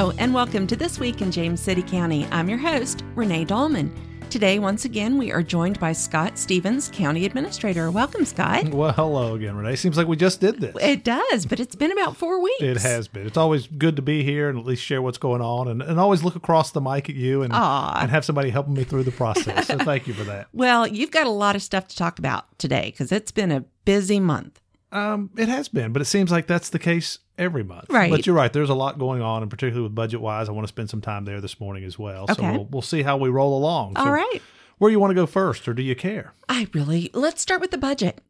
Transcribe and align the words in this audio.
Hello, 0.00 0.14
and 0.16 0.32
welcome 0.32 0.66
to 0.66 0.76
This 0.76 0.98
Week 0.98 1.20
in 1.20 1.30
James 1.30 1.60
City 1.60 1.82
County. 1.82 2.26
I'm 2.30 2.48
your 2.48 2.56
host, 2.56 3.04
Renee 3.14 3.44
Dahlman. 3.44 3.92
Today, 4.30 4.58
once 4.58 4.86
again, 4.86 5.18
we 5.18 5.30
are 5.30 5.42
joined 5.42 5.78
by 5.78 5.92
Scott 5.92 6.38
Stevens, 6.38 6.88
County 6.90 7.26
Administrator. 7.26 7.90
Welcome, 7.90 8.24
Scott. 8.24 8.70
Well, 8.70 8.92
hello 8.92 9.34
again, 9.34 9.56
Renee. 9.56 9.76
Seems 9.76 9.98
like 9.98 10.06
we 10.06 10.16
just 10.16 10.40
did 10.40 10.58
this. 10.58 10.74
It 10.80 11.04
does, 11.04 11.44
but 11.44 11.60
it's 11.60 11.76
been 11.76 11.92
about 11.92 12.16
four 12.16 12.40
weeks. 12.42 12.62
It 12.62 12.78
has 12.78 13.08
been. 13.08 13.26
It's 13.26 13.36
always 13.36 13.66
good 13.66 13.96
to 13.96 14.00
be 14.00 14.24
here 14.24 14.48
and 14.48 14.58
at 14.58 14.64
least 14.64 14.82
share 14.82 15.02
what's 15.02 15.18
going 15.18 15.42
on 15.42 15.68
and, 15.68 15.82
and 15.82 16.00
always 16.00 16.24
look 16.24 16.34
across 16.34 16.70
the 16.70 16.80
mic 16.80 17.10
at 17.10 17.14
you 17.14 17.42
and, 17.42 17.52
and 17.52 18.10
have 18.10 18.24
somebody 18.24 18.48
helping 18.48 18.72
me 18.72 18.84
through 18.84 19.02
the 19.02 19.12
process. 19.12 19.66
So 19.66 19.76
thank 19.76 20.06
you 20.06 20.14
for 20.14 20.24
that. 20.24 20.48
Well, 20.54 20.86
you've 20.86 21.10
got 21.10 21.26
a 21.26 21.30
lot 21.30 21.56
of 21.56 21.62
stuff 21.62 21.88
to 21.88 21.96
talk 21.96 22.18
about 22.18 22.58
today 22.58 22.86
because 22.86 23.12
it's 23.12 23.32
been 23.32 23.52
a 23.52 23.66
busy 23.84 24.18
month. 24.18 24.62
Um, 24.92 25.30
it 25.36 25.48
has 25.48 25.68
been, 25.68 25.92
but 25.92 26.02
it 26.02 26.06
seems 26.06 26.30
like 26.30 26.46
that's 26.46 26.70
the 26.70 26.78
case 26.78 27.18
every 27.38 27.62
month. 27.62 27.86
Right. 27.90 28.10
But 28.10 28.26
you're 28.26 28.34
right. 28.34 28.52
There's 28.52 28.70
a 28.70 28.74
lot 28.74 28.98
going 28.98 29.22
on, 29.22 29.42
and 29.42 29.50
particularly 29.50 29.84
with 29.84 29.94
budget 29.94 30.20
wise, 30.20 30.48
I 30.48 30.52
want 30.52 30.64
to 30.66 30.68
spend 30.72 30.90
some 30.90 31.00
time 31.00 31.24
there 31.24 31.40
this 31.40 31.60
morning 31.60 31.84
as 31.84 31.98
well. 31.98 32.26
So 32.26 32.32
Okay. 32.34 32.50
we'll, 32.52 32.66
we'll 32.66 32.82
see 32.82 33.02
how 33.02 33.16
we 33.16 33.28
roll 33.28 33.56
along. 33.56 33.96
So 33.96 34.02
All 34.04 34.12
right. 34.12 34.40
Where 34.78 34.90
you 34.90 34.98
want 34.98 35.10
to 35.10 35.14
go 35.14 35.26
first, 35.26 35.68
or 35.68 35.74
do 35.74 35.82
you 35.82 35.94
care? 35.94 36.32
I 36.48 36.66
really, 36.72 37.10
let's 37.12 37.42
start 37.42 37.60
with 37.60 37.70
the 37.70 37.78
budget. 37.78 38.20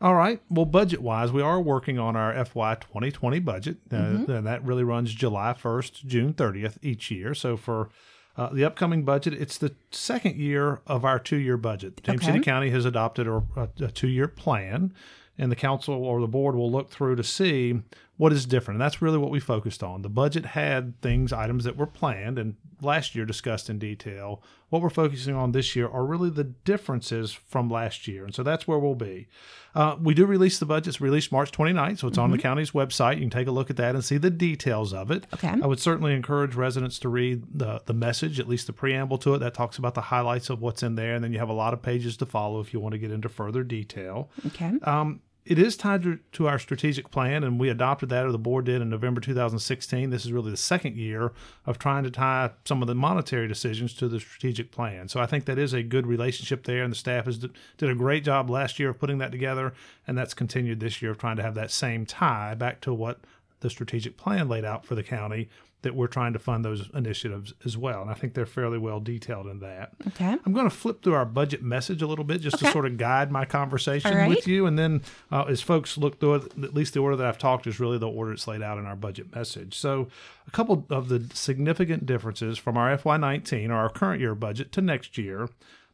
All 0.00 0.14
right. 0.14 0.40
Well, 0.48 0.64
budget 0.64 1.02
wise, 1.02 1.30
we 1.32 1.42
are 1.42 1.60
working 1.60 1.98
on 1.98 2.16
our 2.16 2.32
FY 2.44 2.76
2020 2.76 3.38
budget, 3.40 3.76
uh, 3.92 3.96
and 3.96 4.46
that 4.46 4.64
really 4.64 4.84
runs 4.84 5.12
July 5.12 5.54
1st, 5.60 6.06
June 6.06 6.32
30th 6.32 6.78
each 6.82 7.10
year. 7.10 7.34
So 7.34 7.56
for 7.56 7.90
uh, 8.36 8.48
the 8.52 8.64
upcoming 8.64 9.04
budget, 9.04 9.34
it's 9.34 9.58
the 9.58 9.74
second 9.90 10.36
year 10.36 10.80
of 10.86 11.04
our 11.04 11.18
two 11.18 11.36
year 11.36 11.56
budget. 11.56 12.02
James 12.02 12.22
Okay. 12.22 12.32
City 12.32 12.40
County 12.44 12.70
has 12.70 12.84
adopted 12.84 13.26
a, 13.26 13.42
a, 13.56 13.68
a 13.84 13.90
two 13.90 14.08
year 14.08 14.28
plan, 14.28 14.94
and 15.38 15.50
the 15.52 15.56
council 15.56 15.94
or 15.94 16.20
the 16.20 16.26
board 16.26 16.54
will 16.54 16.70
look 16.70 16.90
through 16.90 17.16
to 17.16 17.24
see 17.24 17.80
what 18.18 18.32
is 18.32 18.44
different. 18.44 18.76
And 18.76 18.82
that's 18.82 19.00
really 19.00 19.16
what 19.16 19.30
we 19.30 19.38
focused 19.38 19.82
on. 19.82 20.02
The 20.02 20.08
budget 20.08 20.44
had 20.44 21.00
things, 21.00 21.32
items 21.32 21.64
that 21.64 21.76
were 21.76 21.86
planned 21.86 22.38
and 22.38 22.56
last 22.82 23.14
year 23.14 23.24
discussed 23.24 23.70
in 23.70 23.78
detail. 23.78 24.42
What 24.70 24.82
we're 24.82 24.90
focusing 24.90 25.34
on 25.34 25.52
this 25.52 25.74
year 25.76 25.88
are 25.88 26.04
really 26.04 26.28
the 26.28 26.44
differences 26.44 27.32
from 27.32 27.70
last 27.70 28.08
year. 28.08 28.24
And 28.24 28.34
so 28.34 28.42
that's 28.42 28.66
where 28.66 28.78
we'll 28.78 28.96
be. 28.96 29.28
Uh, 29.74 29.96
we 30.00 30.14
do 30.14 30.26
release 30.26 30.58
the 30.58 30.66
budgets, 30.66 31.00
released 31.00 31.30
March 31.30 31.52
29th, 31.52 31.98
so 31.98 32.08
it's 32.08 32.18
on 32.18 32.32
the 32.32 32.38
county's 32.38 32.72
website. 32.72 33.14
You 33.14 33.20
can 33.20 33.30
take 33.30 33.46
a 33.46 33.52
look 33.52 33.70
at 33.70 33.76
that 33.76 33.94
and 33.94 34.04
see 34.04 34.18
the 34.18 34.30
details 34.30 34.92
of 34.92 35.12
it. 35.12 35.26
Okay. 35.34 35.54
I 35.62 35.66
would 35.66 35.78
certainly 35.78 36.14
encourage 36.14 36.56
residents 36.56 36.98
to 37.00 37.08
read 37.08 37.44
the, 37.54 37.82
the 37.86 37.94
message, 37.94 38.40
at 38.40 38.48
least 38.48 38.66
the 38.66 38.72
preamble 38.72 39.18
to 39.18 39.34
it. 39.34 39.38
That 39.38 39.54
talks 39.54 39.78
about 39.78 39.94
the 39.94 40.00
highlights 40.00 40.50
of 40.50 40.60
what's 40.60 40.82
in 40.82 40.96
there. 40.96 41.14
And 41.14 41.22
then 41.22 41.32
you 41.32 41.38
have 41.38 41.48
a 41.48 41.54
lot 41.54 41.72
of 41.72 41.82
pages 41.82 42.16
to 42.16 42.26
follow 42.26 42.58
if 42.58 42.74
you 42.74 42.80
want 42.80 42.92
to 42.94 42.98
get 42.98 43.12
into 43.12 43.28
further 43.28 43.62
detail. 43.62 44.30
Okay. 44.46 44.72
Um, 44.82 45.20
it 45.48 45.58
is 45.58 45.78
tied 45.78 46.20
to, 46.32 46.46
our 46.46 46.58
strategic 46.58 47.10
plan, 47.10 47.42
and 47.42 47.58
we 47.58 47.70
adopted 47.70 48.10
that, 48.10 48.26
or 48.26 48.32
the 48.32 48.38
board 48.38 48.66
did 48.66 48.82
in 48.82 48.90
November 48.90 49.18
2016. 49.18 50.10
This 50.10 50.26
is 50.26 50.32
really 50.32 50.50
the 50.50 50.58
second 50.58 50.96
year 50.96 51.32
of 51.64 51.78
trying 51.78 52.04
to 52.04 52.10
tie 52.10 52.50
some 52.66 52.82
of 52.82 52.86
the 52.86 52.94
monetary 52.94 53.48
decisions 53.48 53.94
to 53.94 54.08
the 54.08 54.20
strategic 54.20 54.70
plan. 54.70 55.08
So 55.08 55.20
I 55.20 55.26
think 55.26 55.46
that 55.46 55.58
is 55.58 55.72
a 55.72 55.82
good 55.82 56.06
relationship 56.06 56.64
there, 56.64 56.82
and 56.82 56.92
the 56.92 56.96
staff 56.96 57.24
has 57.24 57.38
did 57.38 57.54
a 57.80 57.94
great 57.94 58.24
job 58.24 58.50
last 58.50 58.78
year 58.78 58.90
of 58.90 58.98
putting 58.98 59.16
that 59.18 59.32
together, 59.32 59.72
and 60.06 60.18
that's 60.18 60.34
continued 60.34 60.80
this 60.80 61.00
year 61.00 61.12
of 61.12 61.18
trying 61.18 61.36
to 61.36 61.42
have 61.42 61.54
that 61.54 61.70
same 61.70 62.04
tie 62.04 62.54
back 62.54 62.82
to 62.82 62.92
what 62.92 63.20
the 63.60 63.70
strategic 63.70 64.18
plan 64.18 64.50
laid 64.50 64.66
out 64.66 64.84
for 64.84 64.94
the 64.94 65.02
county. 65.02 65.48
That 65.82 65.94
we're 65.94 66.08
trying 66.08 66.32
to 66.32 66.40
fund 66.40 66.64
those 66.64 66.90
initiatives 66.92 67.54
as 67.64 67.76
well, 67.76 68.02
and 68.02 68.10
I 68.10 68.14
think 68.14 68.34
they're 68.34 68.46
fairly 68.46 68.78
well 68.78 68.98
detailed 68.98 69.46
in 69.46 69.60
that. 69.60 69.92
Okay. 70.08 70.36
I'm 70.44 70.52
going 70.52 70.68
to 70.68 70.74
flip 70.74 71.04
through 71.04 71.14
our 71.14 71.24
budget 71.24 71.62
message 71.62 72.02
a 72.02 72.06
little 72.08 72.24
bit 72.24 72.40
just 72.40 72.56
Okay. 72.56 72.66
to 72.66 72.72
sort 72.72 72.84
of 72.86 72.96
guide 72.96 73.30
my 73.30 73.44
conversation 73.44 74.12
right. 74.12 74.28
with 74.28 74.48
you. 74.48 74.66
And 74.66 74.76
then 74.76 75.02
uh, 75.30 75.44
as 75.44 75.62
folks 75.62 75.96
look 75.96 76.18
through 76.18 76.34
it, 76.34 76.44
at 76.64 76.74
least 76.74 76.94
the 76.94 77.00
order 77.00 77.14
that 77.14 77.26
I've 77.26 77.38
talked 77.38 77.68
is 77.68 77.78
really 77.78 77.96
the 77.96 78.08
order 78.08 78.32
it's 78.32 78.48
laid 78.48 78.60
out 78.60 78.78
in 78.78 78.86
our 78.86 78.96
budget 78.96 79.32
message. 79.32 79.76
So 79.76 80.08
a 80.48 80.50
couple 80.50 80.84
of 80.90 81.08
the 81.10 81.24
significant 81.32 82.06
differences 82.06 82.58
from 82.58 82.76
our 82.76 82.96
FY19 82.98 83.70
or 83.70 83.74
our 83.74 83.88
current 83.88 84.20
year 84.20 84.34
budget 84.34 84.72
to 84.72 84.80
next 84.80 85.16
year 85.16 85.48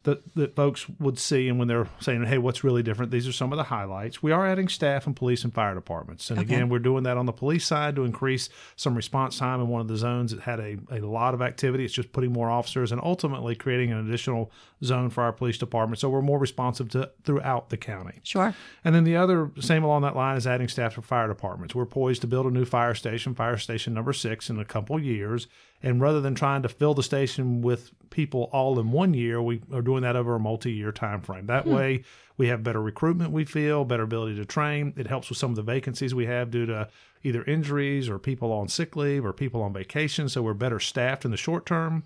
that, 0.05 0.35
that 0.35 0.55
folks 0.55 0.89
would 1.01 1.19
see 1.19 1.49
and 1.49 1.59
when 1.59 1.69
they're 1.69 1.89
saying, 2.01 2.25
hey, 2.25 2.39
what's 2.39 2.63
really 2.63 2.83
different? 2.83 3.11
These 3.11 3.27
are 3.27 3.33
some 3.33 3.53
of 3.53 3.57
the 3.57 3.65
highlights. 3.65 4.23
We 4.23 4.33
are 4.33 4.47
adding 4.47 4.69
staff 4.69 5.07
in 5.07 5.15
police 5.15 5.45
and 5.45 5.53
fire 5.53 5.75
departments. 5.75 6.31
And 6.31 6.39
Okay. 6.39 6.55
again, 6.55 6.69
we're 6.69 6.79
doing 6.79 7.05
that 7.05 7.17
on 7.17 7.27
the 7.27 7.33
police 7.33 7.67
side 7.67 7.97
to 7.97 8.05
increase 8.05 8.49
some 8.77 8.95
response 8.95 9.39
time 9.39 9.61
in 9.61 9.69
one 9.69 9.81
of 9.81 9.89
the 9.89 9.97
zones 9.97 10.31
that 10.33 10.41
had 10.41 10.61
a, 10.61 10.77
a 10.91 11.01
lot 11.01 11.35
of 11.35 11.43
activity. 11.43 11.85
It's 11.85 11.95
just 11.95 12.13
putting 12.13 12.33
more 12.33 12.51
officers 12.51 12.93
and 12.93 13.01
ultimately 13.03 13.55
creating 13.55 13.93
an 13.93 14.07
additional 14.07 14.51
zone 14.85 15.09
for 15.11 15.23
our 15.25 15.33
police 15.33 15.57
department. 15.59 15.99
So 15.99 16.09
we're 16.11 16.21
more 16.23 16.39
responsive 16.39 16.91
to 16.91 17.11
throughout 17.25 17.71
the 17.71 17.77
county. 17.79 18.21
Sure. 18.23 18.55
And 18.85 18.95
then 18.95 19.05
the 19.05 19.17
other, 19.17 19.51
same 19.61 19.83
along 19.85 20.03
that 20.03 20.15
line, 20.15 20.37
is 20.37 20.47
adding 20.47 20.69
staff 20.69 20.93
for 20.95 21.03
fire 21.03 21.29
departments. 21.29 21.75
We're 21.75 21.87
poised 21.87 22.21
to 22.21 22.27
build 22.27 22.45
a 22.47 22.51
new 22.51 22.67
fire 22.67 22.95
station, 22.95 23.35
fire 23.35 23.57
station 23.57 23.95
number 23.95 24.13
six, 24.13 24.51
in 24.51 24.59
a 24.59 24.65
couple 24.65 25.01
years. 25.01 25.47
And 25.85 26.01
rather 26.01 26.23
than 26.23 26.35
trying 26.35 26.63
to 26.63 26.69
fill 26.71 26.95
the 26.95 27.03
station 27.03 27.61
with 27.61 27.91
people 28.09 28.49
all 28.53 28.81
in 28.81 28.91
one 28.91 29.13
year, 29.13 29.43
we 29.43 29.61
are 29.71 29.83
doing 29.83 30.03
that 30.03 30.17
over 30.17 30.35
a 30.35 30.41
multi-year 30.41 30.93
time 30.93 31.21
frame. 31.21 31.45
That 31.45 31.65
hmm. 31.65 31.75
way, 31.75 32.05
we 32.39 32.49
have 32.49 32.63
better 32.63 32.81
recruitment. 32.81 33.33
We 33.33 33.45
feel 33.45 33.85
better 33.85 34.05
ability 34.05 34.37
to 34.37 34.47
train. 34.47 34.95
It 34.97 35.09
helps 35.09 35.29
with 35.29 35.37
some 35.37 35.51
of 35.51 35.57
the 35.57 35.63
vacancies 35.63 36.15
we 36.15 36.25
have 36.25 36.51
due 36.51 36.65
to 36.65 36.89
either 37.23 37.45
injuries 37.45 38.09
or 38.09 38.19
people 38.19 38.51
on 38.51 38.69
sick 38.69 38.97
leave 38.97 39.27
or 39.27 39.35
people 39.35 39.61
on 39.63 39.75
vacation. 39.75 40.31
So 40.31 40.41
we're 40.41 40.55
better 40.55 40.81
staffed 40.81 41.27
in 41.27 41.31
the 41.31 41.37
short 41.37 41.67
term. 41.67 42.05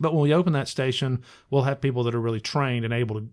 But 0.00 0.12
when 0.12 0.22
we 0.22 0.34
open 0.34 0.52
that 0.54 0.66
station, 0.66 1.22
we'll 1.48 1.62
have 1.62 1.80
people 1.80 2.02
that 2.04 2.14
are 2.14 2.20
really 2.20 2.40
trained 2.40 2.84
and 2.84 2.92
able 2.92 3.20
to 3.20 3.28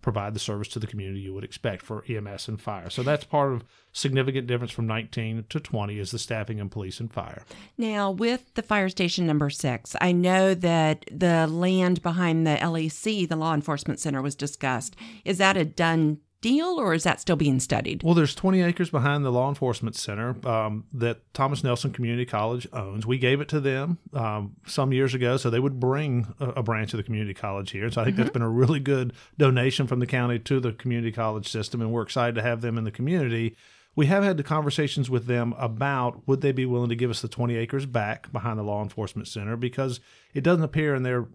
provide 0.00 0.34
the 0.34 0.40
service 0.40 0.68
to 0.68 0.78
the 0.78 0.86
community 0.86 1.20
you 1.20 1.34
would 1.34 1.44
expect 1.44 1.82
for 1.82 2.04
EMS 2.08 2.48
and 2.48 2.60
fire. 2.60 2.90
So 2.90 3.02
that's 3.02 3.24
part 3.24 3.52
of 3.52 3.64
significant 3.92 4.46
difference 4.46 4.72
from 4.72 4.86
19 4.86 5.44
to 5.48 5.60
20 5.60 5.98
is 5.98 6.10
the 6.10 6.18
staffing 6.18 6.58
in 6.58 6.68
police 6.68 7.00
and 7.00 7.12
fire. 7.12 7.44
Now, 7.76 8.10
with 8.10 8.54
the 8.54 8.62
fire 8.62 8.88
station 8.88 9.26
number 9.26 9.50
six, 9.50 9.96
I 10.00 10.12
know 10.12 10.54
that 10.54 11.04
the 11.10 11.46
land 11.46 12.02
behind 12.02 12.46
the 12.46 12.56
LEC, 12.56 13.28
the 13.28 13.36
Law 13.36 13.54
Enforcement 13.54 14.00
Center, 14.00 14.22
was 14.22 14.34
discussed. 14.34 14.96
Is 15.24 15.38
that 15.38 15.56
a 15.56 15.64
done 15.64 16.18
deal 16.40 16.80
or 16.80 16.94
is 16.94 17.02
that 17.04 17.20
still 17.20 17.36
being 17.36 17.60
studied? 17.60 18.02
Well, 18.02 18.14
there's 18.14 18.34
20 18.34 18.62
acres 18.62 18.90
behind 18.90 19.24
the 19.24 19.30
law 19.30 19.48
enforcement 19.48 19.96
center 19.96 20.36
um, 20.48 20.84
that 20.92 21.32
Thomas 21.34 21.62
Nelson 21.62 21.92
Community 21.92 22.24
College 22.24 22.66
owns. 22.72 23.06
We 23.06 23.18
gave 23.18 23.40
it 23.40 23.48
to 23.48 23.60
them 23.60 23.98
um, 24.12 24.56
some 24.66 24.92
years 24.92 25.14
ago, 25.14 25.36
so 25.36 25.50
they 25.50 25.60
would 25.60 25.78
bring 25.78 26.34
a, 26.40 26.48
a 26.50 26.62
branch 26.62 26.92
of 26.92 26.98
the 26.98 27.02
community 27.02 27.34
college 27.34 27.70
here. 27.70 27.90
So 27.90 28.00
I 28.00 28.04
think 28.04 28.16
that's 28.16 28.30
been 28.30 28.42
a 28.42 28.48
really 28.48 28.80
good 28.80 29.12
donation 29.38 29.86
from 29.86 30.00
the 30.00 30.06
county 30.06 30.38
to 30.38 30.60
the 30.60 30.72
community 30.72 31.12
college 31.12 31.48
system, 31.48 31.80
and 31.80 31.92
we're 31.92 32.02
excited 32.02 32.34
to 32.36 32.42
have 32.42 32.60
them 32.60 32.78
in 32.78 32.84
the 32.84 32.90
community. 32.90 33.56
We 33.96 34.06
have 34.06 34.22
had 34.22 34.36
the 34.36 34.42
conversations 34.44 35.10
with 35.10 35.26
them 35.26 35.52
about 35.58 36.26
would 36.26 36.40
they 36.40 36.52
be 36.52 36.64
willing 36.64 36.90
to 36.90 36.96
give 36.96 37.10
us 37.10 37.20
the 37.20 37.28
20 37.28 37.56
acres 37.56 37.86
back 37.86 38.30
behind 38.32 38.58
the 38.58 38.62
law 38.62 38.82
enforcement 38.82 39.28
center 39.28 39.56
because 39.56 40.00
it 40.32 40.42
doesn't 40.42 40.62
appear 40.62 40.94
in 40.94 41.02
their 41.02 41.26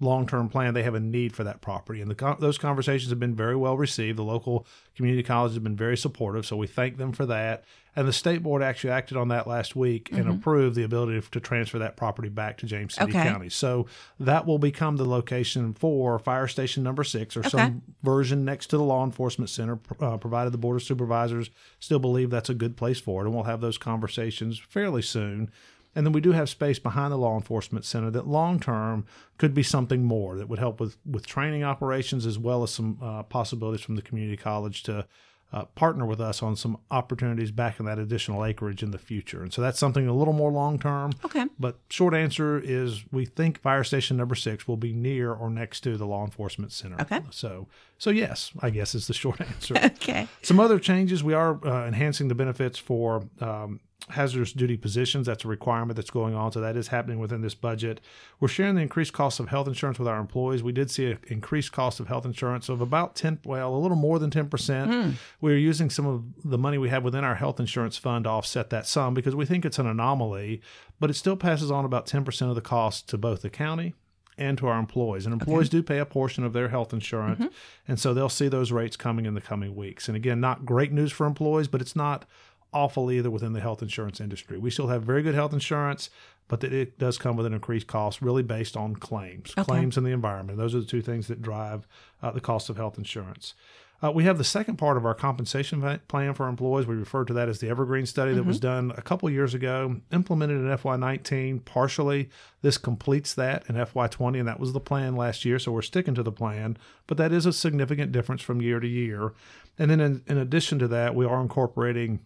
long-term 0.00 0.48
plan 0.48 0.74
they 0.74 0.82
have 0.84 0.94
a 0.94 1.00
need 1.00 1.34
for 1.34 1.44
that 1.44 1.60
property. 1.60 2.00
And 2.00 2.10
the, 2.10 2.36
those 2.38 2.56
conversations 2.58 3.10
have 3.10 3.18
been 3.18 3.34
very 3.34 3.56
well 3.56 3.76
received. 3.76 4.16
The 4.18 4.22
local 4.24 4.66
community 4.94 5.22
college 5.22 5.52
has 5.52 5.58
been 5.58 5.76
very 5.76 5.96
supportive 5.96 6.46
so 6.46 6.56
we 6.56 6.66
thank 6.66 6.96
them 6.98 7.12
for 7.12 7.26
that. 7.26 7.64
And 7.96 8.06
the 8.06 8.12
state 8.12 8.44
board 8.44 8.62
actually 8.62 8.90
acted 8.90 9.16
on 9.16 9.26
that 9.28 9.48
last 9.48 9.74
week 9.74 10.10
and 10.12 10.28
approved 10.28 10.76
the 10.76 10.84
ability 10.84 11.20
to 11.32 11.40
transfer 11.40 11.80
that 11.80 11.96
property 11.96 12.28
back 12.28 12.58
to 12.58 12.66
james 12.66 12.94
city 12.94 13.10
Okay. 13.10 13.22
county. 13.24 13.48
So 13.48 13.86
that 14.20 14.46
will 14.46 14.58
become 14.60 14.96
the 14.98 15.04
location 15.04 15.72
for 15.74 16.18
fire 16.20 16.46
station 16.46 16.84
number 16.84 17.02
six 17.02 17.36
or 17.36 17.40
Okay. 17.40 17.48
some 17.48 17.82
version 18.04 18.44
next 18.44 18.68
to 18.68 18.76
the 18.76 18.84
law 18.84 19.04
enforcement 19.04 19.50
center 19.50 19.80
uh, 20.00 20.16
provided 20.16 20.52
the 20.52 20.58
board 20.58 20.76
of 20.76 20.82
supervisors 20.84 21.50
still 21.80 21.98
believe 21.98 22.30
that's 22.30 22.50
a 22.50 22.54
good 22.54 22.76
place 22.76 23.00
for 23.00 23.22
it. 23.22 23.26
And 23.26 23.34
we'll 23.34 23.44
have 23.44 23.60
those 23.60 23.78
conversations 23.78 24.60
fairly 24.60 25.02
soon 25.02 25.50
and 25.98 26.06
then 26.06 26.12
we 26.12 26.20
do 26.20 26.30
have 26.30 26.48
space 26.48 26.78
behind 26.78 27.12
the 27.12 27.16
law 27.16 27.34
enforcement 27.34 27.84
center 27.84 28.08
that 28.12 28.24
long 28.24 28.60
term 28.60 29.04
could 29.36 29.52
be 29.52 29.64
something 29.64 30.04
more 30.04 30.38
that 30.38 30.48
would 30.48 30.60
help 30.60 30.78
with, 30.78 30.96
with 31.04 31.26
training 31.26 31.64
operations 31.64 32.24
as 32.24 32.38
well 32.38 32.62
as 32.62 32.70
some 32.70 32.98
uh, 33.02 33.24
possibilities 33.24 33.84
from 33.84 33.96
the 33.96 34.02
community 34.02 34.36
college 34.36 34.84
to 34.84 35.04
uh, 35.52 35.64
partner 35.64 36.06
with 36.06 36.20
us 36.20 36.40
on 36.40 36.54
some 36.54 36.78
opportunities 36.92 37.50
back 37.50 37.80
in 37.80 37.86
that 37.86 37.98
additional 37.98 38.44
acreage 38.44 38.84
in 38.84 38.92
the 38.92 38.98
future. 38.98 39.42
And 39.42 39.52
so 39.52 39.60
that's 39.60 39.80
something 39.80 40.06
a 40.06 40.14
little 40.14 40.34
more 40.34 40.52
long 40.52 40.78
term. 40.78 41.14
Okay. 41.24 41.46
But 41.58 41.78
short 41.90 42.14
answer 42.14 42.60
is 42.60 43.02
we 43.10 43.24
think 43.24 43.60
fire 43.60 43.82
station 43.82 44.16
number 44.16 44.36
six 44.36 44.68
will 44.68 44.76
be 44.76 44.92
near 44.92 45.32
or 45.32 45.50
next 45.50 45.80
to 45.80 45.96
the 45.96 46.06
law 46.06 46.24
enforcement 46.24 46.70
center. 46.70 47.00
Okay. 47.00 47.22
So 47.30 47.66
so 47.96 48.10
yes, 48.10 48.52
I 48.60 48.70
guess 48.70 48.94
is 48.94 49.08
the 49.08 49.14
short 49.14 49.40
answer. 49.50 49.74
Okay. 49.76 50.28
Some 50.42 50.60
other 50.60 50.78
changes 50.78 51.24
we 51.24 51.34
are 51.34 51.58
uh, 51.66 51.88
enhancing 51.88 52.28
the 52.28 52.36
benefits 52.36 52.78
for 52.78 53.24
um, 53.40 53.80
hazardous 54.10 54.52
duty 54.52 54.76
positions. 54.76 55.26
That's 55.26 55.44
a 55.44 55.48
requirement 55.48 55.96
that's 55.96 56.10
going 56.10 56.34
on. 56.34 56.52
So 56.52 56.60
that 56.60 56.76
is 56.76 56.88
happening 56.88 57.18
within 57.18 57.42
this 57.42 57.54
budget. 57.54 58.00
We're 58.40 58.48
sharing 58.48 58.74
the 58.74 58.80
increased 58.80 59.12
cost 59.12 59.40
of 59.40 59.48
health 59.48 59.66
insurance 59.66 59.98
with 59.98 60.08
our 60.08 60.20
employees. 60.20 60.62
We 60.62 60.72
did 60.72 60.90
see 60.90 61.06
an 61.06 61.18
increased 61.28 61.72
cost 61.72 62.00
of 62.00 62.08
health 62.08 62.24
insurance 62.24 62.68
of 62.68 62.80
about 62.80 63.14
10, 63.16 63.40
well, 63.44 63.74
a 63.74 63.76
little 63.76 63.96
more 63.96 64.18
than 64.18 64.30
10%. 64.30 64.86
Hmm. 64.86 65.10
We're 65.40 65.58
using 65.58 65.90
some 65.90 66.06
of 66.06 66.24
the 66.44 66.58
money 66.58 66.78
we 66.78 66.88
have 66.88 67.04
within 67.04 67.24
our 67.24 67.34
health 67.34 67.60
insurance 67.60 67.96
fund 67.96 68.24
to 68.24 68.30
offset 68.30 68.70
that 68.70 68.86
sum 68.86 69.14
because 69.14 69.34
we 69.34 69.44
think 69.44 69.64
it's 69.64 69.78
an 69.78 69.86
anomaly, 69.86 70.62
but 71.00 71.10
it 71.10 71.14
still 71.14 71.36
passes 71.36 71.70
on 71.70 71.84
about 71.84 72.06
10% 72.06 72.48
of 72.48 72.54
the 72.54 72.60
cost 72.60 73.08
to 73.08 73.18
both 73.18 73.42
the 73.42 73.50
county 73.50 73.94
and 74.38 74.56
to 74.56 74.68
our 74.68 74.78
employees. 74.78 75.26
And 75.26 75.32
employees 75.32 75.68
do 75.68 75.82
pay 75.82 75.98
a 75.98 76.06
portion 76.06 76.44
of 76.44 76.52
their 76.52 76.68
health 76.68 76.92
insurance. 76.92 77.40
Mm-hmm. 77.40 77.52
And 77.88 77.98
so 77.98 78.14
they'll 78.14 78.28
see 78.28 78.48
those 78.48 78.70
rates 78.70 78.96
coming 78.96 79.26
in 79.26 79.34
the 79.34 79.40
coming 79.40 79.74
weeks. 79.74 80.06
And 80.08 80.16
again, 80.16 80.40
not 80.40 80.64
great 80.64 80.92
news 80.92 81.10
for 81.10 81.26
employees, 81.26 81.66
but 81.66 81.80
it's 81.80 81.96
not 81.96 82.24
awful 82.72 83.10
either 83.10 83.30
within 83.30 83.52
the 83.52 83.60
health 83.60 83.82
insurance 83.82 84.20
industry. 84.20 84.58
We 84.58 84.70
still 84.70 84.88
have 84.88 85.02
very 85.02 85.22
good 85.22 85.34
health 85.34 85.52
insurance, 85.52 86.10
but 86.48 86.60
that 86.60 86.72
it 86.72 86.98
does 86.98 87.18
come 87.18 87.36
with 87.36 87.46
an 87.46 87.52
increased 87.54 87.86
cost, 87.86 88.20
really 88.22 88.42
based 88.42 88.76
on 88.76 88.96
claims, 88.96 89.52
Okay. 89.56 89.64
claims 89.64 89.96
and 89.96 90.06
the 90.06 90.10
environment. 90.12 90.58
Those 90.58 90.74
are 90.74 90.80
the 90.80 90.86
two 90.86 91.02
things 91.02 91.28
that 91.28 91.42
drive 91.42 91.86
uh, 92.22 92.30
the 92.30 92.40
cost 92.40 92.68
of 92.70 92.76
health 92.76 92.98
insurance. 92.98 93.54
Uh, 94.00 94.12
we 94.12 94.22
have 94.22 94.38
the 94.38 94.44
second 94.44 94.76
part 94.76 94.96
of 94.96 95.04
our 95.04 95.12
compensation 95.14 95.98
plan 96.06 96.32
for 96.32 96.46
employees. 96.48 96.86
We 96.86 96.94
refer 96.94 97.24
to 97.24 97.32
that 97.32 97.48
as 97.48 97.58
the 97.58 97.68
Evergreen 97.68 98.06
study 98.06 98.32
that 98.34 98.44
was 98.44 98.60
done 98.60 98.92
a 98.96 99.02
couple 99.02 99.28
years 99.28 99.54
ago, 99.54 99.96
implemented 100.12 100.58
in 100.58 100.66
FY19 100.68 101.64
partially. 101.64 102.30
This 102.62 102.78
completes 102.78 103.34
that 103.34 103.64
in 103.68 103.74
FY20, 103.74 104.38
and 104.38 104.46
that 104.46 104.60
was 104.60 104.72
the 104.72 104.78
plan 104.78 105.16
last 105.16 105.44
year. 105.44 105.58
So 105.58 105.72
we're 105.72 105.82
sticking 105.82 106.14
to 106.14 106.22
the 106.22 106.30
plan, 106.30 106.78
but 107.08 107.16
that 107.18 107.32
is 107.32 107.44
a 107.44 107.52
significant 107.52 108.12
difference 108.12 108.40
from 108.40 108.62
year 108.62 108.78
to 108.78 108.86
year. 108.86 109.32
And 109.80 109.90
then 109.90 109.98
in, 109.98 110.22
in 110.28 110.38
addition 110.38 110.78
to 110.78 110.86
that, 110.88 111.16
we 111.16 111.26
are 111.26 111.40
incorporating 111.40 112.20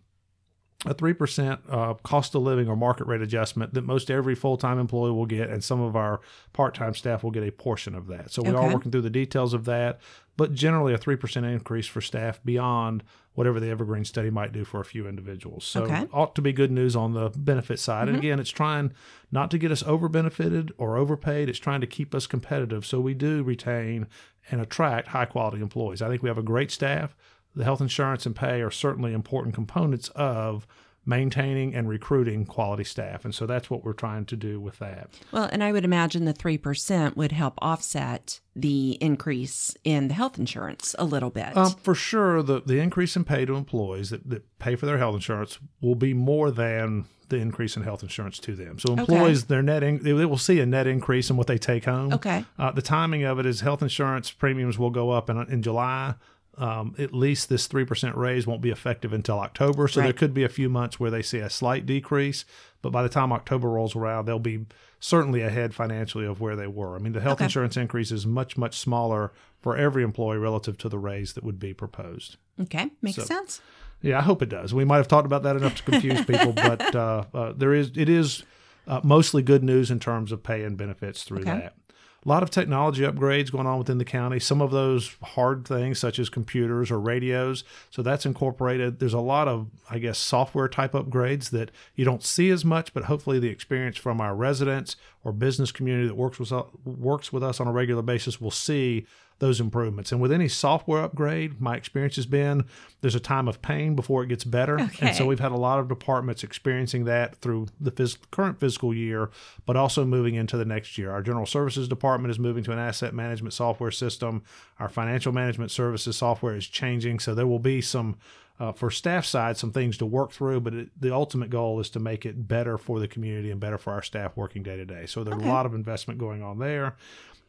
a 0.84 0.94
3% 0.94 1.58
uh, 1.68 1.94
cost 2.02 2.34
of 2.34 2.42
living 2.42 2.68
or 2.68 2.74
market 2.76 3.06
rate 3.06 3.22
adjustment 3.22 3.72
that 3.74 3.82
most 3.84 4.10
every 4.10 4.34
full 4.34 4.56
time 4.56 4.78
employee 4.78 5.12
will 5.12 5.26
get, 5.26 5.48
and 5.48 5.62
some 5.62 5.80
of 5.80 5.94
our 5.94 6.20
part 6.52 6.74
time 6.74 6.94
staff 6.94 7.22
will 7.22 7.30
get 7.30 7.46
a 7.46 7.52
portion 7.52 7.94
of 7.94 8.08
that. 8.08 8.30
So 8.32 8.42
we 8.42 8.50
are 8.50 8.72
working 8.74 8.90
through 8.90 9.02
the 9.02 9.10
details 9.10 9.54
of 9.54 9.64
that, 9.66 10.00
but 10.36 10.52
generally 10.54 10.92
a 10.92 10.98
3% 10.98 11.44
increase 11.52 11.86
for 11.86 12.00
staff 12.00 12.40
beyond 12.44 13.04
whatever 13.34 13.60
the 13.60 13.70
Evergreen 13.70 14.04
study 14.04 14.28
might 14.28 14.52
do 14.52 14.64
for 14.64 14.80
a 14.80 14.84
few 14.84 15.06
individuals. 15.06 15.64
So 15.64 15.84
Okay. 15.84 16.06
ought 16.12 16.34
to 16.34 16.42
be 16.42 16.52
good 16.52 16.70
news 16.70 16.94
on 16.96 17.14
the 17.14 17.30
benefit 17.30 17.78
side. 17.78 18.08
And 18.08 18.16
again, 18.18 18.38
it's 18.38 18.50
trying 18.50 18.92
not 19.30 19.50
to 19.52 19.58
get 19.58 19.70
us 19.70 19.82
over 19.84 20.08
benefited 20.08 20.72
or 20.76 20.96
overpaid, 20.98 21.48
it's 21.48 21.58
trying 21.58 21.80
to 21.80 21.86
keep 21.86 22.14
us 22.14 22.26
competitive 22.26 22.84
so 22.84 23.00
we 23.00 23.14
do 23.14 23.42
retain 23.42 24.06
and 24.50 24.60
attract 24.60 25.08
high 25.08 25.24
quality 25.24 25.62
employees. 25.62 26.02
I 26.02 26.08
think 26.08 26.22
we 26.22 26.28
have 26.28 26.36
a 26.38 26.42
great 26.42 26.70
staff 26.70 27.14
the 27.54 27.64
health 27.64 27.80
insurance 27.80 28.26
and 28.26 28.34
pay 28.34 28.60
are 28.62 28.70
certainly 28.70 29.12
important 29.12 29.54
components 29.54 30.08
of 30.10 30.66
maintaining 31.04 31.74
and 31.74 31.88
recruiting 31.88 32.46
quality 32.46 32.84
staff. 32.84 33.24
And 33.24 33.34
so 33.34 33.44
that's 33.44 33.68
what 33.68 33.84
we're 33.84 33.92
trying 33.92 34.24
to 34.26 34.36
do 34.36 34.60
with 34.60 34.78
that. 34.78 35.10
Well, 35.32 35.48
and 35.50 35.62
I 35.62 35.72
would 35.72 35.84
imagine 35.84 36.24
the 36.24 36.34
3% 36.34 37.16
would 37.16 37.32
help 37.32 37.54
offset 37.58 38.40
the 38.54 38.92
increase 39.00 39.76
in 39.82 40.08
the 40.08 40.14
health 40.14 40.38
insurance 40.38 40.94
a 40.98 41.04
little 41.04 41.30
bit. 41.30 41.56
Um, 41.56 41.72
for 41.82 41.94
sure, 41.94 42.42
the, 42.42 42.62
the 42.64 42.78
increase 42.78 43.16
in 43.16 43.24
pay 43.24 43.44
to 43.44 43.54
employees 43.54 44.10
that, 44.10 44.28
that 44.30 44.58
pay 44.58 44.76
for 44.76 44.86
their 44.86 44.98
health 44.98 45.16
insurance 45.16 45.58
will 45.80 45.96
be 45.96 46.14
more 46.14 46.50
than 46.50 47.06
the 47.30 47.38
increase 47.38 47.76
in 47.76 47.82
health 47.82 48.02
insurance 48.02 48.38
to 48.38 48.54
them. 48.54 48.78
So 48.78 48.92
employees, 48.92 49.46
their 49.46 49.62
net 49.62 49.82
in, 49.82 50.02
they 50.02 50.12
will 50.12 50.38
see 50.38 50.60
a 50.60 50.66
net 50.66 50.86
increase 50.86 51.30
in 51.30 51.36
what 51.36 51.46
they 51.46 51.58
take 51.58 51.86
home. 51.86 52.12
Okay. 52.12 52.44
Uh, 52.58 52.70
the 52.70 52.82
timing 52.82 53.24
of 53.24 53.38
it 53.38 53.46
is 53.46 53.62
health 53.62 53.82
insurance 53.82 54.30
premiums 54.30 54.78
will 54.78 54.90
go 54.90 55.10
up 55.10 55.28
in, 55.30 55.38
in 55.50 55.62
July. 55.62 56.14
Um, 56.58 56.94
at 56.98 57.14
least 57.14 57.48
this 57.48 57.66
3% 57.66 58.14
raise 58.14 58.46
won't 58.46 58.60
be 58.60 58.68
effective 58.70 59.12
until 59.14 59.38
October. 59.40 59.88
So 59.88 60.02
there 60.02 60.12
could 60.12 60.34
be 60.34 60.44
a 60.44 60.50
few 60.50 60.68
months 60.68 61.00
where 61.00 61.10
they 61.10 61.22
see 61.22 61.38
a 61.38 61.48
slight 61.48 61.86
decrease. 61.86 62.44
But 62.82 62.90
by 62.90 63.02
the 63.02 63.08
time 63.08 63.32
October 63.32 63.70
rolls 63.70 63.96
around, 63.96 64.26
they'll 64.26 64.38
be 64.38 64.66
certainly 65.00 65.40
ahead 65.40 65.74
financially 65.74 66.26
of 66.26 66.40
where 66.42 66.54
they 66.54 66.66
were. 66.66 66.94
I 66.94 66.98
mean, 66.98 67.14
the 67.14 67.20
health 67.22 67.38
Okay. 67.38 67.44
insurance 67.44 67.76
increase 67.78 68.10
is 68.12 68.26
much, 68.26 68.58
much 68.58 68.78
smaller 68.78 69.32
for 69.60 69.76
every 69.76 70.02
employee 70.02 70.36
relative 70.38 70.76
to 70.78 70.88
the 70.90 70.98
raise 70.98 71.32
that 71.32 71.42
would 71.44 71.58
be 71.58 71.72
proposed. 71.72 72.36
okay. 72.60 72.90
Makes 73.00 73.16
so- 73.16 73.22
sense. 73.24 73.60
Yeah, 74.02 74.18
I 74.18 74.22
hope 74.22 74.42
it 74.42 74.48
does. 74.48 74.74
We 74.74 74.84
might 74.84 74.96
have 74.96 75.06
talked 75.08 75.26
about 75.26 75.44
that 75.44 75.54
enough 75.56 75.76
to 75.76 75.82
confuse 75.84 76.24
people, 76.24 76.52
but 76.52 76.94
uh, 76.96 77.24
uh, 77.32 77.52
there 77.56 77.72
is 77.72 77.92
it 77.96 78.08
is 78.08 78.42
uh, 78.88 79.00
mostly 79.04 79.42
good 79.42 79.62
news 79.62 79.92
in 79.92 80.00
terms 80.00 80.32
of 80.32 80.42
pay 80.42 80.64
and 80.64 80.76
benefits 80.76 81.22
through 81.22 81.38
Okay. 81.42 81.50
that. 81.52 81.74
A 82.24 82.28
lot 82.28 82.44
of 82.44 82.50
technology 82.50 83.02
upgrades 83.02 83.50
going 83.50 83.66
on 83.66 83.78
within 83.78 83.98
the 83.98 84.04
county. 84.04 84.38
Some 84.38 84.62
of 84.62 84.70
those 84.70 85.16
hard 85.22 85.66
things, 85.66 85.98
such 85.98 86.20
as 86.20 86.28
computers 86.28 86.90
or 86.90 87.00
radios, 87.00 87.64
so 87.90 88.00
that's 88.00 88.24
incorporated. 88.24 89.00
There's 89.00 89.12
a 89.12 89.18
lot 89.18 89.48
of, 89.48 89.68
I 89.90 89.98
guess, 89.98 90.18
software 90.18 90.68
type 90.68 90.92
upgrades 90.92 91.50
that 91.50 91.72
you 91.96 92.04
don't 92.04 92.22
see 92.22 92.50
as 92.50 92.64
much, 92.64 92.94
but 92.94 93.04
hopefully 93.04 93.40
the 93.40 93.48
experience 93.48 93.96
from 93.96 94.20
our 94.20 94.36
residents 94.36 94.94
or 95.24 95.32
business 95.32 95.72
community 95.72 96.06
that 96.06 96.14
works 96.14 96.38
with 96.38 96.52
works 96.84 97.32
with 97.32 97.42
us 97.42 97.58
on 97.58 97.66
a 97.66 97.72
regular 97.72 98.02
basis 98.02 98.40
will 98.40 98.52
see 98.52 99.04
those 99.42 99.60
improvements. 99.60 100.12
And 100.12 100.20
with 100.20 100.30
any 100.30 100.46
software 100.46 101.02
upgrade, 101.02 101.60
my 101.60 101.74
experience 101.76 102.14
has 102.14 102.26
been 102.26 102.64
there's 103.00 103.16
a 103.16 103.20
time 103.20 103.48
of 103.48 103.60
pain 103.60 103.96
before 103.96 104.22
it 104.22 104.28
gets 104.28 104.44
better. 104.44 104.88
And 105.00 105.16
so 105.16 105.26
we've 105.26 105.40
had 105.40 105.50
a 105.50 105.56
lot 105.56 105.80
of 105.80 105.88
departments 105.88 106.44
experiencing 106.44 107.06
that 107.06 107.34
through 107.36 107.66
the 107.80 107.90
phys- 107.90 108.18
current 108.30 108.60
fiscal 108.60 108.94
year, 108.94 109.30
but 109.66 109.76
also 109.76 110.04
moving 110.04 110.36
into 110.36 110.56
the 110.56 110.64
next 110.64 110.96
year. 110.96 111.10
Our 111.10 111.22
general 111.22 111.44
services 111.46 111.88
department 111.88 112.30
is 112.30 112.38
moving 112.38 112.62
to 112.62 112.72
an 112.72 112.78
asset 112.78 113.14
management 113.14 113.52
software 113.52 113.90
system. 113.90 114.44
Our 114.78 114.88
financial 114.88 115.32
management 115.32 115.72
services 115.72 116.16
software 116.16 116.54
is 116.54 116.68
changing. 116.68 117.18
So 117.18 117.34
there 117.34 117.46
will 117.48 117.58
be 117.58 117.80
some. 117.80 118.16
Uh, 118.60 118.70
for 118.70 118.90
staff 118.92 119.24
side, 119.24 119.56
some 119.56 119.72
things 119.72 119.96
to 119.96 120.06
work 120.06 120.30
through, 120.30 120.60
but 120.60 120.72
it, 120.72 120.88
the 121.00 121.12
ultimate 121.12 121.50
goal 121.50 121.80
is 121.80 121.90
to 121.90 121.98
make 121.98 122.24
it 122.24 122.46
better 122.46 122.78
for 122.78 123.00
the 123.00 123.08
community 123.08 123.50
and 123.50 123.58
better 123.58 123.76
for 123.78 123.92
our 123.92 124.02
staff 124.02 124.36
working 124.36 124.62
day 124.62 124.76
to 124.76 124.84
day. 124.84 125.04
So 125.06 125.24
there's 125.24 125.38
Okay. 125.38 125.48
a 125.48 125.52
lot 125.52 125.66
of 125.66 125.74
investment 125.74 126.20
going 126.20 126.42
on 126.44 126.58
there. 126.60 126.94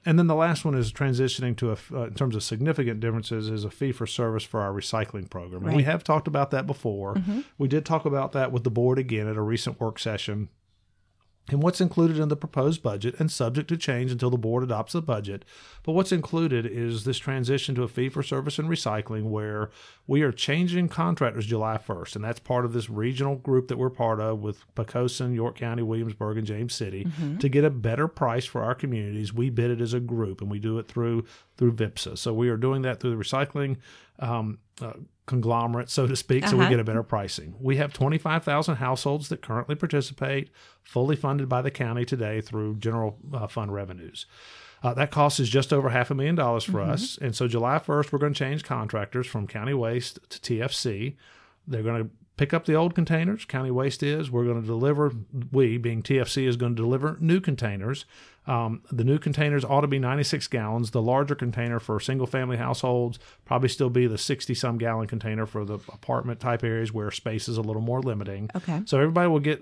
And 0.06 0.20
then 0.20 0.28
the 0.28 0.36
last 0.36 0.66
one 0.66 0.76
is 0.76 0.92
transitioning 0.92 1.56
to 1.58 1.72
a, 1.72 1.78
uh, 1.94 2.04
in 2.08 2.14
terms 2.14 2.36
of 2.36 2.44
significant 2.44 3.00
differences, 3.00 3.50
is 3.50 3.64
a 3.64 3.70
fee 3.70 3.92
for 3.92 4.06
service 4.06 4.44
for 4.44 4.60
our 4.62 4.74
recycling 4.74 5.30
program. 5.30 5.64
And 5.64 5.64
we 5.64 5.68
Right. 5.70 5.82
Mm-hmm. 5.84 5.92
have 5.92 6.04
talked 6.04 6.28
about 6.28 6.52
that 6.52 6.68
before. 6.68 7.16
We 7.58 7.68
did 7.68 7.86
talk 7.86 8.06
about 8.06 8.34
that 8.34 8.52
with 8.52 8.64
the 8.64 8.72
board 8.72 9.00
again 9.00 9.28
at 9.28 9.38
a 9.38 9.42
recent 9.42 9.80
work 9.80 10.00
session. 10.00 10.50
And 11.50 11.62
what's 11.62 11.81
included 11.81 12.18
in 12.19 12.30
the 12.30 12.38
proposed 12.38 12.81
budget, 12.81 13.16
and 13.19 13.30
subject 13.30 13.68
to 13.68 13.75
change 13.75 14.12
until 14.12 14.30
the 14.30 14.38
board 14.38 14.63
adopts 14.63 14.94
the 14.94 15.01
budget, 15.01 15.44
but 15.84 15.92
what's 15.92 16.13
included 16.13 16.66
is 16.66 17.04
this 17.04 17.18
transition 17.18 17.75
to 17.75 17.84
a 17.84 17.88
fee 17.90 18.07
for 18.07 18.24
service 18.24 18.57
and 18.57 18.69
recycling 18.69 19.24
where 19.24 19.69
we 20.07 20.22
are 20.22 20.31
changing 20.31 20.88
contractors 20.88 21.45
July 21.45 21.78
1st. 21.78 22.16
And 22.16 22.24
that's 22.24 22.40
part 22.40 22.63
of 22.63 22.72
this 22.72 22.90
regional 22.90 23.36
group 23.36 23.68
that 23.68 23.78
we're 23.78 23.90
part 23.90 24.22
of 24.22 24.40
with 24.40 24.63
Poquoson, 24.75 25.36
York 25.36 25.57
County, 25.57 25.84
Williamsburg, 25.84 26.38
and 26.38 26.48
James 26.48 26.74
City 26.74 27.06
to 27.40 27.50
get 27.50 27.66
a 27.66 27.69
better 27.69 28.07
price 28.07 28.46
for 28.46 28.63
our 28.63 28.74
communities. 28.74 29.34
We 29.34 29.50
bid 29.50 29.69
it 29.69 29.81
as 29.81 29.94
a 29.94 30.00
group 30.00 30.39
and 30.39 30.50
we 30.50 30.60
do 30.60 30.80
it 30.80 30.88
through 30.88 31.25
through 31.57 31.74
VPPSA. 31.74 32.18
So 32.18 32.34
we 32.34 32.50
are 32.50 32.57
doing 32.57 32.84
that 32.84 33.00
through 33.00 33.16
the 33.16 33.22
recycling 33.24 33.78
um, 34.19 34.60
uh, 34.81 34.94
conglomerate, 35.25 35.90
so 35.90 36.06
to 36.06 36.16
speak, 36.16 36.46
so 36.48 36.58
we 36.58 36.64
Uh-huh. 36.64 36.70
get 36.72 36.80
a 36.80 36.84
better 36.84 37.04
pricing. 37.04 37.56
We 37.60 37.78
have 37.78 37.94
25,000 37.94 38.75
households 38.75 39.30
that 39.30 39.42
currently 39.42 39.75
participate, 39.75 40.50
fully 40.81 41.16
funded 41.16 41.48
by 41.48 41.62
the 41.62 41.72
county 41.72 42.04
today 42.06 42.42
through 42.42 42.75
general 42.75 43.18
uh, 43.34 43.48
fund 43.48 43.74
revenues. 43.74 44.25
Uh, 44.84 44.94
that 44.94 45.12
cost 45.12 45.40
is 45.40 45.48
just 45.50 45.72
over 45.72 45.90
half 45.92 46.12
a 46.12 46.16
million 46.16 46.36
dollars 46.36 46.66
for 46.66 46.81
us. 46.81 47.18
And 47.22 47.34
so 47.34 47.48
July 47.48 47.80
1st, 47.80 48.12
we're 48.12 48.20
going 48.20 48.34
to 48.34 48.38
change 48.40 48.66
contractors 48.66 49.25
from 49.25 49.48
County 49.48 49.74
Waste 49.74 50.20
to 50.30 50.40
TFC. 50.42 51.15
They're 51.65 51.84
going 51.84 52.03
to 52.03 52.10
pick 52.38 52.54
up 52.54 52.66
the 52.66 52.74
old 52.74 52.96
containers. 52.96 53.46
County 53.46 53.72
Waste 53.72 54.04
is. 54.04 54.32
We're 54.32 54.46
going 54.46 54.62
to 54.62 54.68
deliver, 54.68 55.12
we, 55.52 55.78
being 55.78 56.02
TFC, 56.02 56.48
is 56.48 56.58
going 56.58 56.75
to 56.75 56.82
deliver 56.82 57.18
new 57.20 57.40
containers. 57.40 58.06
Um, 58.46 58.82
the 58.92 59.04
new 59.04 59.20
containers 59.20 59.63
ought 59.63 59.82
to 59.82 59.88
be 59.88 60.00
96 60.00 60.48
gallons. 60.48 60.92
The 60.92 61.02
larger 61.02 61.36
container 61.36 61.80
for 61.80 62.00
single 62.00 62.28
family 62.28 62.58
households 62.58 63.20
probably 63.46 63.70
still 63.70 63.90
be 63.90 64.08
the 64.08 64.18
60 64.18 64.54
some 64.54 64.78
gallon 64.78 65.08
container 65.08 65.46
for 65.46 65.63
the 65.63 65.75
apartment 65.75 66.40
type 66.40 66.63
areas 66.63 66.92
where 66.92 67.12
space 67.12 67.48
is 67.48 67.58
a 67.58 67.62
little 67.62 67.82
more 67.82 68.02
limiting. 68.02 68.50
Okay. 68.56 68.82
So 68.86 69.00
everybody 69.00 69.30
will 69.30 69.40
get, 69.40 69.62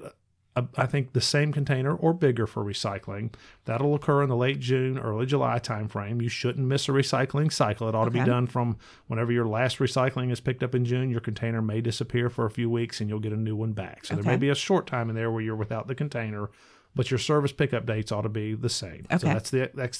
a, 0.55 0.65
I 0.77 0.85
think, 0.85 1.13
the 1.13 1.21
same 1.21 1.53
container 1.53 1.95
or 1.95 2.13
bigger 2.13 2.45
for 2.45 2.63
recycling. 2.63 3.33
That'll 3.65 3.95
occur 3.95 4.21
in 4.23 4.29
the 4.29 4.35
late 4.35 4.59
June, 4.59 4.99
early 4.99 5.25
July 5.25 5.59
timeframe. 5.59 6.21
You 6.21 6.27
shouldn't 6.29 6.67
miss 6.67 6.89
a 6.89 6.91
recycling 6.91 7.51
cycle. 7.53 7.87
It 7.87 7.95
ought 7.95 8.05
to 8.05 8.11
be 8.11 8.23
done 8.23 8.47
from 8.47 8.77
whenever 9.07 9.31
your 9.31 9.47
last 9.47 9.79
recycling 9.79 10.31
is 10.31 10.41
picked 10.41 10.61
up 10.63 10.75
in 10.75 10.83
June. 10.83 11.09
Your 11.09 11.21
container 11.21 11.61
may 11.61 11.79
disappear 11.79 12.29
for 12.29 12.45
a 12.45 12.51
few 12.51 12.69
weeks 12.69 12.99
and 12.99 13.09
you'll 13.09 13.19
get 13.19 13.31
a 13.33 13.37
new 13.37 13.55
one 13.55 13.71
back. 13.71 14.05
So 14.05 14.15
there 14.15 14.23
may 14.23 14.35
be 14.37 14.49
a 14.49 14.55
short 14.55 14.87
time 14.87 15.09
in 15.09 15.15
there 15.15 15.31
where 15.31 15.41
you're 15.41 15.55
without 15.55 15.87
the 15.87 15.95
container. 15.95 16.49
But 16.93 17.09
your 17.09 17.19
service 17.19 17.53
pickup 17.53 17.85
dates 17.85 18.11
ought 18.11 18.23
to 18.23 18.29
be 18.29 18.53
the 18.53 18.67
same. 18.67 19.05
Okay. 19.09 19.17
So 19.19 19.27
Okay. 19.27 19.33
that's 19.33 19.49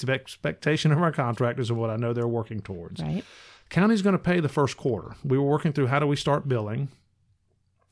the 0.02 0.12
expectation 0.22 0.92
of 0.92 1.02
our 1.02 1.14
contractors 1.14 1.70
and 1.70 1.80
what 1.80 1.90
I 1.90 1.96
know 1.96 2.12
they're 2.12 2.28
working 2.28 2.60
towards. 2.60 3.02
Right. 3.02 3.24
County's 3.70 4.02
going 4.02 4.12
to 4.12 4.20
pay 4.20 4.42
the 4.42 4.50
first 4.50 4.76
quarter. 4.76 5.16
We 5.24 5.38
were 5.38 5.46
working 5.48 5.72
through 5.72 5.88
how 5.88 6.00
do 6.00 6.08
we 6.08 6.18
start 6.18 6.50
billing. 6.50 6.90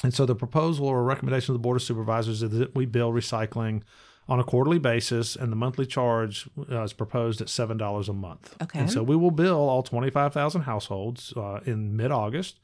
And 0.03 0.13
so 0.13 0.25
the 0.25 0.35
proposal 0.35 0.87
or 0.87 1.03
recommendation 1.03 1.53
of 1.53 1.55
the 1.55 1.63
Board 1.63 1.77
of 1.77 1.83
Supervisors 1.83 2.41
is 2.41 2.51
that 2.51 2.75
we 2.75 2.85
bill 2.85 3.11
recycling 3.11 3.83
on 4.29 4.39
a 4.39 4.43
quarterly 4.43 4.77
basis, 4.77 5.35
and 5.35 5.51
the 5.51 5.55
monthly 5.55 5.87
charge 5.87 6.47
uh, 6.71 6.83
is 6.83 6.93
proposed 6.93 7.41
at 7.41 7.47
$7 7.47 8.07
a 8.07 8.13
month. 8.13 8.55
Okay. 8.61 8.79
And 8.79 8.91
so 8.91 9.01
we 9.01 9.15
will 9.15 9.31
bill 9.31 9.57
all 9.57 9.81
25,000 9.81 10.61
households 10.61 11.33
uh, 11.35 11.61
in 11.65 11.97
mid 11.97 12.11
August 12.11 12.59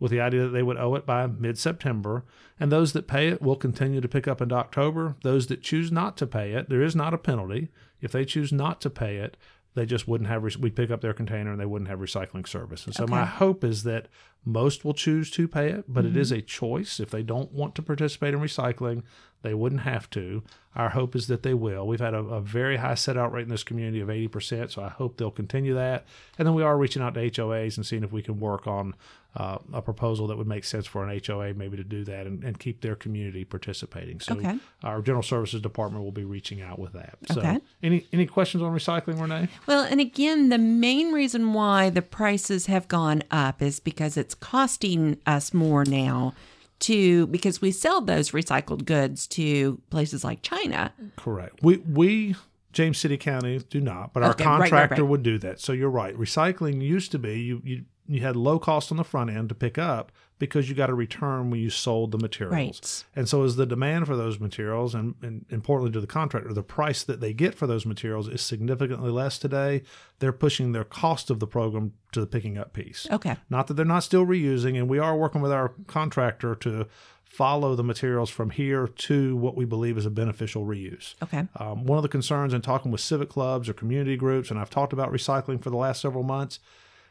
with 0.00 0.10
the 0.10 0.20
idea 0.20 0.44
that 0.44 0.48
they 0.48 0.62
would 0.62 0.78
owe 0.78 0.94
it 0.94 1.04
by 1.04 1.26
mid 1.26 1.58
September. 1.58 2.24
And 2.58 2.72
those 2.72 2.94
that 2.94 3.06
pay 3.06 3.28
it 3.28 3.42
will 3.42 3.54
continue 3.54 4.00
to 4.00 4.08
pick 4.08 4.26
up 4.26 4.40
into 4.40 4.54
October. 4.54 5.16
Those 5.22 5.46
that 5.48 5.62
choose 5.62 5.92
not 5.92 6.16
to 6.16 6.26
pay 6.26 6.52
it, 6.52 6.70
there 6.70 6.82
is 6.82 6.96
not 6.96 7.12
a 7.12 7.18
penalty. 7.18 7.68
If 8.00 8.12
they 8.12 8.24
choose 8.24 8.50
not 8.50 8.80
to 8.80 8.88
pay 8.88 9.16
it, 9.16 9.36
they 9.74 9.86
just 9.86 10.08
wouldn't 10.08 10.28
have, 10.28 10.42
re- 10.42 10.56
we 10.58 10.70
pick 10.70 10.90
up 10.90 11.00
their 11.00 11.12
container 11.12 11.52
and 11.52 11.60
they 11.60 11.66
wouldn't 11.66 11.88
have 11.88 12.00
recycling 12.00 12.46
service. 12.46 12.86
And 12.86 12.94
so 12.94 13.06
my 13.06 13.24
hope 13.24 13.62
is 13.62 13.84
that 13.84 14.08
most 14.44 14.84
will 14.84 14.94
choose 14.94 15.30
to 15.32 15.46
pay 15.46 15.70
it, 15.70 15.84
but 15.86 16.04
it 16.04 16.16
is 16.16 16.30
mm-hmm. 16.30 16.38
a 16.38 16.42
choice. 16.42 16.98
If 16.98 17.10
they 17.10 17.22
don't 17.22 17.52
want 17.52 17.74
to 17.76 17.82
participate 17.82 18.34
in 18.34 18.40
recycling, 18.40 19.02
they 19.42 19.54
wouldn't 19.54 19.82
have 19.82 20.10
to. 20.10 20.42
Our 20.76 20.90
hope 20.90 21.16
is 21.16 21.26
that 21.26 21.42
they 21.42 21.52
will. 21.54 21.84
We've 21.86 21.98
had 22.00 22.14
a, 22.14 22.18
a 22.18 22.40
very 22.40 22.76
high 22.76 22.94
set 22.94 23.16
out 23.16 23.32
rate 23.32 23.42
in 23.42 23.48
this 23.48 23.64
community 23.64 24.00
of 24.00 24.08
80%, 24.08 24.70
so 24.70 24.82
I 24.82 24.88
hope 24.88 25.16
they'll 25.16 25.30
continue 25.32 25.74
that. 25.74 26.04
And 26.38 26.46
then 26.46 26.54
we 26.54 26.62
are 26.62 26.78
reaching 26.78 27.02
out 27.02 27.14
to 27.14 27.20
HOAs 27.20 27.76
and 27.76 27.84
seeing 27.84 28.04
if 28.04 28.12
we 28.12 28.22
can 28.22 28.38
work 28.38 28.68
on 28.68 28.94
uh, 29.36 29.58
a 29.72 29.82
proposal 29.82 30.26
that 30.28 30.36
would 30.38 30.46
make 30.46 30.64
sense 30.64 30.86
for 30.86 31.04
an 31.04 31.20
HOA 31.26 31.54
maybe 31.54 31.76
to 31.76 31.82
do 31.84 32.04
that 32.04 32.26
and, 32.26 32.42
and 32.44 32.58
keep 32.58 32.80
their 32.82 32.94
community 32.96 33.44
participating. 33.44 34.20
So 34.20 34.34
Okay. 34.36 34.58
our 34.84 35.02
general 35.02 35.22
services 35.24 35.60
department 35.60 36.04
will 36.04 36.10
be 36.12 36.24
reaching 36.24 36.62
out 36.62 36.78
with 36.78 36.92
that. 36.94 37.16
So 37.32 37.40
Okay. 37.40 37.58
any 37.82 38.06
any 38.12 38.26
questions 38.26 38.62
on 38.62 38.72
recycling, 38.72 39.20
Renee? 39.20 39.48
Well, 39.66 39.84
and 39.84 40.00
again, 40.00 40.48
the 40.50 40.58
main 40.58 41.12
reason 41.12 41.52
why 41.52 41.90
the 41.90 42.02
prices 42.02 42.66
have 42.66 42.86
gone 42.88 43.22
up 43.30 43.60
is 43.62 43.78
because 43.80 44.16
it's 44.16 44.34
costing 44.34 45.18
us 45.26 45.52
more 45.54 45.84
now 45.84 46.32
to 46.80 47.26
because 47.28 47.60
we 47.60 47.72
sell 47.72 48.00
those 48.00 48.30
recycled 48.30 48.84
goods 48.84 49.26
to 49.28 49.80
places 49.90 50.24
like 50.24 50.42
China. 50.42 50.92
Correct. 51.16 51.62
We 51.62 51.78
we 51.78 52.36
James 52.72 52.98
City 52.98 53.16
County 53.16 53.58
do 53.70 53.80
not, 53.80 54.12
but 54.12 54.22
our 54.22 54.30
Okay, 54.30 54.44
right, 54.44 54.50
right, 54.50 54.70
contractor 54.70 55.02
right. 55.02 55.10
would 55.10 55.22
do 55.22 55.38
that. 55.38 55.60
So 55.60 55.72
you're 55.72 55.90
right. 55.90 56.16
Recycling 56.16 56.80
used 56.82 57.12
to 57.12 57.18
be 57.18 57.40
you 57.40 57.62
you 57.64 57.84
you 58.10 58.22
had 58.22 58.36
low 58.36 58.58
cost 58.58 58.90
on 58.90 58.96
the 58.96 59.04
front 59.04 59.30
end 59.30 59.48
to 59.48 59.54
pick 59.54 59.78
up 59.78 60.10
because 60.40 60.68
you 60.68 60.74
got 60.74 60.90
a 60.90 60.94
return 60.94 61.50
when 61.50 61.60
you 61.60 61.70
sold 61.70 62.10
the 62.10 62.18
materials. 62.18 62.54
Right. 62.54 63.04
And 63.14 63.28
so 63.28 63.44
as 63.44 63.56
the 63.56 63.66
demand 63.66 64.06
for 64.06 64.16
those 64.16 64.40
materials 64.40 64.94
and, 64.94 65.14
and 65.22 65.44
importantly 65.50 65.92
to 65.92 66.00
the 66.00 66.06
contractor, 66.06 66.52
the 66.52 66.62
price 66.62 67.04
that 67.04 67.20
they 67.20 67.32
get 67.32 67.54
for 67.54 67.66
those 67.66 67.84
materials 67.86 68.26
is 68.26 68.40
significantly 68.40 69.10
less 69.10 69.38
today. 69.38 69.82
They're 70.18 70.32
pushing 70.32 70.72
their 70.72 70.84
cost 70.84 71.30
of 71.30 71.40
the 71.40 71.46
program 71.46 71.92
to 72.12 72.20
the 72.20 72.26
picking 72.26 72.58
up 72.58 72.72
piece. 72.72 73.06
Okay. 73.10 73.36
Not 73.50 73.66
that 73.66 73.74
they're 73.74 73.84
not 73.84 74.02
still 74.02 74.26
reusing, 74.26 74.76
and 74.76 74.88
we 74.88 74.98
are 74.98 75.16
working 75.16 75.42
with 75.42 75.52
our 75.52 75.74
contractor 75.86 76.54
to 76.56 76.86
follow 77.22 77.76
the 77.76 77.84
materials 77.84 78.28
from 78.28 78.50
here 78.50 78.88
to 78.88 79.36
what 79.36 79.56
we 79.56 79.64
believe 79.64 79.96
is 79.96 80.04
a 80.04 80.10
beneficial 80.10 80.66
reuse. 80.66 81.14
Okay. 81.22 81.46
Um, 81.56 81.84
one 81.84 81.96
of 81.96 82.02
the 82.02 82.08
concerns 82.08 82.52
in 82.52 82.60
talking 82.60 82.90
with 82.90 83.00
civic 83.00 83.28
clubs 83.28 83.68
or 83.68 83.72
community 83.72 84.16
groups, 84.16 84.50
and 84.50 84.58
I've 84.58 84.70
talked 84.70 84.92
about 84.92 85.12
recycling 85.12 85.62
for 85.62 85.70
the 85.70 85.76
last 85.76 86.00
several 86.00 86.24
months, 86.24 86.58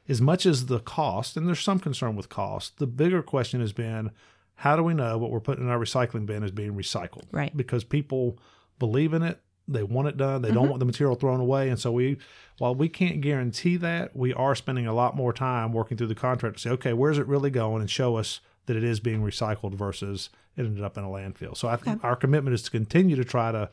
as 0.10 0.20
much 0.22 0.46
as 0.46 0.66
the 0.66 0.80
cost, 0.80 1.38
and 1.38 1.48
there's 1.48 1.60
some 1.62 1.80
concern 1.80 2.16
with 2.16 2.28
cost, 2.30 2.78
the 2.80 2.88
bigger 2.88 3.22
question 3.22 3.62
has 3.62 3.72
been 3.74 4.12
how 4.56 4.76
do 4.76 4.84
we 4.84 4.94
know 4.94 5.18
what 5.18 5.32
we're 5.32 5.40
putting 5.40 5.64
in 5.64 5.70
our 5.70 5.80
recycling 5.80 6.26
bin 6.26 6.44
is 6.44 6.52
being 6.52 6.74
recycled? 6.74 7.24
Right. 7.32 7.56
Because 7.56 7.86
people 7.86 8.38
believe 8.78 9.14
in 9.14 9.22
it, 9.24 9.40
they 9.70 9.84
want 9.84 10.08
it 10.10 10.18
done, 10.18 10.42
they 10.42 10.50
Mm-hmm. 10.50 10.56
don't 10.58 10.70
want 10.70 10.80
the 10.80 10.86
material 10.86 11.16
thrown 11.16 11.40
away. 11.40 11.70
And 11.70 11.80
so 11.80 11.92
we, 11.94 12.18
while 12.58 12.76
we 12.76 12.90
can't 12.90 13.22
guarantee 13.22 13.78
that, 13.78 14.16
we 14.16 14.34
are 14.34 14.56
spending 14.56 14.86
a 14.88 14.94
lot 14.94 15.16
more 15.16 15.32
time 15.32 15.72
working 15.72 15.96
through 15.96 16.08
the 16.08 16.16
contract 16.16 16.58
to 16.58 16.62
say, 16.62 16.70
okay, 16.72 16.92
where's 16.92 17.18
it 17.18 17.28
really 17.28 17.52
going 17.52 17.80
and 17.82 17.90
show 17.90 18.18
us 18.18 18.42
that 18.66 18.76
it 18.76 18.84
is 18.84 19.00
being 19.00 19.22
recycled 19.22 19.76
versus 19.76 20.30
it 20.58 20.66
ended 20.66 20.84
up 20.84 20.98
in 20.98 21.04
a 21.04 21.08
landfill. 21.08 21.56
So 21.56 21.68
I 21.70 21.76
think 21.78 22.04
our 22.04 22.16
commitment 22.16 22.54
is 22.54 22.64
to 22.64 22.72
continue 22.72 23.16
to 23.16 23.24
try 23.24 23.52
to 23.52 23.70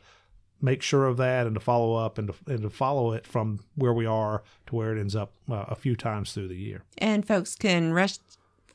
make 0.61 0.81
sure 0.81 1.05
of 1.05 1.17
that 1.17 1.45
and 1.45 1.53
to 1.55 1.59
follow 1.59 1.93
up 1.95 2.17
and 2.17 2.29
to, 2.29 2.51
and 2.51 2.61
to 2.63 2.69
follow 2.69 3.11
it 3.13 3.27
from 3.27 3.59
where 3.75 3.93
we 3.93 4.05
are 4.05 4.43
to 4.67 4.75
where 4.75 4.95
it 4.95 4.99
ends 4.99 5.15
up 5.15 5.31
uh, 5.49 5.65
a 5.67 5.75
few 5.75 5.95
times 5.95 6.33
through 6.33 6.47
the 6.47 6.55
year. 6.55 6.83
And 6.97 7.25
folks 7.27 7.55
can 7.55 7.93
rest 7.93 8.21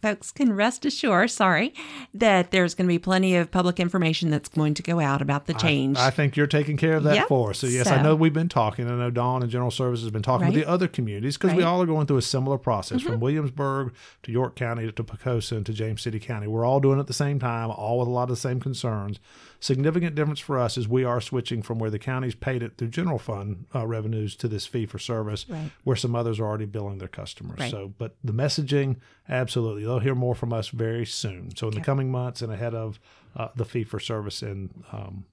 folks 0.01 0.33
can 0.33 0.53
rest 0.53 0.85
assured, 0.85 1.31
sorry, 1.31 1.73
that 2.13 2.51
there's 2.51 2.75
going 2.75 2.89
to 2.89 2.93
be 2.93 2.99
plenty 2.99 3.37
of 3.37 3.53
public 3.53 3.79
information 3.79 4.31
that's 4.31 4.49
going 4.49 4.75
to 4.75 4.83
go 4.83 4.99
out 4.99 5.23
about 5.23 5.47
the 5.47 5.55
change. 5.55 5.97
I 5.97 6.11
think 6.11 6.37
you're 6.37 6.49
taking 6.49 6.77
care 6.77 6.97
of 6.97 7.05
that 7.05 7.15
Yep. 7.15 7.29
for 7.29 7.51
us. 7.51 7.59
So 7.61 7.69
yes, 7.69 7.87
I 7.87 8.03
know 8.03 8.17
we've 8.17 8.33
been 8.33 8.49
talking. 8.49 8.89
I 8.91 8.97
know 8.97 9.11
Dawn 9.11 9.43
and 9.43 9.51
General 9.53 9.71
Services 9.71 10.03
has 10.07 10.11
been 10.11 10.21
talking 10.23 10.49
with 10.49 10.57
the 10.57 10.69
other 10.69 10.89
communities 10.89 11.37
because 11.37 11.51
we 11.53 11.59
Right. 11.59 11.67
Mm-hmm. 11.67 11.75
all 11.75 11.83
are 11.83 11.87
going 11.87 12.09
through 12.09 12.17
a 12.17 12.23
similar 12.23 12.59
process 12.59 13.01
from 13.01 13.21
Williamsburg 13.21 13.93
to 14.25 14.33
York 14.33 14.57
County 14.57 14.91
to 14.91 15.05
Poquoson 15.05 15.59
and 15.59 15.67
to 15.67 15.73
James 15.73 16.03
City 16.03 16.19
County. 16.19 16.49
We're 16.49 16.65
all 16.65 16.81
doing 16.81 16.99
it 16.99 17.03
at 17.03 17.07
the 17.07 17.13
same 17.13 17.39
time, 17.39 17.71
all 17.71 18.01
with 18.01 18.09
a 18.09 18.11
lot 18.11 18.25
of 18.25 18.31
the 18.31 18.37
same 18.37 18.59
concerns. 18.59 19.21
Significant 19.63 20.17
difference 20.17 20.41
for 20.41 20.59
us 20.59 20.77
is 20.77 20.89
we 20.89 21.05
are 21.05 21.21
switching 21.21 21.63
from 21.63 21.79
where 21.79 21.89
the 21.89 21.99
counties 22.01 22.35
paid 22.35 22.65
it 22.65 22.77
through 22.77 22.89
general 22.89 23.17
fund 23.19 23.67
uh, 23.73 23.87
revenues 23.87 24.35
to 24.35 24.49
this 24.49 24.67
fee 24.67 24.87
for 24.87 24.99
service, 24.99 25.47
Right. 25.49 25.71
where 25.85 25.95
some 25.95 26.17
others 26.17 26.41
are 26.41 26.45
already 26.47 26.65
billing 26.67 26.99
their 26.99 27.07
customers. 27.07 27.61
Right. 27.61 27.71
So, 27.71 27.95
but 27.97 28.17
the 28.25 28.33
messaging, 28.33 28.97
absolutely, 29.29 29.85
they'll 29.85 30.01
hear 30.01 30.17
more 30.17 30.35
from 30.35 30.53
us 30.53 30.71
very 30.71 31.07
soon. 31.07 31.55
So 31.55 31.69
in 31.69 31.75
the 31.75 31.81
coming 31.81 32.11
months 32.11 32.43
and 32.43 32.53
ahead 32.53 32.75
of 32.75 32.99
uh, 33.37 33.49
the 33.55 33.65
fee 33.65 33.85
for 33.85 34.01
service 34.01 34.43
in 34.43 34.83
um, 34.91 35.27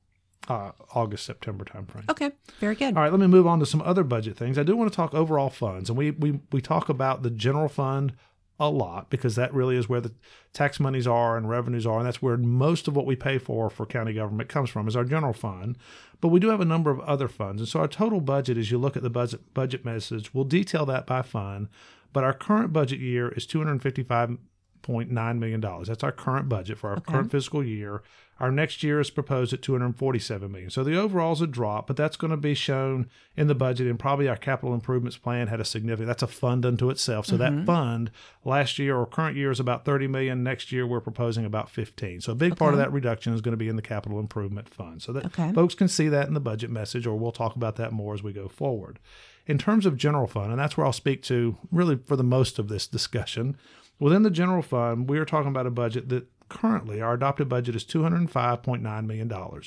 uh, 0.48 0.74
August 0.94 1.26
September 1.26 1.66
timeframe. 1.66 2.08
okay. 2.10 2.30
Very 2.60 2.76
good. 2.76 2.96
All 2.96 3.02
right, 3.02 3.12
let 3.12 3.20
me 3.20 3.26
move 3.28 3.48
on 3.48 3.60
to 3.62 3.66
some 3.66 3.82
other 3.82 4.04
budget 4.04 4.38
things. 4.38 4.60
I 4.60 4.64
do 4.64 4.76
want 4.76 4.92
to 4.92 4.96
talk 4.96 5.16
overall 5.16 5.50
funds, 5.50 5.90
and 5.90 5.98
we 5.98 6.12
we 6.12 6.40
we 6.52 6.62
talk 6.62 6.88
about 6.88 7.24
the 7.24 7.32
general 7.32 7.68
fund 7.68 8.14
a 8.60 8.70
lot 8.70 9.10
because 9.10 9.36
that 9.36 9.54
really 9.54 9.78
is 9.78 9.88
where 9.88 10.02
the 10.02 10.12
tax 10.52 10.80
monies 10.80 11.08
are 11.08 11.38
and 11.38 11.50
revenues 11.50 11.86
are, 11.86 12.00
and 12.00 12.06
that's 12.06 12.22
where 12.22 12.38
most 12.38 12.88
of 12.88 12.96
what 12.96 13.06
we 13.06 13.16
pay 13.16 13.38
for 13.38 13.70
for 13.70 13.86
county 13.86 14.14
government 14.14 14.50
comes 14.50 14.70
from 14.70 14.88
is 14.88 14.96
our 14.96 15.06
general 15.06 15.34
fund. 15.34 15.78
But 16.22 16.28
we 16.28 16.40
do 16.40 16.50
have 16.50 16.62
a 16.62 16.66
number 16.66 16.92
of 16.92 17.00
other 17.02 17.28
funds, 17.28 17.62
and 17.62 17.70
so 17.70 17.80
our 17.80 17.88
total 17.88 18.20
budget, 18.20 18.58
as 18.58 18.72
you 18.72 18.78
look 18.78 18.98
at 18.98 19.04
the 19.04 19.10
budget 19.10 19.54
budget 19.54 19.86
message, 19.86 20.34
we'll 20.34 20.44
detail 20.44 20.86
that 20.88 21.08
by 21.08 21.22
fund. 21.22 21.70
But 22.12 22.24
our 22.24 22.34
current 22.34 22.74
budget 22.74 23.00
year 23.00 23.30
is 23.30 23.46
two 23.46 23.60
hundred 23.60 23.82
fifty-five 23.82 24.38
Point 24.82 25.12
nine 25.12 25.40
million 25.40 25.60
dollars. 25.60 25.88
That's 25.88 26.04
our 26.04 26.12
current 26.12 26.50
budget 26.50 26.78
for 26.78 26.90
our 26.90 26.98
okay. 26.98 27.12
current 27.12 27.32
fiscal 27.32 27.64
year. 27.64 28.02
Our 28.40 28.52
next 28.52 28.84
year 28.84 29.02
is 29.02 29.10
proposed 29.10 29.52
at 29.52 29.62
247 29.62 30.50
million. 30.50 30.70
So 30.70 30.84
the 30.84 30.98
overall 30.98 31.34
is 31.34 31.42
a 31.42 31.48
drop, 31.48 31.88
but 31.88 31.98
that's 31.98 32.16
going 32.16 32.32
to 32.32 32.38
be 32.38 32.54
shown 32.54 33.10
in 33.36 33.48
the 33.48 33.56
budget 33.56 33.88
and 33.88 34.00
probably 34.00 34.30
our 34.30 34.38
capital 34.38 34.74
improvements 34.74 35.18
plan 35.18 35.48
had 35.48 35.60
a 35.60 35.66
significant 35.66 36.08
that's 36.08 36.24
a 36.24 36.28
fund 36.28 36.66
unto 36.66 36.90
itself. 36.90 37.26
So 37.26 37.38
mm-hmm. 37.38 37.58
that 37.58 37.66
fund 37.66 38.12
last 38.46 38.80
year 38.80 38.96
or 38.96 39.06
current 39.06 39.36
year 39.36 39.52
is 39.52 39.60
about 39.60 39.84
30 39.84 40.08
million. 40.08 40.42
Next 40.42 40.72
year 40.72 40.88
we're 40.88 41.02
proposing 41.02 41.44
about 41.44 41.70
15. 41.70 42.22
So 42.22 42.32
a 42.32 42.36
big 42.36 42.54
okay. 42.54 42.60
part 42.60 42.74
of 42.74 42.78
that 42.78 42.94
reduction 42.94 43.34
is 43.34 43.42
going 43.42 43.54
to 43.54 43.58
be 43.58 43.68
in 43.68 43.76
the 43.76 43.82
capital 43.82 44.20
improvement 44.20 44.70
fund. 44.70 45.02
So 45.02 45.12
that 45.14 45.26
okay. 45.26 45.52
folks 45.52 45.76
can 45.76 45.90
see 45.90 46.08
that 46.08 46.28
in 46.28 46.34
the 46.34 46.40
budget 46.40 46.70
message 46.70 47.06
or 47.06 47.18
we'll 47.18 47.34
talk 47.34 47.58
about 47.58 47.76
that 47.76 47.92
more 47.92 48.14
as 48.14 48.24
we 48.24 48.32
go 48.32 48.48
forward. 48.48 49.00
In 49.48 49.58
terms 49.58 49.86
of 49.86 49.98
general 49.98 50.28
fund, 50.28 50.52
and 50.52 50.60
that's 50.60 50.78
where 50.78 50.86
I'll 50.86 50.94
speak 50.94 51.24
to 51.24 51.58
really 51.72 51.98
for 51.98 52.16
the 52.16 52.24
most 52.24 52.60
of 52.60 52.70
this 52.70 52.88
discussion, 52.88 53.58
Within 54.00 54.24
the 54.24 54.30
general 54.32 54.62
fund, 54.62 55.10
we 55.10 55.18
are 55.20 55.26
talking 55.26 55.50
about 55.50 55.68
a 55.68 55.72
budget 55.72 56.10
that 56.10 56.28
currently 56.48 57.02
our 57.02 57.14
adopted 57.14 57.50
budget 57.50 57.76
is 57.76 57.84
$205.9 57.86 59.06
million. 59.06 59.62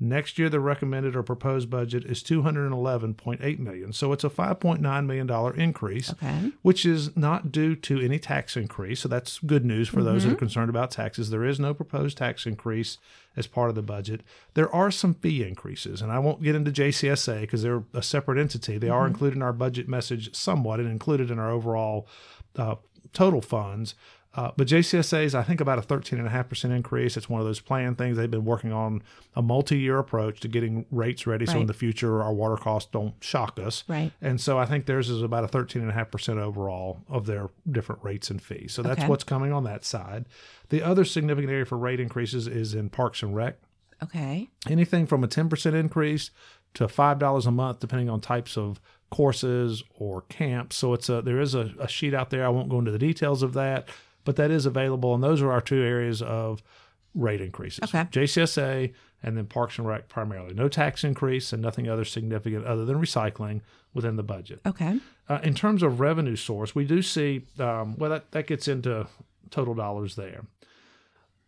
Next 0.00 0.38
year, 0.40 0.48
the 0.48 0.58
recommended 0.58 1.14
or 1.14 1.22
proposed 1.22 1.70
budget 1.70 2.04
is 2.04 2.20
211.8 2.22 3.58
million. 3.60 3.92
So 3.92 4.12
it's 4.12 4.24
a 4.24 4.28
$5.9 4.28 5.06
million 5.06 5.60
increase, 5.60 6.10
Okay. 6.12 6.50
which 6.62 6.84
is 6.84 7.16
not 7.16 7.52
due 7.52 7.76
to 7.76 8.00
any 8.00 8.18
tax 8.18 8.56
increase. 8.56 9.00
So 9.00 9.08
that's 9.08 9.38
good 9.38 9.64
news 9.64 9.88
for 9.88 10.02
those 10.02 10.24
that 10.24 10.32
are 10.32 10.36
concerned 10.36 10.68
about 10.68 10.90
taxes. 10.90 11.30
There 11.30 11.44
is 11.44 11.60
no 11.60 11.74
proposed 11.74 12.18
tax 12.18 12.44
increase 12.44 12.98
as 13.36 13.46
part 13.46 13.68
of 13.68 13.76
the 13.76 13.82
budget. 13.82 14.22
There 14.54 14.72
are 14.74 14.90
some 14.90 15.14
fee 15.14 15.44
increases, 15.46 16.02
and 16.02 16.10
I 16.10 16.18
won't 16.18 16.42
get 16.42 16.56
into 16.56 16.72
JCSA 16.72 17.42
because 17.42 17.62
they're 17.62 17.84
a 17.94 18.02
separate 18.02 18.38
entity. 18.40 18.78
They 18.78 18.88
are 18.90 19.06
included 19.06 19.36
in 19.36 19.42
our 19.42 19.52
budget 19.52 19.88
message 19.88 20.34
somewhat 20.34 20.80
and 20.80 20.88
included 20.88 21.30
in 21.30 21.38
our 21.38 21.50
overall 21.50 22.08
uh, 22.56 22.74
total 23.12 23.40
funds. 23.40 23.94
Uh, 24.36 24.50
but 24.56 24.66
JCSA 24.66 25.22
is, 25.26 25.34
I 25.36 25.44
think, 25.44 25.60
about 25.60 25.78
a 25.78 25.82
13.5% 25.82 26.74
increase. 26.74 27.16
It's 27.16 27.28
one 27.28 27.40
of 27.40 27.46
those 27.46 27.60
plan 27.60 27.94
things. 27.94 28.16
They've 28.16 28.28
been 28.28 28.44
working 28.44 28.72
on 28.72 29.00
a 29.36 29.42
multi 29.42 29.78
year 29.78 30.00
approach 30.00 30.40
to 30.40 30.48
getting 30.48 30.86
rates 30.90 31.24
ready 31.24 31.46
so 31.46 31.60
in 31.60 31.66
the 31.68 31.72
future 31.72 32.20
our 32.20 32.32
water 32.32 32.56
costs 32.56 32.90
don't 32.90 33.14
shock 33.22 33.60
us. 33.60 33.84
Right. 33.86 34.10
And 34.20 34.40
so 34.40 34.58
I 34.58 34.66
think 34.66 34.86
theirs 34.86 35.08
is 35.08 35.22
about 35.22 35.44
a 35.44 35.46
13.5% 35.46 36.38
overall 36.38 37.04
of 37.08 37.26
their 37.26 37.50
different 37.70 38.02
rates 38.02 38.28
and 38.28 38.42
fees. 38.42 38.72
So 38.72 38.82
that's 38.82 38.98
Okay. 39.02 39.08
what's 39.08 39.22
coming 39.22 39.52
on 39.52 39.62
that 39.64 39.84
side. 39.84 40.24
The 40.70 40.82
other 40.82 41.04
significant 41.04 41.52
area 41.52 41.64
for 41.64 41.78
rate 41.78 42.00
increases 42.00 42.48
is 42.48 42.74
in 42.74 42.88
Parks 42.90 43.22
and 43.22 43.36
Rec 43.36 43.58
Okay. 44.02 44.50
anything 44.68 45.06
from 45.06 45.22
a 45.22 45.28
10% 45.28 45.74
increase 45.74 46.32
to 46.74 46.88
$5 46.88 47.46
a 47.46 47.50
month 47.52 47.78
depending 47.78 48.10
on 48.10 48.20
types 48.20 48.56
of 48.58 48.80
courses 49.14 49.82
or 49.94 50.22
camps 50.22 50.74
so 50.76 50.92
it's 50.92 51.08
a 51.08 51.22
there 51.22 51.40
is 51.40 51.54
a, 51.54 51.72
a 51.78 51.86
sheet 51.86 52.12
out 52.14 52.30
there 52.30 52.44
i 52.44 52.48
won't 52.48 52.68
go 52.68 52.78
into 52.80 52.90
the 52.90 52.98
details 52.98 53.42
of 53.44 53.52
that 53.52 53.88
but 54.24 54.34
that 54.36 54.50
is 54.50 54.66
available 54.66 55.14
and 55.14 55.22
those 55.22 55.40
are 55.40 55.52
our 55.52 55.60
two 55.60 55.80
areas 55.82 56.20
of 56.20 56.62
rate 57.14 57.40
increases 57.40 57.84
Okay. 57.84 58.04
jcsa 58.10 58.92
and 59.22 59.36
then 59.36 59.46
parks 59.46 59.78
and 59.78 59.86
rec 59.86 60.08
primarily 60.08 60.52
no 60.52 60.68
tax 60.68 61.04
increase 61.04 61.52
and 61.52 61.62
nothing 61.62 61.88
other 61.88 62.04
significant 62.04 62.64
other 62.66 62.84
than 62.84 62.96
recycling 63.00 63.60
within 63.94 64.16
the 64.16 64.24
budget 64.24 64.60
Okay. 64.66 64.98
uh, 65.28 65.38
in 65.44 65.54
terms 65.54 65.82
of 65.84 66.00
revenue 66.00 66.34
source, 66.34 66.74
we 66.74 66.84
do 66.84 67.00
see, 67.00 67.46
um, 67.60 67.96
well, 67.96 68.10
that, 68.10 68.32
that 68.32 68.48
gets 68.48 68.66
into 68.66 69.06
total 69.50 69.72
dollars 69.74 70.16
there. 70.16 70.42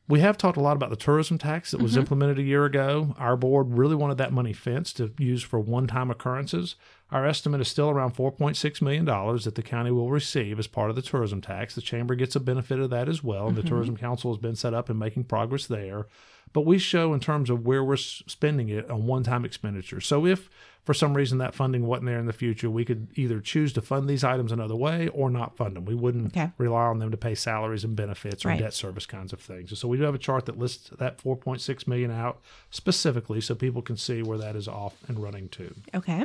We 0.08 0.20
have 0.20 0.38
talked 0.38 0.56
a 0.56 0.60
lot 0.60 0.76
about 0.76 0.90
the 0.90 0.96
tourism 0.96 1.38
tax 1.38 1.72
that 1.72 1.82
was 1.82 1.92
Mm-hmm. 1.92 2.00
implemented 2.02 2.38
a 2.38 2.42
year 2.42 2.64
ago. 2.64 3.16
Our 3.18 3.36
board 3.36 3.76
really 3.76 3.96
wanted 3.96 4.18
that 4.18 4.32
money 4.32 4.52
fenced 4.52 4.96
to 4.98 5.12
use 5.18 5.42
for 5.42 5.58
one 5.58 5.88
time 5.88 6.08
occurrences. 6.12 6.76
Our 7.12 7.24
estimate 7.24 7.60
is 7.60 7.68
still 7.68 7.88
around 7.88 8.16
$4.6 8.16 8.82
million 8.82 9.04
that 9.04 9.54
the 9.54 9.62
county 9.62 9.92
will 9.92 10.10
receive 10.10 10.58
as 10.58 10.66
part 10.66 10.90
of 10.90 10.96
the 10.96 11.02
tourism 11.02 11.40
tax. 11.40 11.74
The 11.74 11.80
chamber 11.80 12.16
gets 12.16 12.34
a 12.34 12.40
benefit 12.40 12.80
of 12.80 12.90
that 12.90 13.08
as 13.08 13.22
well, 13.22 13.46
and 13.46 13.56
the 13.56 13.60
mm-hmm. 13.60 13.68
Tourism 13.68 13.96
Council 13.96 14.32
has 14.32 14.40
been 14.40 14.56
set 14.56 14.74
up 14.74 14.90
and 14.90 14.98
making 14.98 15.24
progress 15.24 15.66
there. 15.66 16.06
But 16.52 16.62
we 16.62 16.78
show 16.78 17.12
in 17.12 17.20
terms 17.20 17.50
of 17.50 17.66
where 17.66 17.84
we're 17.84 17.96
spending 17.96 18.68
it 18.68 18.90
on 18.90 19.06
one 19.06 19.22
time 19.22 19.44
expenditure. 19.44 20.00
So 20.00 20.26
if 20.26 20.48
for 20.84 20.94
some 20.94 21.14
reason 21.14 21.38
that 21.38 21.54
funding 21.54 21.84
wasn't 21.86 22.06
there 22.06 22.18
in 22.18 22.26
the 22.26 22.32
future, 22.32 22.70
we 22.70 22.84
could 22.84 23.08
either 23.16 23.40
choose 23.40 23.72
to 23.72 23.80
fund 23.80 24.08
these 24.08 24.22
items 24.22 24.52
another 24.52 24.76
way 24.76 25.08
or 25.08 25.28
not 25.28 25.56
fund 25.56 25.76
them. 25.76 25.84
We 25.84 25.96
wouldn't 25.96 26.28
Okay. 26.28 26.52
rely 26.58 26.84
on 26.86 27.00
them 27.00 27.10
to 27.10 27.16
pay 27.16 27.34
salaries 27.34 27.82
and 27.82 27.96
benefits 27.96 28.44
or 28.44 28.48
Right. 28.48 28.60
debt 28.60 28.72
service 28.72 29.04
kinds 29.04 29.32
of 29.32 29.40
things. 29.40 29.70
And 29.70 29.78
so 29.78 29.88
we 29.88 29.96
do 29.96 30.04
have 30.04 30.14
a 30.14 30.18
chart 30.18 30.46
that 30.46 30.58
lists 30.58 30.90
that 30.98 31.18
4.6 31.18 31.88
million 31.88 32.12
out 32.12 32.40
specifically 32.70 33.40
so 33.40 33.54
people 33.54 33.82
can 33.82 33.96
see 33.96 34.22
where 34.22 34.38
that 34.38 34.54
is 34.54 34.68
off 34.68 34.96
and 35.08 35.18
running 35.18 35.48
to. 35.50 35.74
Okay. 35.92 36.24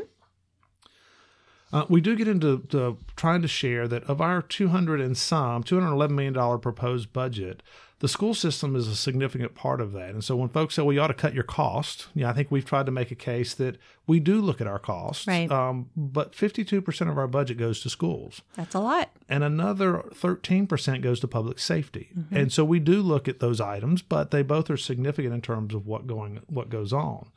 Uh, 1.73 1.85
we 1.87 2.01
do 2.01 2.15
get 2.15 2.27
into 2.27 2.59
to 2.69 2.97
trying 3.15 3.41
to 3.41 3.47
share 3.47 3.87
that 3.87 4.03
of 4.05 4.19
our 4.21 4.41
200 4.41 4.99
and 4.99 5.17
some, 5.17 5.63
$211 5.63 6.11
million 6.11 6.59
proposed 6.59 7.13
budget, 7.13 7.63
the 7.99 8.07
school 8.07 8.33
system 8.33 8.75
is 8.75 8.87
a 8.87 8.95
significant 8.95 9.53
part 9.53 9.79
of 9.79 9.91
that. 9.93 10.09
And 10.09 10.23
so 10.23 10.35
when 10.35 10.49
folks 10.49 10.73
say, 10.75 10.81
well, 10.81 10.91
you 10.91 10.99
ought 10.99 11.07
to 11.07 11.13
cut 11.13 11.35
your 11.35 11.43
cost, 11.43 12.07
yeah, 12.15 12.31
I 12.31 12.33
think 12.33 12.49
we've 12.49 12.65
tried 12.65 12.87
to 12.87 12.91
make 12.91 13.11
a 13.11 13.15
case 13.15 13.53
that 13.53 13.77
we 14.07 14.19
do 14.19 14.41
look 14.41 14.59
at 14.59 14.65
our 14.65 14.79
costs. 14.79 15.27
Right. 15.27 15.49
Um, 15.51 15.91
but 15.95 16.33
52% 16.33 17.09
of 17.11 17.17
our 17.19 17.27
budget 17.27 17.57
goes 17.57 17.79
to 17.81 17.91
schools 17.91 18.41
That's 18.55 18.73
a 18.73 18.79
lot. 18.79 19.11
and 19.29 19.43
another 19.43 20.03
13% 20.15 21.01
goes 21.01 21.19
to 21.19 21.27
public 21.27 21.59
safety. 21.59 22.09
And 22.31 22.51
so 22.51 22.65
we 22.65 22.79
do 22.79 23.03
look 23.03 23.27
at 23.27 23.39
those 23.39 23.61
items, 23.61 24.01
but 24.01 24.31
they 24.31 24.41
both 24.41 24.71
are 24.71 24.77
significant 24.77 25.35
in 25.35 25.41
terms 25.41 25.75
of 25.75 25.85
what 25.85 26.07
going 26.07 26.41
what 26.47 26.69
goes 26.69 26.91
on. 26.91 27.27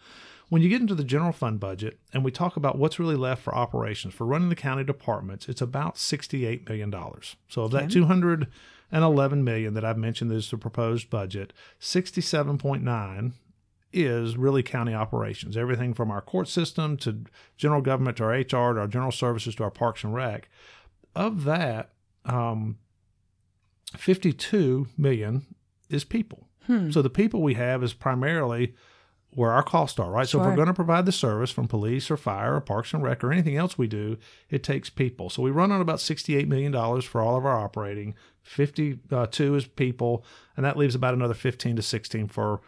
When 0.55 0.63
you 0.63 0.69
get 0.69 0.81
into 0.81 0.95
the 0.95 1.03
general 1.03 1.33
fund 1.33 1.59
budget 1.59 1.99
and 2.13 2.25
we 2.25 2.31
talk 2.31 2.57
about 2.57 2.79
what's 2.79 3.01
really 3.01 3.17
left 3.17 3.43
for 3.43 3.53
operations 3.53 4.15
for 4.15 4.25
running 4.25 4.51
the 4.51 4.55
county 4.55 4.85
departments, 4.85 5.49
it's 5.49 5.61
about 5.61 5.99
68 5.99 6.69
million 6.69 6.91
dollars. 6.91 7.35
So 7.49 7.63
of 7.63 7.73
that 7.73 7.91
211 7.91 9.43
million 9.43 9.75
that 9.75 9.85
I've 9.85 9.99
mentioned 9.99 10.31
is 10.31 10.49
the 10.49 10.57
proposed 10.57 11.11
budget, 11.11 11.53
67.9 11.81 13.33
is 13.93 14.37
really 14.37 14.63
county 14.63 14.95
operations. 14.95 15.57
Everything 15.57 15.93
from 15.93 16.13
our 16.13 16.21
court 16.21 16.47
system 16.47 16.99
to 16.99 17.25
general 17.57 17.83
government 17.83 18.19
to 18.19 18.23
our 18.23 18.31
HR 18.31 18.75
to 18.75 18.81
our 18.81 18.87
general 18.87 19.11
services 19.11 19.57
to 19.57 19.65
our 19.65 19.73
parks 19.73 20.05
and 20.05 20.15
rec. 20.15 20.49
Of 21.17 21.43
that, 21.43 21.95
um, 22.27 22.79
52 23.97 24.87
million 24.97 25.47
is 25.91 26.05
people. 26.05 26.47
So 26.93 27.03
the 27.03 27.11
people 27.11 27.43
we 27.43 27.55
have 27.55 27.83
is 27.83 27.93
primarily 27.93 28.77
where 29.35 29.53
our 29.53 29.62
costs 29.62 29.99
are, 29.99 30.11
right? 30.11 30.29
So 30.29 30.41
if 30.41 30.47
we're 30.47 30.57
going 30.57 30.69
to 30.69 30.75
provide 30.75 31.07
the 31.07 31.12
service 31.12 31.50
from 31.50 31.67
police 31.67 32.11
or 32.11 32.17
fire 32.17 32.57
or 32.57 32.61
parks 32.61 32.95
and 32.95 33.03
rec 33.03 33.25
or 33.25 33.33
anything 33.33 33.57
else 33.57 33.76
we 33.76 33.87
do, 33.87 34.17
it 34.49 34.62
takes 34.62 34.91
people. 34.91 35.29
So 35.29 35.43
we 35.43 35.50
run 35.50 35.73
on 35.73 35.81
about 35.81 35.99
$68 35.99 36.47
million 36.47 36.73
for 37.03 37.21
all 37.21 37.37
of 37.37 37.45
our 37.45 37.59
operating. 37.59 38.14
52 38.43 39.17
uh, 39.17 39.26
is 39.57 39.67
people, 39.67 40.25
and 40.57 40.64
that 40.64 40.76
leaves 40.76 40.95
about 40.95 41.14
another 41.14 41.35
15 41.35 41.76
to 41.76 41.83
16 41.83 42.29
for 42.29 42.61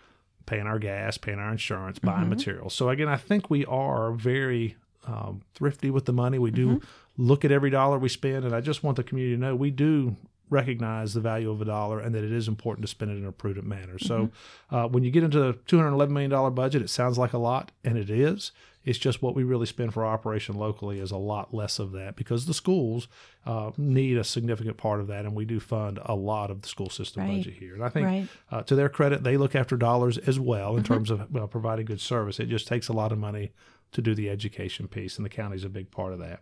paying 0.47 0.67
our 0.67 0.79
gas, 0.79 1.19
paying 1.19 1.39
our 1.39 1.53
insurance, 1.53 1.99
buying 1.99 2.21
mm-hmm. 2.21 2.31
materials. 2.31 2.75
So 2.75 2.89
again, 2.89 3.09
I 3.09 3.17
think 3.17 3.51
we 3.51 3.65
are 3.67 4.13
very 4.13 4.77
um, 5.07 5.43
thrifty 5.55 5.91
with 5.91 6.07
the 6.07 6.13
money. 6.13 6.39
We 6.39 6.51
do 6.51 6.67
mm-hmm. 6.69 6.87
look 7.17 7.45
at 7.45 7.53
every 7.53 7.71
dollar 7.71 7.99
we 7.99 8.09
spend, 8.09 8.45
and 8.45 8.55
I 8.55 8.61
just 8.61 8.83
want 8.83 8.97
the 8.97 9.05
community 9.05 9.37
to 9.37 9.41
know 9.41 9.55
we 9.55 9.71
do 9.71 10.17
recognize 10.51 11.15
the 11.15 11.21
value 11.21 11.51
of 11.51 11.61
a 11.61 11.65
dollar 11.65 12.01
and 12.01 12.15
that 12.15 12.25
it 12.25 12.33
is 12.33 12.49
important 12.49 12.85
to 12.85 12.89
spend 12.91 13.11
it 13.11 13.17
in 13.17 13.27
a 13.27 13.33
prudent 13.33 13.67
manner. 13.67 13.99
So 13.99 14.31
uh, 14.71 14.87
when 14.89 15.03
you 15.05 15.11
get 15.11 15.25
into 15.25 15.39
the 15.41 15.53
$211 15.55 16.11
million 16.11 16.55
budget, 16.55 16.83
it 16.83 16.91
sounds 16.91 17.19
like 17.19 17.33
a 17.33 17.39
lot, 17.39 17.73
and 17.85 17.99
it 17.99 18.11
is. 18.11 18.53
It's 18.85 18.99
just 18.99 19.21
what 19.21 19.35
we 19.35 19.43
really 19.43 19.67
spend 19.67 19.93
for 19.93 20.07
operation 20.07 20.55
locally 20.55 21.01
is 21.01 21.11
a 21.11 21.17
lot 21.17 21.53
less 21.53 21.81
of 21.81 21.91
that 21.93 22.15
because 22.15 22.47
the 22.47 22.55
schools 22.55 23.09
uh, 23.45 23.73
need 23.77 24.17
a 24.17 24.23
significant 24.23 24.77
part 24.77 25.01
of 25.01 25.09
that, 25.09 25.25
and 25.25 25.35
we 25.35 25.45
do 25.45 25.59
fund 25.59 25.99
a 26.05 26.15
lot 26.15 26.53
of 26.53 26.63
the 26.63 26.69
school 26.69 26.89
system 26.89 27.25
Right. 27.25 27.39
budget 27.39 27.55
here. 27.55 27.75
And 27.75 27.83
I 27.83 27.89
think, 27.89 28.07
Right. 28.07 28.29
uh, 28.53 28.63
to 28.63 28.77
their 28.77 28.89
credit, 28.89 29.25
they 29.25 29.37
look 29.37 29.57
after 29.57 29.77
dollars 29.77 30.19
as 30.19 30.39
well 30.39 30.77
in 30.77 30.85
terms 30.85 31.11
of 31.11 31.33
well, 31.33 31.49
providing 31.49 31.87
good 31.87 32.01
service. 32.01 32.39
It 32.39 32.47
just 32.49 32.69
takes 32.69 32.87
a 32.87 32.93
lot 32.93 33.11
of 33.11 33.19
money 33.19 33.51
to 33.97 34.03
do 34.03 34.15
the 34.15 34.31
education 34.31 34.87
piece, 34.87 35.17
and 35.17 35.25
the 35.25 35.29
county's 35.31 35.65
a 35.65 35.69
big 35.69 35.91
part 35.91 36.13
of 36.13 36.19
that. 36.21 36.41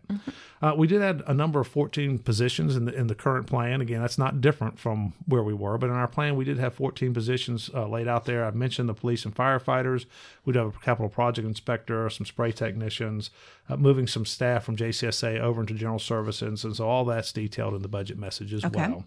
Uh, 0.61 0.73
we 0.77 0.85
did 0.87 1.01
add 1.01 1.23
a 1.25 1.33
number 1.33 1.59
of 1.59 1.67
14 1.67 2.19
positions 2.19 2.75
in 2.75 2.85
the 2.85 2.93
in 2.93 3.07
the 3.07 3.15
current 3.15 3.47
plan. 3.47 3.81
Again, 3.81 4.01
that's 4.01 4.17
not 4.17 4.41
different 4.41 4.77
from 4.77 5.13
where 5.25 5.41
we 5.41 5.53
were, 5.53 5.77
but 5.77 5.89
in 5.89 5.95
our 5.95 6.07
plan, 6.07 6.35
we 6.35 6.45
did 6.45 6.59
have 6.59 6.73
14 6.75 7.13
positions 7.13 7.69
uh, 7.73 7.87
laid 7.87 8.07
out 8.07 8.25
there. 8.25 8.45
I've 8.45 8.55
mentioned 8.55 8.87
the 8.89 8.93
police 8.93 9.25
and 9.25 9.33
firefighters. 9.33 10.05
We'd 10.45 10.55
have 10.57 10.75
a 10.75 10.79
capital 10.79 11.09
project 11.09 11.47
inspector, 11.47 12.09
some 12.09 12.25
spray 12.25 12.51
technicians, 12.51 13.31
uh, 13.69 13.77
moving 13.77 14.05
some 14.07 14.25
staff 14.25 14.63
from 14.65 14.75
JCSA 14.75 15.39
over 15.39 15.61
into 15.61 15.73
general 15.73 15.99
services, 15.99 16.63
and 16.63 16.75
so 16.75 16.87
all 16.87 17.05
that's 17.05 17.31
detailed 17.31 17.73
in 17.73 17.81
the 17.81 17.87
budget 17.87 18.17
message 18.17 18.53
as 18.53 18.63
Okay. 18.65 18.79
well 18.89 19.05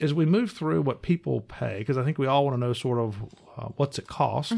as 0.00 0.12
we 0.14 0.24
move 0.26 0.50
through 0.50 0.82
what 0.82 1.02
people 1.02 1.40
pay, 1.40 1.78
because 1.78 1.96
I 1.96 2.04
think 2.04 2.18
we 2.18 2.26
all 2.26 2.44
want 2.44 2.54
to 2.54 2.60
know 2.60 2.72
sort 2.72 2.98
of 2.98 3.22
uh, 3.56 3.68
what's 3.76 3.98
it 3.98 4.06
cost. 4.06 4.52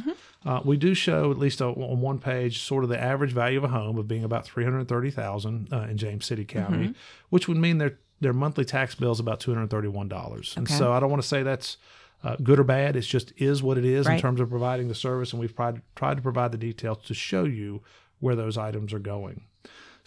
Uh, 0.44 0.60
we 0.64 0.76
do 0.76 0.94
show 0.94 1.30
at 1.30 1.38
least 1.38 1.60
on 1.60 2.00
one 2.00 2.18
page 2.18 2.62
sort 2.62 2.84
of 2.84 2.90
the 2.90 3.00
average 3.00 3.32
value 3.32 3.58
of 3.58 3.64
a 3.64 3.68
home 3.68 3.98
of 3.98 4.06
being 4.08 4.24
about 4.24 4.44
three 4.44 4.64
hundred 4.64 4.86
thirty 4.88 5.10
thousand 5.10 5.72
uh, 5.72 5.86
in 5.90 5.96
James 5.96 6.26
City 6.26 6.44
County, 6.44 6.94
which 7.30 7.48
would 7.48 7.56
mean 7.56 7.78
their 7.78 7.98
their 8.20 8.32
monthly 8.32 8.64
tax 8.64 8.94
bill 8.94 9.12
is 9.12 9.20
about 9.20 9.40
two 9.40 9.52
hundred 9.54 9.70
thirty 9.70 9.88
one 9.88 10.08
dollars. 10.08 10.54
And 10.56 10.68
so 10.78 10.92
I 10.92 11.00
don't 11.00 11.10
want 11.10 11.22
to 11.22 11.28
say 11.28 11.42
that's 11.42 11.76
uh, 12.24 12.36
good 12.42 12.58
or 12.58 12.64
bad. 12.64 12.96
It's 12.96 13.06
just 13.06 13.32
is 13.36 13.62
what 13.62 13.78
it 13.78 13.84
is 13.84 14.06
in 14.16 14.20
terms 14.20 14.40
of 14.40 14.50
providing 14.50 14.88
the 14.88 14.94
service, 14.94 15.32
and 15.32 15.40
we've 15.40 15.54
tried 15.54 15.82
tried 15.94 16.16
to 16.16 16.22
provide 16.22 16.52
the 16.52 16.58
details 16.58 16.98
to 17.06 17.14
show 17.14 17.44
you 17.44 17.82
where 18.20 18.34
those 18.34 18.58
items 18.58 18.92
are 18.92 18.98
going. 18.98 19.42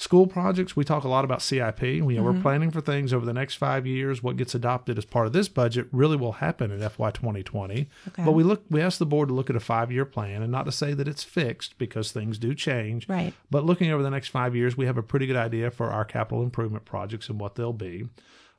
School 0.01 0.25
projects, 0.25 0.75
we 0.75 0.83
talk 0.83 1.03
a 1.03 1.07
lot 1.07 1.23
about 1.23 1.43
CIP. 1.43 1.83
You 1.83 2.01
know, 2.01 2.23
We're 2.23 2.41
planning 2.41 2.71
for 2.71 2.81
things 2.81 3.13
over 3.13 3.23
the 3.23 3.33
next 3.33 3.53
five 3.55 3.85
years. 3.85 4.23
What 4.23 4.35
gets 4.35 4.55
adopted 4.55 4.97
as 4.97 5.05
part 5.05 5.27
of 5.27 5.33
this 5.33 5.47
budget 5.47 5.85
really 5.91 6.17
will 6.17 6.31
happen 6.31 6.71
in 6.71 6.79
FY 6.79 7.11
2020. 7.11 7.87
Okay. 8.07 8.23
But 8.25 8.31
we 8.31 8.41
look, 8.41 8.63
we 8.67 8.81
asked 8.81 8.97
the 8.97 9.05
board 9.05 9.27
to 9.27 9.35
look 9.35 9.51
at 9.51 9.55
a 9.55 9.59
five 9.59 9.91
year 9.91 10.05
plan, 10.05 10.41
and 10.41 10.51
not 10.51 10.65
to 10.65 10.71
say 10.71 10.95
that 10.95 11.07
it's 11.07 11.23
fixed 11.23 11.77
because 11.77 12.11
things 12.11 12.39
do 12.39 12.55
change. 12.55 13.07
Right. 13.07 13.35
But 13.51 13.63
looking 13.63 13.91
over 13.91 14.01
the 14.01 14.09
next 14.09 14.29
five 14.29 14.55
years, 14.55 14.75
we 14.75 14.87
have 14.87 14.97
a 14.97 15.03
pretty 15.03 15.27
good 15.27 15.35
idea 15.35 15.69
for 15.69 15.91
our 15.91 16.03
capital 16.03 16.41
improvement 16.41 16.83
projects 16.83 17.29
and 17.29 17.39
what 17.39 17.53
they'll 17.53 17.71
be. 17.71 18.09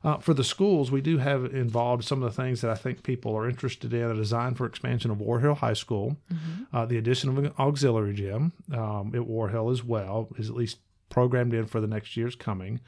Uh, 0.01 0.19
for 0.19 0.33
the 0.33 0.45
schools, 0.45 0.91
we 0.91 1.01
do 1.01 1.17
have 1.17 1.43
involved 1.53 2.05
some 2.05 2.23
of 2.23 2.33
the 2.33 2.41
things 2.41 2.61
that 2.61 2.71
I 2.71 2.75
think 2.75 3.03
people 3.03 3.35
are 3.35 3.49
interested 3.49 3.93
in 3.93 4.09
a 4.09 4.15
design 4.15 4.53
for 4.53 4.65
expansion 4.65 5.11
of 5.11 5.17
Warhill 5.17 5.57
High 5.57 5.73
School, 5.73 6.15
uh, 6.71 6.85
the 6.85 6.97
addition 6.97 7.29
of 7.29 7.37
an 7.37 7.51
auxiliary 7.59 8.13
gym 8.13 8.53
um, 8.71 9.11
at 9.13 9.21
Warhill 9.21 9.73
as 9.73 9.83
well, 9.83 10.29
is 10.37 10.49
at 10.49 10.55
least 10.55 10.77
programmed 11.13 11.53
in 11.53 11.65
for 11.65 11.79
the 11.79 11.87
next 11.87 12.17
year's 12.17 12.35
coming. 12.35 12.79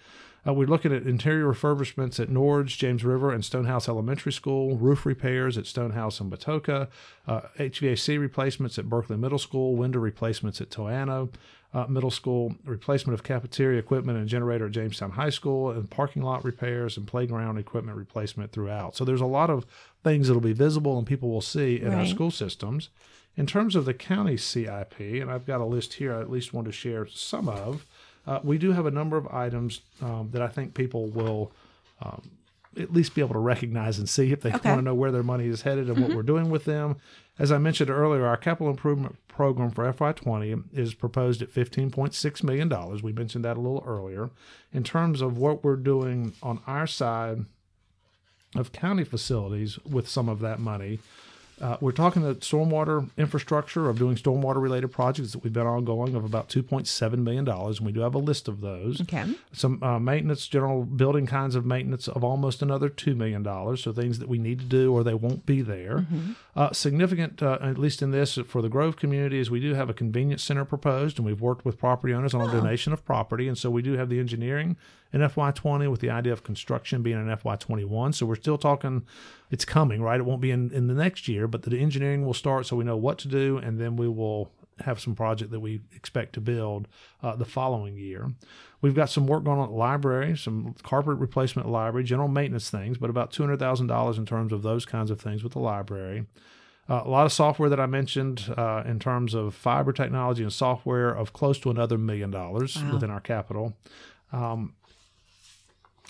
Uh, 0.48 0.54
we're 0.54 0.68
looking 0.68 0.94
at 0.94 1.04
interior 1.04 1.46
refurbishments 1.46 2.20
at 2.20 2.30
Norge, 2.30 2.78
James 2.78 3.04
River, 3.04 3.32
and 3.32 3.44
Stonehouse 3.44 3.90
Elementary 3.90 4.32
School, 4.32 4.78
roof 4.78 5.06
repairs 5.06 5.58
at 5.58 5.66
Stonehouse 5.66 6.20
and 6.20 6.32
Matoaka, 6.32 6.88
uh, 7.28 7.42
HVAC 7.58 8.20
replacements 8.20 8.78
at 8.78 8.88
Berkeley 8.88 9.18
Middle 9.18 9.40
School, 9.40 9.76
window 9.76 10.00
replacements 10.00 10.62
at 10.62 10.70
Toano 10.70 11.30
uh, 11.76 11.86
Middle 11.90 12.10
School, 12.10 12.56
replacement 12.64 13.14
of 13.14 13.24
cafeteria 13.24 13.78
equipment 13.78 14.18
and 14.18 14.30
generator 14.30 14.68
at 14.68 14.72
Jamestown 14.72 15.12
High 15.12 15.30
School, 15.30 15.72
and 15.72 15.90
parking 15.90 16.22
lot 16.22 16.46
repairs 16.46 16.96
and 16.96 17.06
playground 17.06 17.58
equipment 17.58 17.98
replacement 17.98 18.54
throughout. 18.54 18.96
So 18.96 19.04
there's 19.04 19.22
a 19.22 19.26
lot 19.26 19.50
of 19.50 19.66
things 20.02 20.28
that'll 20.28 20.42
be 20.42 20.54
visible 20.54 20.98
and 20.98 21.06
people 21.06 21.30
will 21.30 21.42
see 21.42 21.82
in 21.82 21.94
our 21.94 22.06
school 22.06 22.32
systems. 22.32 22.90
In 23.36 23.46
terms 23.46 23.76
of 23.76 23.84
the 23.84 23.94
county 23.94 24.38
CIP, 24.38 24.98
and 24.98 25.30
I've 25.30 25.46
got 25.46 25.60
a 25.60 25.66
list 25.66 25.96
here 25.96 26.16
I 26.16 26.22
at 26.22 26.32
least 26.32 26.54
want 26.54 26.68
to 26.68 26.72
share 26.72 27.06
some 27.08 27.50
of, 27.50 27.86
uh, 28.28 28.40
we 28.44 28.58
do 28.58 28.72
have 28.72 28.86
a 28.86 28.92
number 28.92 29.18
of 29.18 29.28
items 29.28 29.82
um, 30.02 30.30
that 30.32 30.42
I 30.42 30.48
think 30.48 30.74
people 30.74 31.08
will 31.08 31.52
um, 32.02 32.32
at 32.78 32.92
least 32.92 33.16
be 33.16 33.22
able 33.22 33.34
to 33.34 33.40
recognize 33.40 33.98
and 34.00 34.10
see 34.10 34.32
if 34.32 34.42
they 34.42 34.52
Okay. 34.54 34.70
want 34.70 34.80
to 34.80 34.84
know 34.84 34.94
where 34.96 35.12
their 35.12 35.24
money 35.24 35.48
is 35.48 35.62
headed 35.62 35.90
and 35.90 35.98
what 36.02 36.14
we're 36.14 36.24
doing 36.24 36.50
with 36.50 36.66
them. 36.66 36.98
As 37.40 37.52
I 37.52 37.58
mentioned 37.58 37.90
earlier, 37.90 38.26
our 38.26 38.38
capital 38.38 38.70
improvement 38.70 39.16
program 39.28 39.72
for 39.72 39.92
FY20 39.92 40.64
is 40.74 40.94
proposed 40.94 41.42
at 41.42 41.54
$15.6 41.54 42.44
million. 42.44 43.02
We 43.02 43.12
mentioned 43.14 43.46
that 43.46 43.58
a 43.58 43.62
little 43.62 43.84
earlier. 43.86 44.30
In 44.74 44.84
terms 44.84 45.22
of 45.22 45.38
what 45.38 45.64
we're 45.64 45.76
doing 45.78 46.34
on 46.44 46.62
our 46.68 46.88
side 46.88 47.46
of 48.56 48.72
county 48.72 49.04
facilities 49.04 49.78
with 49.86 50.08
some 50.08 50.30
of 50.30 50.40
that 50.40 50.60
money, 50.60 51.00
uh, 51.62 51.78
we're 51.80 51.92
talking 51.94 52.22
the 52.22 52.36
stormwater 52.36 53.10
infrastructure 53.18 53.90
of 53.90 53.98
doing 53.98 54.16
stormwater 54.16 54.62
related 54.62 54.90
projects 54.92 55.32
that 55.32 55.44
we've 55.44 55.54
been 55.54 55.66
ongoing 55.68 56.14
of 56.16 56.26
about 56.26 56.50
$2.7 56.50 57.18
million. 57.20 57.48
And 57.48 57.80
we 57.82 57.92
do 57.92 58.02
have 58.02 58.14
a 58.16 58.20
list 58.20 58.48
of 58.48 58.62
those 58.62 59.02
Okay. 59.02 59.26
some 59.54 59.82
uh, 59.82 59.98
maintenance, 60.00 60.48
general 60.48 60.84
building 60.84 61.26
kinds 61.26 61.56
of 61.56 61.66
maintenance 61.66 62.08
of 62.08 62.24
almost 62.24 62.62
another 62.62 62.90
$2 62.90 63.16
million. 63.16 63.44
So 63.78 63.94
things 63.94 64.20
that 64.20 64.28
we 64.28 64.38
need 64.38 64.60
to 64.60 64.66
do 64.66 64.94
or 64.94 65.04
they 65.04 65.14
won't 65.14 65.46
be 65.46 65.62
there. 65.62 66.06
Uh, 66.56 66.72
significant, 66.72 67.44
uh, 67.44 67.58
at 67.62 67.78
least 67.78 68.02
in 68.02 68.12
this, 68.12 68.40
for 68.48 68.62
the 68.62 68.70
Grove 68.70 68.96
community, 68.96 69.40
is 69.40 69.52
we 69.52 69.60
do 69.60 69.74
have 69.74 69.90
a 69.90 69.94
convenience 69.94 70.42
center 70.42 70.64
proposed, 70.64 71.18
and 71.18 71.26
we've 71.26 71.42
worked 71.42 71.66
with 71.66 71.78
property 71.78 72.14
owners 72.14 72.34
on 72.34 72.48
a 72.48 72.50
donation 72.50 72.94
of 72.94 73.04
property. 73.04 73.50
And 73.50 73.58
so 73.58 73.70
we 73.70 73.82
do 73.82 73.94
have 73.94 74.08
the 74.08 74.20
engineering 74.20 74.78
in 75.12 75.20
FY20 75.20 75.92
with 75.92 76.00
the 76.00 76.10
idea 76.10 76.32
of 76.32 76.44
construction 76.44 77.02
being 77.04 77.18
in 77.18 77.28
FY21. 77.28 78.16
So 78.16 78.26
we're 78.26 78.36
still 78.36 78.58
talking, 78.58 79.06
it's 79.52 79.66
coming, 79.66 80.02
right? 80.02 80.20
It 80.20 80.24
won't 80.24 80.40
be 80.40 80.52
in, 80.52 80.72
in 80.72 80.88
the 80.88 80.94
next 80.94 81.28
year, 81.28 81.46
but 81.46 81.64
the 81.64 81.78
engineering 81.78 82.26
will 82.26 82.34
start 82.34 82.68
so 82.68 82.78
we 82.78 82.86
know 82.86 82.96
what 82.96 83.18
to 83.20 83.28
do, 83.28 83.58
and 83.58 83.78
then 83.78 83.98
we 83.98 84.08
will 84.08 84.50
have 84.84 85.00
some 85.00 85.16
project 85.16 85.52
that 85.52 85.60
we 85.62 85.82
expect 85.96 86.34
to 86.34 86.42
build 86.42 86.88
uh, 87.24 87.36
the 87.36 87.46
following 87.46 87.98
year. 87.98 88.32
We've 88.82 88.94
got 88.96 89.10
some 89.10 89.26
work 89.26 89.44
going 89.46 89.58
on 89.60 89.66
at 89.66 89.70
the 89.72 89.78
library, 89.78 90.36
some 90.38 90.76
carpet 90.84 91.18
replacement 91.18 91.70
library, 91.70 92.04
general 92.04 92.28
maintenance 92.28 92.70
things, 92.70 92.98
but 92.98 93.10
about 93.10 93.32
$200,000 93.32 94.18
in 94.18 94.26
terms 94.26 94.52
of 94.52 94.62
those 94.64 94.86
kinds 94.86 95.10
of 95.12 95.20
things 95.20 95.44
with 95.44 95.54
the 95.54 95.60
library. 95.60 96.26
Uh, 96.88 97.02
a 97.04 97.10
lot 97.10 97.26
of 97.26 97.32
software 97.34 97.70
that 97.70 97.80
I 97.80 97.88
mentioned 97.88 98.54
uh, 98.56 98.84
in 98.86 99.00
terms 99.00 99.34
of 99.34 99.56
fiber 99.56 99.92
technology 99.92 100.44
and 100.44 100.54
software 100.54 101.10
of 101.10 101.34
close 101.34 101.58
to 101.60 101.72
another 101.72 101.98
million 101.98 102.30
dollars 102.30 102.76
Wow. 102.80 102.94
within 102.94 103.10
our 103.10 103.22
capital. 103.22 103.76
Um, 104.32 104.74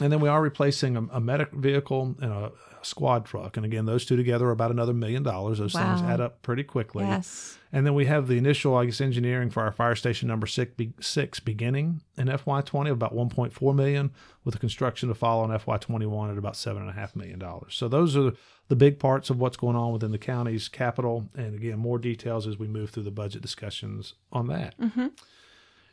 and 0.02 0.12
then 0.12 0.20
we 0.20 0.28
are 0.28 0.42
replacing 0.42 0.98
a, 0.98 1.04
a 1.14 1.22
medic 1.22 1.52
vehicle 1.52 2.16
and 2.20 2.32
a 2.32 2.52
squad 2.86 3.26
truck. 3.26 3.58
And 3.58 3.66
again, 3.66 3.86
those 3.86 4.06
two 4.06 4.16
together 4.16 4.48
are 4.48 4.52
about 4.52 4.72
another 4.72 4.94
million 4.94 5.24
dollars. 5.24 5.60
Those 5.60 5.74
things 5.74 6.02
add 6.02 6.22
up 6.22 6.42
pretty 6.42 6.64
quickly. 6.64 7.04
Yes. 7.04 7.58
And 7.72 7.86
then 7.86 7.94
we 7.94 8.06
have 8.06 8.28
the 8.28 8.38
initial, 8.38 8.76
I 8.78 8.86
guess, 8.86 9.02
engineering 9.02 9.50
for 9.50 9.64
our 9.64 9.72
fire 9.72 9.96
station 9.96 10.28
number 10.28 10.48
six, 10.48 10.74
be, 10.76 10.94
six 11.02 11.40
beginning 11.40 12.02
in 12.18 12.28
FY20 12.28 12.88
of 12.88 12.94
about 12.94 13.14
1.4 13.14 13.76
million, 13.76 14.12
with 14.46 14.54
the 14.54 14.60
construction 14.60 15.10
to 15.10 15.16
follow 15.16 15.44
in 15.44 15.52
FY21 15.52 16.32
at 16.32 16.38
about 16.38 16.56
seven 16.56 16.84
and 16.84 16.92
a 16.92 16.94
half 16.94 17.16
million 17.16 17.40
dollars. 17.40 17.76
So 17.76 17.88
those 17.88 18.16
are 18.16 18.32
the 18.68 18.76
big 18.76 18.98
parts 19.00 19.30
of 19.30 19.40
what's 19.40 19.58
going 19.58 19.76
on 19.76 19.92
within 19.92 20.12
the 20.12 20.18
county's 20.18 20.68
capital. 20.70 21.28
And 21.36 21.56
again, 21.56 21.78
more 21.78 22.00
details 22.00 22.48
as 22.48 22.58
we 22.58 22.68
move 22.68 22.92
through 22.92 23.04
the 23.04 23.12
budget 23.12 23.42
discussions 23.42 24.14
on 24.32 24.48
that. 24.48 24.80
Mm-hmm. 24.80 25.08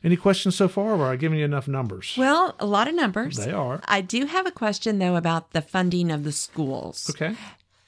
Any 0.05 0.17
questions 0.17 0.57
so 0.57 0.69
far? 0.69 0.93
Or 0.93 1.05
are 1.07 1.13
I 1.13 1.17
giving 1.17 1.39
you 1.39 1.45
enough 1.45 1.69
numbers? 1.69 2.15
Well, 2.19 2.57
a 2.59 2.67
lot 2.67 2.89
of 2.89 2.95
numbers. 2.95 3.37
they 3.37 3.53
are. 3.53 3.81
I 3.85 4.01
do 4.01 4.27
have 4.27 4.47
a 4.47 4.51
question 4.51 4.99
though 4.99 5.17
about 5.17 5.53
the 5.53 5.63
funding 5.63 6.11
of 6.11 6.25
the 6.25 6.33
schools. 6.33 7.09
Okay. 7.11 7.37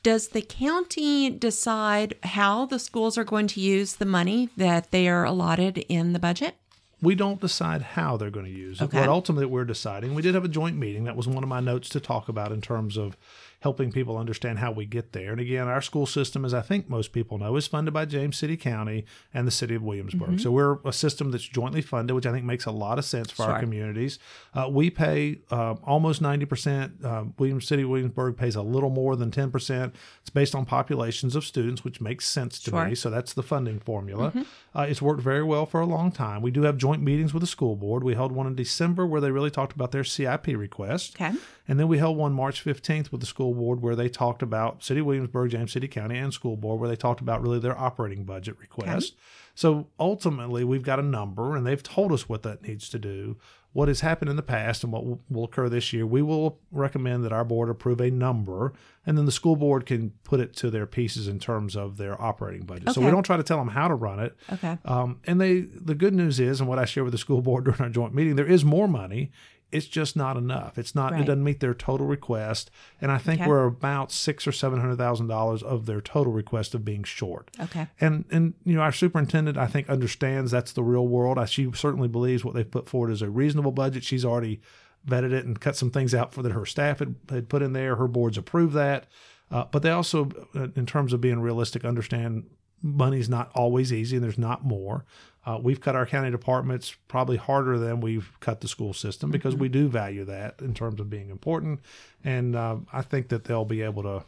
Does 0.03 0.29
the 0.29 0.43
county 0.43 1.31
decide 1.31 2.15
how 2.23 2.67
the 2.67 2.79
schools 2.79 3.17
are 3.17 3.25
going 3.25 3.47
to 3.49 3.61
use 3.61 3.95
the 3.95 4.05
money 4.05 4.51
that 4.57 4.91
they 4.91 5.09
are 5.09 5.25
allotted 5.25 5.79
in 5.89 6.13
the 6.13 6.19
budget? 6.19 6.57
we 7.05 7.15
don't 7.15 7.41
decide 7.41 7.83
how 7.83 8.17
they're 8.17 8.31
going 8.31 8.47
to 8.47 8.51
use 8.51 8.81
it. 8.81 8.85
Okay. 8.85 9.01
What 9.01 9.09
ultimately 9.09 9.47
we're 9.47 9.65
deciding, 9.65 10.15
we 10.15 10.23
did 10.23 10.35
have 10.35 10.45
a 10.45 10.49
joint 10.49 10.77
meeting. 10.77 11.05
That 11.05 11.17
was 11.17 11.29
one 11.29 11.43
of 11.43 11.49
my 11.49 11.61
notes 11.61 11.89
to 11.91 12.01
talk 12.01 12.29
about 12.29 12.51
in 12.51 12.61
terms 12.61 12.97
of 12.97 13.17
helping 13.65 13.91
people 13.91 14.19
understand 14.19 14.59
how 14.59 14.71
we 14.71 14.85
get 14.85 15.13
there. 15.13 15.33
And 15.33 15.41
again, 15.41 15.69
our 15.69 15.81
school 15.81 16.05
system, 16.05 16.45
as 16.45 16.53
I 16.53 16.61
think 16.61 16.87
most 16.91 17.13
people 17.13 17.39
know, 17.39 17.57
is 17.57 17.67
funded 17.67 17.95
by 17.95 18.05
James 18.05 18.37
City 18.37 18.59
County 18.59 19.07
and 19.33 19.47
the 19.47 19.51
city 19.51 19.75
of 19.75 19.83
Williamsburg. 19.83 20.29
Mm-hmm. 20.29 20.37
So 20.37 20.51
we're 20.51 20.77
a 20.85 20.93
system 20.93 21.31
that's 21.31 21.45
jointly 21.45 21.81
funded, 21.81 22.15
which 22.15 22.27
I 22.27 22.31
think 22.33 22.45
makes 22.45 22.67
a 22.67 22.71
lot 22.71 22.99
of 22.99 23.07
sense 23.07 23.31
for 23.31 23.45
our 23.45 23.59
communities. 23.59 24.19
Uh, 24.53 24.69
we 24.71 24.91
pay 24.91 25.39
uh, 25.51 25.77
almost 25.83 26.23
90%. 26.23 27.03
Uh, 27.03 27.25
Williams 27.39 27.67
City, 27.67 27.87
Williamsburg 27.87 28.37
pays 28.37 28.55
a 28.55 28.61
little 28.63 28.91
more 28.91 29.17
than 29.17 29.31
10%. 29.31 29.95
It's 30.21 30.29
based 30.31 30.55
on 30.55 30.67
populations 30.67 31.35
of 31.35 31.43
students, 31.47 31.85
which 31.85 32.03
makes 32.03 32.29
sense 32.29 32.59
to 32.65 32.71
Sure. 32.71 32.85
me. 32.87 32.95
So 32.95 33.09
that's 33.09 33.33
the 33.33 33.43
funding 33.43 33.81
formula. 33.81 34.45
Uh, 34.77 34.83
it's 34.83 35.01
worked 35.01 35.21
very 35.21 35.43
well 35.43 35.67
for 35.67 35.81
a 35.81 35.87
long 35.87 36.11
time. 36.11 36.43
We 36.43 36.51
do 36.51 36.63
have 36.63 36.77
joint 36.77 37.01
meetings 37.01 37.33
with 37.33 37.43
the 37.43 37.47
school 37.47 37.77
board. 37.77 38.03
We 38.03 38.15
held 38.15 38.33
one 38.33 38.47
in 38.47 38.57
December 38.57 39.07
where 39.07 39.21
they 39.21 39.31
really 39.31 39.51
talked 39.51 39.73
about 39.73 39.93
their 39.93 40.03
CIP 40.03 40.49
request. 40.49 41.15
Okay. 41.15 41.33
And 41.69 41.79
then 41.79 41.87
we 41.87 41.99
held 41.99 42.17
one 42.17 42.33
March 42.33 42.65
15th 42.65 43.13
with 43.13 43.21
the 43.21 43.27
school 43.27 43.55
board 43.55 43.81
where 43.83 43.95
they 43.95 44.09
talked 44.09 44.43
about 44.43 44.83
City 44.83 45.01
Williamsburg, 45.01 45.51
James 45.51 45.73
City 45.73 45.87
County, 45.87 46.19
and 46.19 46.33
school 46.35 46.57
board 46.57 46.81
where 46.81 46.89
they 46.89 46.97
talked 46.97 47.21
about 47.21 47.41
really 47.41 47.61
their 47.61 47.79
operating 47.79 48.25
budget 48.25 48.59
request. 48.59 49.15
So 49.55 49.87
ultimately, 50.01 50.65
we've 50.65 50.83
got 50.83 50.99
a 50.99 51.03
number 51.03 51.55
and 51.55 51.65
they've 51.65 51.83
told 51.83 52.11
us 52.13 52.29
what 52.29 52.43
that 52.43 52.63
needs 52.63 52.89
to 52.89 52.99
do. 52.99 53.37
What 53.75 53.89
has 53.89 54.01
happened 54.01 54.31
in 54.31 54.37
the 54.37 54.43
past 54.43 54.85
and 54.85 54.93
what 54.93 55.05
will, 55.29 55.45
occur 55.45 55.69
this 55.69 55.93
year, 55.93 56.07
we 56.07 56.23
will 56.23 56.61
recommend 56.71 57.25
that 57.25 57.33
our 57.33 57.45
board 57.45 57.69
approve 57.69 58.01
a 58.01 58.11
number 58.11 58.73
and 59.05 59.19
then 59.19 59.27
the 59.27 59.33
school 59.33 59.57
board 59.57 59.85
can 59.85 60.13
put 60.23 60.41
it 60.41 60.55
to 60.57 60.71
their 60.71 60.87
pieces 60.87 61.29
in 61.29 61.39
terms 61.39 61.77
of 61.77 61.97
their 61.97 62.21
operating 62.23 62.65
budget. 62.65 62.93
So 62.95 63.01
we 63.01 63.11
don't 63.11 63.25
try 63.25 63.37
to 63.37 63.43
tell 63.43 63.59
them 63.59 63.69
how 63.69 63.89
to 63.89 63.95
run 63.95 64.21
it. 64.21 64.37
Okay. 64.53 64.79
Um, 64.85 65.21
and 65.25 65.41
they, 65.41 65.61
the 65.61 65.95
good 65.95 66.15
news 66.15 66.41
is, 66.41 66.61
and 66.61 66.69
what 66.69 66.79
I 66.79 66.85
share 66.85 67.05
with 67.05 67.13
the 67.13 67.19
school 67.19 67.43
board 67.43 67.65
during 67.67 67.81
our 67.81 67.91
joint 67.91 68.15
meeting, 68.15 68.37
there 68.37 68.47
is 68.47 68.65
more 68.65 68.89
money. 68.89 69.31
It's 69.75 69.87
just 69.87 70.17
not 70.17 70.37
enough. 70.37 70.79
It's 70.79 70.95
not. 70.95 71.13
It 71.19 71.25
doesn't 71.25 71.43
meet 71.43 71.61
their 71.61 71.75
total 71.75 72.07
request, 72.07 72.71
and 73.01 73.11
I 73.13 73.19
think 73.19 73.41
Okay. 73.41 73.49
we're 73.51 73.65
about 73.67 74.13
six 74.13 74.47
or 74.47 74.53
seven 74.53 74.81
hundred 74.81 74.97
thousand 74.97 75.27
dollars 75.27 75.63
of 75.63 75.87
their 75.87 76.01
total 76.01 76.33
request 76.33 76.75
of 76.75 76.85
being 76.85 77.03
short. 77.03 77.51
Okay. 77.61 77.89
And 78.01 78.25
and 78.31 78.55
you 78.65 78.75
know 78.77 78.81
our 78.83 78.93
superintendent 78.93 79.59
I 79.59 79.67
think 79.67 79.91
understands 79.91 80.51
that's 80.51 80.73
the 80.73 80.83
real 80.85 81.07
world. 81.09 81.39
I, 81.39 81.45
she 81.47 81.71
certainly 81.75 82.09
believes 82.09 82.45
what 82.45 82.55
they've 82.55 82.71
put 82.71 82.89
forward 82.89 83.11
is 83.11 83.21
a 83.23 83.29
reasonable 83.29 83.73
budget. 83.73 84.05
She's 84.05 84.25
already 84.25 84.61
vetted 85.09 85.33
it 85.33 85.45
and 85.45 85.61
cut 85.61 85.77
some 85.77 85.91
things 85.91 86.15
out 86.15 86.33
for 86.33 86.43
that 86.43 86.53
her 86.53 86.65
staff 86.65 87.01
had, 87.01 87.15
had 87.29 87.49
put 87.49 87.61
in 87.63 87.73
there. 87.75 87.97
Her 87.97 88.09
boards 88.09 88.39
approved 88.39 88.73
that, 88.75 89.07
uh, 89.51 89.65
but 89.71 89.83
they 89.83 89.91
also, 89.91 90.31
uh, 90.55 90.69
in 90.77 90.87
terms 90.87 91.13
of 91.13 91.21
being 91.21 91.41
realistic, 91.41 91.85
understand 91.85 92.45
money's 92.81 93.29
not 93.29 93.51
always 93.55 93.93
easy 93.93 94.17
and 94.17 94.25
there's 94.25 94.39
not 94.39 94.65
more. 94.65 95.05
Uh, 95.47 95.59
we've 95.63 95.81
cut 95.81 95.95
our 95.95 96.07
county 96.07 96.31
departments 96.31 96.95
probably 97.09 97.37
harder 97.37 97.79
than 97.79 98.01
we've 98.01 98.33
cut 98.41 98.61
the 98.61 98.69
school 98.69 98.95
system 98.95 99.31
because 99.31 99.55
we 99.55 99.69
do 99.69 99.89
value 99.89 100.25
that 100.25 100.55
in 100.61 100.73
terms 100.73 101.01
of 101.01 101.11
being 101.11 101.29
important. 101.29 101.81
And 102.25 102.57
uh, 102.57 102.77
I 102.93 103.03
think 103.03 103.29
that 103.29 103.45
they'll 103.45 103.67
be 103.67 103.83
able 103.83 104.03
to, 104.05 104.25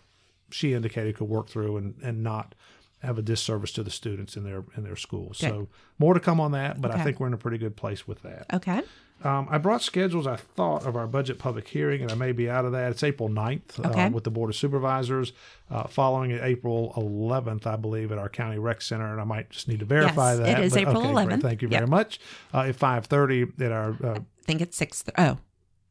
she 0.50 0.74
indicated, 0.74 1.16
could 1.16 1.28
work 1.28 1.48
through 1.48 1.78
and, 1.78 1.94
and 2.02 2.22
not 2.22 2.54
have 3.02 3.18
a 3.18 3.22
disservice 3.22 3.72
to 3.72 3.82
the 3.82 3.90
students 3.90 4.36
in 4.36 4.44
their 4.44 4.64
in 4.76 4.82
their 4.82 4.96
schools. 4.96 5.38
So 5.38 5.68
more 5.98 6.14
to 6.14 6.20
come 6.20 6.40
on 6.40 6.52
that, 6.52 6.80
but 6.80 6.90
I 6.90 7.02
think 7.04 7.20
we're 7.20 7.26
in 7.28 7.34
a 7.34 7.38
pretty 7.38 7.58
good 7.58 7.76
place 7.76 8.06
with 8.06 8.22
that. 8.22 8.46
Okay. 8.52 8.82
Um, 9.24 9.48
I 9.50 9.56
brought 9.58 9.80
schedules, 9.82 10.26
I 10.26 10.36
thought, 10.36 10.84
of 10.86 10.94
our 10.94 11.06
budget 11.06 11.38
public 11.38 11.66
hearing, 11.68 12.02
and 12.02 12.12
I 12.12 12.14
may 12.14 12.32
be 12.32 12.50
out 12.50 12.64
of 12.66 12.72
that. 12.72 12.90
It's 12.92 13.02
April 13.02 13.28
9th 13.30 13.80
Okay. 13.84 14.04
uh, 14.04 14.10
with 14.10 14.24
the 14.24 14.30
Board 14.30 14.50
of 14.50 14.56
Supervisors, 14.56 15.32
uh, 15.70 15.84
following 15.84 16.30
it 16.32 16.42
April 16.44 16.92
11th, 16.96 17.66
I 17.66 17.76
believe, 17.76 18.12
at 18.12 18.18
our 18.18 18.28
County 18.28 18.58
Rec 18.58 18.82
Center, 18.82 19.10
and 19.10 19.20
I 19.20 19.24
might 19.24 19.48
just 19.50 19.68
need 19.68 19.80
to 19.80 19.86
verify 19.86 20.32
Yes, 20.34 20.38
that. 20.40 20.58
it 20.60 20.64
is 20.66 20.72
but 20.74 20.80
April 20.82 20.98
okay, 20.98 21.12
great. 21.12 21.28
11th. 21.28 21.42
Thank 21.42 21.62
you 21.62 21.68
Yep. 21.68 21.78
very 21.78 21.88
much. 21.90 22.20
Uh, 22.52 22.60
at 22.68 22.76
5.30 22.76 23.60
at 23.62 23.72
our 23.72 23.96
uh, 24.04 24.18
I 24.18 24.22
think 24.44 24.60
it's 24.60 24.76
six. 24.76 25.02
Oh, 25.16 25.38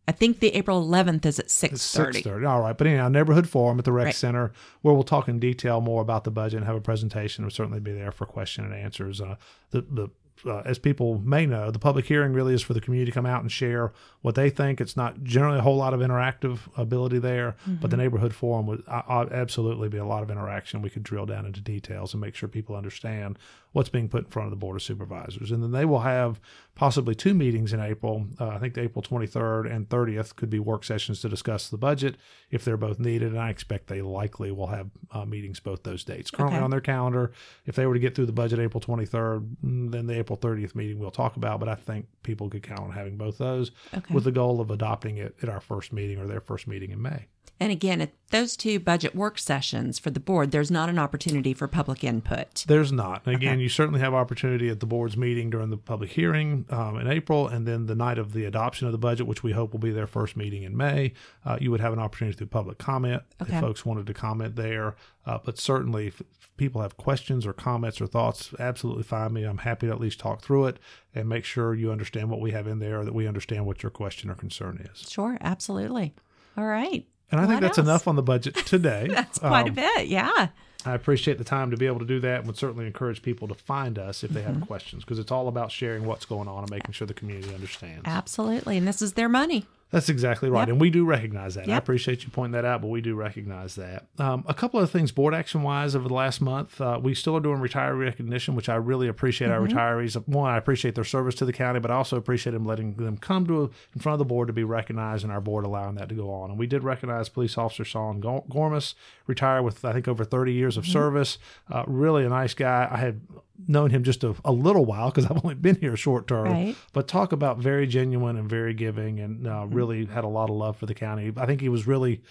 I 0.08 0.12
think 0.12 0.40
the 0.40 0.54
April 0.56 0.88
11th 0.88 1.26
is 1.26 1.40
at 1.40 1.50
six 1.50 1.82
Six 1.82 1.96
thirty. 1.98 2.22
thirty. 2.22 2.46
All 2.46 2.62
right, 2.62 2.78
but 2.78 2.86
anyhow, 2.86 3.10
neighborhood 3.10 3.50
forum 3.50 3.80
at 3.80 3.86
the 3.86 3.92
rec 3.92 4.06
Right. 4.06 4.16
center, 4.16 4.54
where 4.84 4.94
we'll 4.94 5.04
talk 5.04 5.28
in 5.28 5.40
detail 5.40 5.82
more 5.82 6.04
about 6.04 6.26
the 6.26 6.32
budget 6.32 6.58
and 6.58 6.66
have 6.68 6.76
a 6.76 6.80
presentation. 6.82 7.44
We'll 7.44 7.50
certainly 7.52 7.80
be 7.80 7.92
there 7.92 8.12
for 8.12 8.28
question 8.28 8.64
and 8.66 8.74
answers. 8.74 9.20
Uh, 9.20 9.36
the 9.72 9.82
the 9.82 10.10
uh, 10.46 10.62
as 10.66 10.80
people 10.80 11.20
may 11.24 11.46
know, 11.46 11.72
the 11.72 11.80
public 11.80 12.06
hearing 12.06 12.34
really 12.34 12.54
is 12.54 12.62
for 12.62 12.74
the 12.74 12.82
community 12.82 13.12
to 13.12 13.14
come 13.14 13.26
out 13.26 13.42
and 13.42 13.52
share 13.52 13.92
what 14.22 14.36
they 14.36 14.50
think. 14.50 14.80
It's 14.80 14.96
not 14.96 15.24
generally 15.24 15.60
a 15.60 15.62
whole 15.62 15.78
lot 15.78 15.94
of 15.94 16.00
interactive 16.00 16.60
ability 16.78 17.20
there, 17.20 17.56
but 17.82 17.92
the 17.92 17.98
neighborhood 17.98 18.34
forum 18.34 18.66
would 18.68 18.84
uh, 18.88 19.02
uh, 19.08 19.28
absolutely 19.32 19.90
be 19.90 19.98
a 19.98 20.06
lot 20.06 20.24
of 20.24 20.30
interaction. 20.32 20.82
We 20.82 20.90
could 20.90 21.04
drill 21.04 21.26
down 21.26 21.46
into 21.46 21.62
details 21.62 22.14
and 22.14 22.22
make 22.22 22.36
sure 22.36 22.48
people 22.48 22.76
understand 22.76 23.40
what's 23.76 23.90
being 23.90 24.08
put 24.08 24.24
in 24.24 24.30
front 24.32 24.46
of 24.46 24.52
the 24.52 24.56
board 24.56 24.78
of 24.78 24.82
supervisors, 24.82 25.52
and 25.52 25.62
then 25.62 25.72
they 25.74 25.84
will 25.84 26.00
have 26.00 26.40
possibly 26.76 27.14
two 27.14 27.34
meetings 27.34 27.74
in 27.74 27.82
April. 27.82 28.26
Uh, 28.40 28.48
I 28.48 28.58
think 28.58 28.74
the 28.74 28.82
April 28.84 29.02
23rd 29.04 29.70
and 29.70 29.90
30th 29.90 30.34
could 30.38 30.50
be 30.50 30.60
work 30.60 30.86
sessions 30.86 31.20
to 31.22 31.28
discuss 31.30 31.68
the 31.68 31.78
budget 31.78 32.16
if 32.50 32.64
they're 32.64 32.78
both 32.78 33.00
needed. 33.00 33.34
And 33.34 33.40
I 33.42 33.50
expect 33.50 33.88
they 33.88 34.02
likely 34.02 34.50
will 34.50 34.68
have 34.68 34.88
uh, 35.12 35.26
meetings 35.26 35.60
both 35.60 35.84
those 35.84 36.06
dates. 36.06 36.32
Currently 36.32 36.56
Okay. 36.58 36.64
on 36.64 36.72
their 36.72 36.80
calendar, 36.80 37.34
if 37.66 37.76
they 37.76 37.86
were 37.86 37.96
to 37.96 38.00
get 38.00 38.16
through 38.16 38.28
the 38.28 38.32
budget 38.32 38.60
April 38.60 38.80
23rd, 38.80 39.46
mm, 39.62 39.92
then 39.92 40.08
the 40.08 40.18
April 40.18 40.38
30th 40.38 40.74
meeting 40.74 40.98
we'll 40.98 41.12
talk 41.12 41.36
about. 41.36 41.60
But 41.60 41.68
I 41.68 41.76
think 41.76 42.08
people 42.24 42.50
could 42.50 42.64
count 42.64 42.80
on 42.80 42.92
having 42.92 43.18
both 43.18 43.38
those 43.40 43.72
Okay. 43.94 44.14
with 44.14 44.24
the 44.24 44.32
goal 44.32 44.62
of 44.62 44.72
adopting 44.72 45.18
it 45.18 45.36
at 45.44 45.50
our 45.50 45.60
first 45.60 45.92
meeting 45.92 46.18
or 46.18 46.28
their 46.28 46.40
first 46.40 46.66
meeting 46.66 46.92
in 46.92 47.02
May. 47.02 47.26
And 47.60 47.72
again, 47.72 48.02
at 48.02 48.12
those 48.32 48.58
two 48.58 48.80
budget 48.80 49.16
work 49.16 49.40
sessions 49.40 49.98
for 49.98 50.10
the 50.10 50.20
board, 50.20 50.52
there's 50.52 50.70
not 50.70 50.90
an 50.90 51.00
opportunity 51.00 51.54
for 51.54 51.70
public 51.70 52.04
input. 52.04 52.66
There's 52.68 52.92
not. 52.92 53.22
And 53.26 53.34
again, 53.36 53.62
you 53.62 53.70
certainly 53.70 54.02
have 54.02 54.14
opportunity 54.14 54.68
at 54.70 54.82
the 54.82 54.86
board's 54.86 55.16
meeting 55.16 55.50
during 55.50 55.70
the 55.70 55.78
public 55.78 56.10
hearing 56.12 56.66
um, 56.70 56.98
in 56.98 57.08
April, 57.08 57.48
and 57.48 57.66
then 57.66 57.86
the 57.86 57.96
night 57.96 58.18
of 58.18 58.34
the 58.34 58.44
adoption 58.44 58.88
of 58.88 58.92
the 58.92 58.98
budget, 58.98 59.26
which 59.26 59.42
we 59.42 59.54
hope 59.54 59.72
will 59.72 59.80
be 59.80 59.92
their 59.92 60.08
first 60.08 60.36
meeting 60.36 60.64
in 60.64 60.76
May. 60.76 61.14
Uh, 61.46 61.58
you 61.62 61.72
would 61.72 61.80
have 61.80 61.94
an 61.94 62.00
opportunity 62.00 62.38
through 62.38 62.48
public 62.48 62.78
comment 62.78 63.24
Okay. 63.42 63.56
if 63.56 63.62
folks 63.62 63.86
wanted 63.86 64.06
to 64.08 64.14
comment 64.14 64.58
there. 64.58 64.96
Uh, 65.26 65.38
but 65.44 65.58
certainly, 65.58 66.08
if 66.08 66.22
people 66.58 66.82
have 66.82 66.98
questions 66.98 67.46
or 67.46 67.54
comments 67.54 68.02
or 68.02 68.08
thoughts, 68.08 68.54
absolutely 68.60 69.04
find 69.04 69.34
me. 69.34 69.44
I'm 69.44 69.60
happy 69.60 69.88
to 69.88 69.94
at 69.94 70.00
least 70.02 70.20
talk 70.20 70.42
through 70.42 70.66
it 70.66 70.80
and 71.14 71.30
make 71.30 71.46
sure 71.46 71.74
you 71.74 71.90
understand 71.90 72.30
what 72.30 72.42
we 72.42 72.52
have 72.52 72.68
in 72.68 72.80
there, 72.80 73.00
or 73.00 73.06
that 73.06 73.14
we 73.14 73.28
understand 73.28 73.66
what 73.66 73.82
your 73.82 73.92
question 73.92 74.30
or 74.30 74.36
concern 74.36 74.86
is. 74.94 75.10
Sure, 75.10 75.38
absolutely. 75.40 76.14
All 76.58 76.66
right. 76.66 77.08
And 77.32 77.42
I 77.42 77.48
think 77.48 77.62
that's 77.62 77.78
else? 77.78 77.86
enough 77.88 78.08
on 78.08 78.16
the 78.16 78.22
budget 78.24 78.56
today. 78.66 79.08
That's 79.10 79.40
quite 79.40 79.66
a 79.66 79.70
Um, 79.70 79.76
bit. 79.76 80.08
Yeah. 80.08 80.48
I 80.88 80.94
appreciate 80.94 81.40
the 81.40 81.44
time 81.44 81.72
to 81.72 81.78
be 81.78 81.88
able 81.88 81.98
to 82.00 82.06
do 82.06 82.20
that 82.20 82.40
and 82.40 82.48
would 82.48 82.58
certainly 82.58 82.86
encourage 82.86 83.24
people 83.24 83.48
to 83.48 83.56
find 83.56 83.98
us 83.98 84.24
if 84.24 84.30
they 84.32 84.42
Mm-hmm. 84.42 84.60
have 84.60 84.68
questions 84.68 85.04
because 85.04 85.18
it's 85.18 85.32
all 85.32 85.48
about 85.48 85.72
sharing 85.72 86.06
what's 86.06 86.26
going 86.26 86.48
on 86.48 86.60
and 86.64 86.70
making 86.70 86.92
sure 86.94 87.08
the 87.08 87.14
community 87.16 87.54
understands. 87.54 88.04
Absolutely. 88.06 88.78
And 88.78 88.88
this 88.88 89.02
is 89.02 89.14
their 89.14 89.28
money. 89.30 89.66
That's 89.92 90.10
exactly 90.10 90.50
right. 90.50 90.62
Yep. 90.62 90.70
And 90.70 90.82
we 90.82 90.90
do 90.90 91.06
recognize 91.06 91.56
that. 91.56 91.70
I 91.70 91.78
appreciate 91.78 92.24
you 92.24 92.30
pointing 92.30 92.52
that 92.54 92.66
out, 92.66 92.82
but 92.82 92.88
we 92.88 93.00
do 93.02 93.16
recognize 93.16 93.76
that. 93.76 94.08
Um, 94.18 94.44
a 94.48 94.54
couple 94.54 94.80
of 94.80 94.90
things 94.92 95.12
board 95.12 95.34
action 95.34 95.62
wise 95.64 95.96
over 95.96 96.08
the 96.08 96.14
last 96.14 96.42
month. 96.42 96.82
Uh, 96.82 97.00
we 97.02 97.14
still 97.14 97.38
are 97.38 97.40
doing 97.40 97.60
retiree 97.60 98.00
recognition, 98.02 98.56
which 98.56 98.68
I 98.68 98.76
really 98.76 99.08
appreciate 99.08 99.52
our 99.52 99.60
Mm-hmm. 99.62 99.78
retirees. 99.78 100.28
One, 100.28 100.52
I 100.52 100.58
appreciate 100.58 100.96
their 100.96 101.04
service 101.06 101.36
to 101.36 101.46
the 101.46 101.54
county, 101.54 101.80
but 101.80 101.92
I 101.92 101.96
also 101.96 102.18
appreciate 102.18 102.54
them 102.54 102.66
letting 102.66 102.96
them 102.96 103.16
come 103.18 103.46
to 103.48 103.72
in 103.94 104.02
front 104.02 104.16
of 104.16 104.20
the 104.20 104.26
board 104.26 104.48
to 104.48 104.54
be 104.54 104.64
recognized 104.66 105.24
and 105.24 105.32
our 105.32 105.40
board 105.40 105.64
allowing 105.66 105.96
that 105.96 106.10
to 106.10 106.16
go 106.16 106.30
on. 106.32 106.50
And 106.50 106.60
we 106.60 106.68
did 106.68 106.84
recognize 106.84 107.30
police 107.30 107.58
officer 107.58 107.86
Sean 107.86 108.20
Gor- 108.20 108.44
Gormas, 108.50 108.96
retired 109.28 109.62
with, 109.64 109.86
I 109.86 109.94
think, 109.94 110.08
over 110.08 110.26
30 110.26 110.52
years 110.52 110.78
of 110.78 110.84
Mm-hmm. 110.84 110.92
service. 110.94 111.38
Uh, 111.72 111.84
really 111.88 112.26
a 112.26 112.30
nice 112.30 112.54
guy. 112.54 112.88
I 112.92 112.98
had 112.98 113.22
known 113.68 113.90
him 113.90 114.04
just 114.04 114.24
a, 114.24 114.36
a 114.44 114.52
little 114.52 114.86
while 114.86 115.10
because 115.12 115.26
I've 115.30 115.44
only 115.44 115.56
been 115.56 115.76
here 115.78 115.96
short 115.96 116.28
term. 116.28 116.46
Right. 116.46 116.76
But 116.94 117.08
talk 117.08 117.32
about 117.32 117.58
very 117.60 117.88
genuine 117.88 118.38
and 118.38 118.50
very 118.50 118.74
giving, 118.74 119.20
and 119.20 119.48
uh, 119.48 119.66
really 119.70 120.06
had 120.06 120.24
a 120.24 120.28
lot 120.30 120.50
of 120.50 120.56
love 120.56 120.78
for 120.78 120.86
the 120.86 120.96
county. 120.96 121.32
I 121.38 121.46
think 121.46 121.62
he 121.62 121.70
was 121.70 121.88
really 121.88 122.22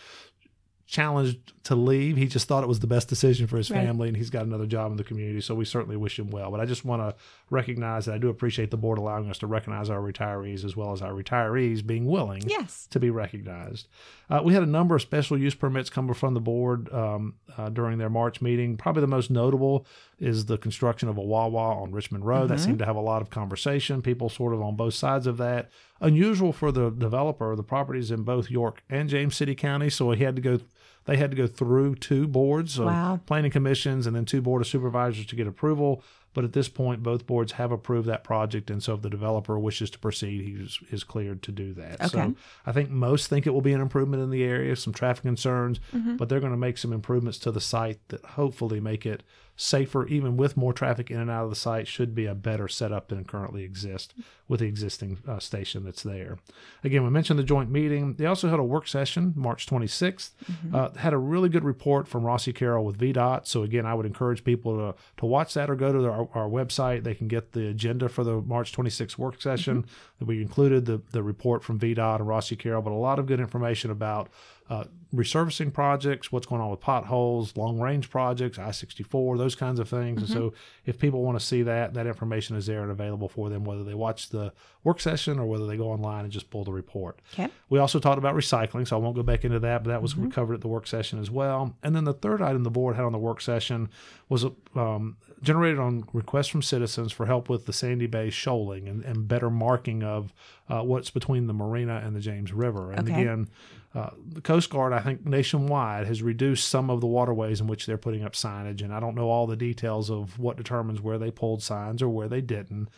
challenged 0.87 1.55
to 1.65 1.75
leave. 1.75 2.15
He 2.19 2.27
just 2.27 2.47
thought 2.47 2.63
it 2.63 2.67
was 2.69 2.81
the 2.81 2.87
best 2.87 3.09
decision 3.09 3.47
for 3.47 3.57
his 3.57 3.71
Right. 3.71 3.87
family, 3.87 4.07
and 4.09 4.17
he's 4.17 4.29
got 4.29 4.45
another 4.45 4.67
job 4.67 4.91
in 4.91 4.99
the 4.99 5.03
community. 5.03 5.41
So 5.41 5.55
we 5.55 5.65
certainly 5.65 5.97
wish 5.97 6.19
him 6.19 6.29
well. 6.31 6.51
But 6.51 6.61
I 6.61 6.67
just 6.67 6.85
want 6.85 7.01
to 7.01 7.15
recognize 7.49 8.05
that 8.05 8.15
I 8.15 8.19
do 8.19 8.29
appreciate 8.29 8.71
the 8.71 8.77
board 8.77 8.99
allowing 8.99 9.31
us 9.31 9.39
to 9.39 9.47
recognize 9.47 9.89
our 9.89 10.01
retirees 10.01 10.63
as 10.63 10.77
well 10.77 10.93
as 10.93 11.01
our 11.01 11.13
retirees 11.13 11.85
being 11.85 12.05
willing 12.05 12.43
Yes. 12.47 12.87
to 12.91 13.01
be 13.01 13.09
recognized. 13.09 13.89
Uh, 14.29 14.43
we 14.45 14.53
had 14.53 14.63
a 14.63 14.67
number 14.67 14.95
of 14.95 15.01
special 15.01 15.39
use 15.39 15.55
permits 15.55 15.89
come 15.89 16.13
from 16.13 16.35
the 16.35 16.41
board 16.41 16.93
um, 16.93 17.35
uh, 17.57 17.71
during 17.71 17.97
their 17.97 18.11
March 18.11 18.43
meeting. 18.43 18.77
Probably 18.77 19.01
the 19.01 19.07
most 19.07 19.31
notable 19.31 19.87
is 20.19 20.47
the 20.47 20.59
construction 20.59 21.09
of 21.09 21.19
a 21.19 21.23
Wawa 21.23 21.83
on 21.83 21.93
Richmond 21.93 22.25
Road. 22.25 22.49
That 22.49 22.55
mm-hmm. 22.55 22.65
seemed 22.65 22.79
to 22.81 22.85
have 22.85 22.97
a 22.97 23.01
lot 23.01 23.23
of 23.23 23.31
conversation. 23.31 24.03
People 24.03 24.29
sort 24.29 24.55
of 24.55 24.63
on 24.63 24.77
both 24.77 24.95
sides 24.95 25.27
of 25.27 25.37
that. 25.39 25.71
Unusual 26.01 26.53
for 26.53 26.71
the 26.73 26.91
developer. 26.91 27.55
The 27.57 27.63
properties 27.63 28.11
in 28.11 28.23
both 28.23 28.51
York 28.51 28.83
and 28.89 29.09
James 29.09 29.37
City 29.37 29.55
County, 29.55 29.91
so 29.91 30.11
he 30.13 30.25
had 30.25 30.37
to 30.37 30.43
go. 30.43 30.61
They 31.07 31.19
had 31.19 31.31
to 31.33 31.37
go 31.37 31.47
through 31.47 31.97
two 31.97 32.27
boards, 32.27 32.75
so 32.75 32.87
Wow. 32.87 33.21
planning 33.27 33.51
commissions, 33.51 34.07
and 34.07 34.17
then 34.17 34.25
two 34.25 34.41
board 34.41 34.63
of 34.63 34.69
supervisors 34.69 35.27
to 35.27 35.37
get 35.37 35.47
approval. 35.47 36.03
But 36.35 36.45
at 36.45 36.53
this 36.53 36.69
point, 36.69 37.03
both 37.03 37.27
boards 37.27 37.53
have 37.53 37.73
approved 37.73 38.09
that 38.09 38.25
project, 38.25 38.71
and 38.71 38.83
so 38.83 38.95
if 38.95 39.03
the 39.03 39.11
developer 39.11 39.59
wishes 39.59 39.89
to 39.91 39.99
proceed, 39.99 40.43
he 40.43 40.53
is, 40.91 41.05
cleared 41.05 41.43
to 41.45 41.53
do 41.53 41.73
that. 41.75 42.01
Okay. 42.01 42.09
So 42.09 42.35
I 42.67 42.73
think 42.73 42.91
most 42.91 43.29
think 43.29 43.47
it 43.47 43.51
will 43.51 43.61
be 43.61 43.73
an 43.73 43.81
improvement 43.81 44.23
in 44.23 44.31
the 44.31 44.43
area, 44.43 44.75
some 44.77 44.93
traffic 44.93 45.23
concerns, 45.23 45.81
but 46.17 46.29
they're 46.29 46.41
going 46.41 46.53
to 46.53 46.59
make 46.59 46.79
some 46.79 46.93
improvements 46.93 47.39
to 47.41 47.53
the 47.53 47.61
site 47.61 48.01
that 48.09 48.25
hopefully 48.25 48.81
make 48.81 49.07
it 49.07 49.23
safer, 49.57 50.05
even 50.09 50.37
with 50.37 50.57
more 50.57 50.73
traffic 50.73 51.11
in 51.11 51.21
and 51.21 51.31
out 51.31 51.45
of 51.45 51.51
the 51.51 51.57
site. 51.57 51.87
Should 51.87 52.15
be 52.15 52.27
a 52.27 52.35
better 52.35 52.67
setup 52.67 53.09
than 53.09 53.25
currently 53.25 53.63
exists 53.63 54.13
with 54.49 54.61
the 54.61 54.67
existing 54.67 55.19
uh, 55.29 55.39
station 55.39 55.85
that's 55.85 56.03
there. 56.03 56.39
Again, 56.83 57.05
we 57.05 57.11
mentioned 57.11 57.39
the 57.39 57.45
joint 57.45 57.71
meeting. 57.71 58.15
They 58.15 58.27
also 58.27 58.49
had 58.49 58.59
a 58.59 58.65
work 58.65 58.89
session 58.89 59.33
March 59.37 59.67
26th. 59.67 60.31
Uh, 60.75 60.91
had 60.97 61.13
a 61.13 61.19
really 61.19 61.49
good 61.49 61.65
report 61.65 62.09
from 62.09 62.25
Rossi 62.25 62.53
Carroll 62.53 62.85
with 62.85 62.99
VDOT. 62.99 63.47
So 63.47 63.63
again, 63.63 63.87
I 63.87 63.95
would 63.95 64.07
encourage 64.07 64.43
people 64.43 64.77
to 64.77 64.99
to 65.19 65.27
watch 65.27 65.55
that 65.55 65.71
or 65.71 65.77
go 65.77 65.93
to 65.93 66.01
our, 66.35 66.45
our 66.45 66.49
website. 66.49 67.05
They 67.05 67.15
can 67.15 67.29
get 67.29 67.53
the 67.53 67.69
agenda 67.69 68.09
for 68.09 68.25
the 68.25 68.41
March 68.41 68.73
26th 68.73 69.19
work 69.19 69.41
session. 69.41 69.87
That 70.19 70.27
we 70.27 70.41
included 70.41 70.87
the 70.87 71.03
the 71.13 71.23
report 71.23 71.63
from 71.63 71.79
VDOT 71.79 72.21
and 72.21 72.29
Rossi 72.29 72.57
Carroll, 72.57 72.83
but 72.83 72.93
a 72.93 72.95
lot 72.95 73.19
of 73.19 73.27
good 73.27 73.41
information 73.41 73.91
about 73.91 74.31
uh, 74.71 74.85
resurfacing 75.15 75.73
projects, 75.73 76.33
what's 76.33 76.47
going 76.47 76.61
on 76.61 76.71
with 76.71 76.81
potholes, 76.81 77.55
long 77.55 77.79
range 77.79 78.09
projects, 78.09 78.59
I 78.59 78.71
64, 78.71 79.37
those 79.37 79.55
kinds 79.55 79.79
of 79.79 79.91
things. 79.91 80.23
And 80.23 80.31
so, 80.31 80.55
if 80.87 80.99
people 80.99 81.23
want 81.23 81.39
to 81.39 81.45
see 81.45 81.63
that, 81.65 81.93
that 81.95 82.07
information 82.07 82.57
is 82.57 82.65
there 82.65 82.83
and 82.83 82.91
available 82.91 83.29
for 83.29 83.51
them, 83.51 83.65
whether 83.65 83.85
they 83.85 83.93
watch 83.93 84.31
the 84.31 84.55
work 84.83 85.01
session 85.01 85.39
or 85.39 85.45
whether 85.45 85.67
they 85.67 85.77
go 85.77 85.91
online 85.91 86.25
and 86.25 86.33
just 86.33 86.49
pull 86.49 86.65
the 86.65 86.73
report. 86.73 87.21
Okay. 87.35 87.49
We 87.69 87.79
also 87.79 87.99
talked 87.99 88.19
about 88.19 88.35
recycling, 88.35 88.89
so 88.89 88.97
I 88.97 89.01
won't 89.01 89.17
go 89.17 89.23
back 89.23 89.45
into 89.45 89.61
that, 89.61 89.85
but 89.85 89.91
that 89.91 90.01
was 90.01 90.15
covered 90.31 90.55
at 90.55 90.61
the 90.63 90.69
work 90.69 90.87
session 90.87 91.19
as 91.19 91.31
well. 91.31 91.77
And 91.83 91.95
then 91.95 92.05
the 92.05 92.15
third 92.15 92.41
item 92.41 92.65
the 92.65 92.71
board 92.71 92.97
had 92.97 93.05
on 93.05 93.13
the 93.13 93.19
work 93.19 93.43
session 93.43 93.91
was 94.31 94.47
um, 94.75 95.19
generated 95.43 95.79
on 95.79 96.05
requests 96.13 96.49
from 96.49 96.63
citizens 96.63 97.13
for 97.13 97.27
help 97.27 97.49
with 97.49 97.67
the 97.67 97.73
Sandy 97.73 98.07
Bay 98.07 98.31
shoaling 98.31 98.89
and, 98.89 99.05
and 99.05 99.29
better 99.29 99.51
marking 99.51 100.03
of 100.03 100.33
uh, 100.69 100.83
what's 100.83 101.11
between 101.11 101.47
the 101.47 101.53
marina 101.53 102.01
and 102.05 102.15
the 102.17 102.21
James 102.21 102.53
River. 102.53 102.91
And 102.93 103.09
Okay. 103.09 103.21
again, 103.23 103.49
uh, 103.95 104.11
the 104.27 104.41
Coast 104.41 104.71
Guard, 104.71 104.93
I 104.93 105.01
think 105.01 105.25
nationwide, 105.25 106.07
has 106.07 106.23
reduced 106.23 106.69
some 106.69 106.91
of 106.91 107.01
the 107.01 107.07
waterways 107.07 107.61
in 107.61 107.67
which 107.67 107.87
they're 107.87 107.99
putting 107.99 108.25
up 108.25 108.33
signage. 108.33 108.83
And 108.83 108.93
I 108.93 108.99
don't 109.01 109.15
know 109.15 109.29
all 109.31 109.47
the 109.47 109.57
details 109.57 110.11
of 110.11 110.39
what 110.39 110.57
determines 110.57 111.01
where 111.01 111.19
they 111.19 111.31
pulled 111.31 111.63
signs 111.63 112.03
or 112.03 112.09
where 112.09 112.29
they 112.29 112.41
didn't. 112.41 112.89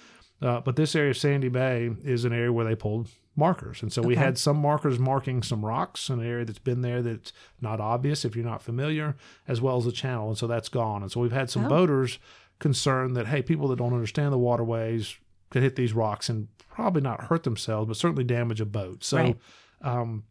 Uh, 0.42 0.60
but 0.60 0.76
this 0.76 0.94
area 0.94 1.10
of 1.10 1.16
Sandy 1.16 1.48
Bay 1.48 1.90
is 2.04 2.24
an 2.24 2.32
area 2.32 2.52
where 2.52 2.64
they 2.66 2.74
pulled 2.74 3.08
markers. 3.34 3.82
And 3.82 3.92
so 3.92 4.02
we 4.02 4.16
had 4.16 4.36
some 4.38 4.56
markers 4.58 4.98
marking 4.98 5.42
some 5.42 5.64
rocks, 5.64 6.08
an 6.08 6.24
area 6.24 6.44
that's 6.44 6.58
been 6.58 6.80
there 6.82 7.02
that's 7.02 7.32
not 7.60 7.80
obvious 7.80 8.24
if 8.24 8.34
you're 8.36 8.44
not 8.44 8.62
familiar, 8.62 9.14
as 9.48 9.60
well 9.60 9.76
as 9.76 9.86
a 9.86 9.92
channel. 9.92 10.28
And 10.28 10.38
so 10.38 10.46
that's 10.46 10.68
gone. 10.68 11.02
And 11.02 11.10
so 11.12 11.20
we've 11.20 11.32
had 11.32 11.50
some 11.50 11.66
Oh. 11.66 11.68
boaters 11.68 12.18
concerned 12.58 13.16
that, 13.16 13.26
hey, 13.26 13.42
people 13.42 13.68
that 13.68 13.76
don't 13.76 13.92
understand 13.92 14.32
the 14.32 14.38
waterways 14.38 15.16
could 15.50 15.62
hit 15.62 15.76
these 15.76 15.92
rocks 15.92 16.28
and 16.28 16.48
probably 16.68 17.02
not 17.02 17.24
hurt 17.24 17.42
themselves, 17.44 17.88
but 17.88 17.96
certainly 17.96 18.24
damage 18.24 18.60
a 18.60 18.66
boat. 18.66 19.04
So 19.04 19.16
Right. 19.18 19.38
um, 19.82 20.24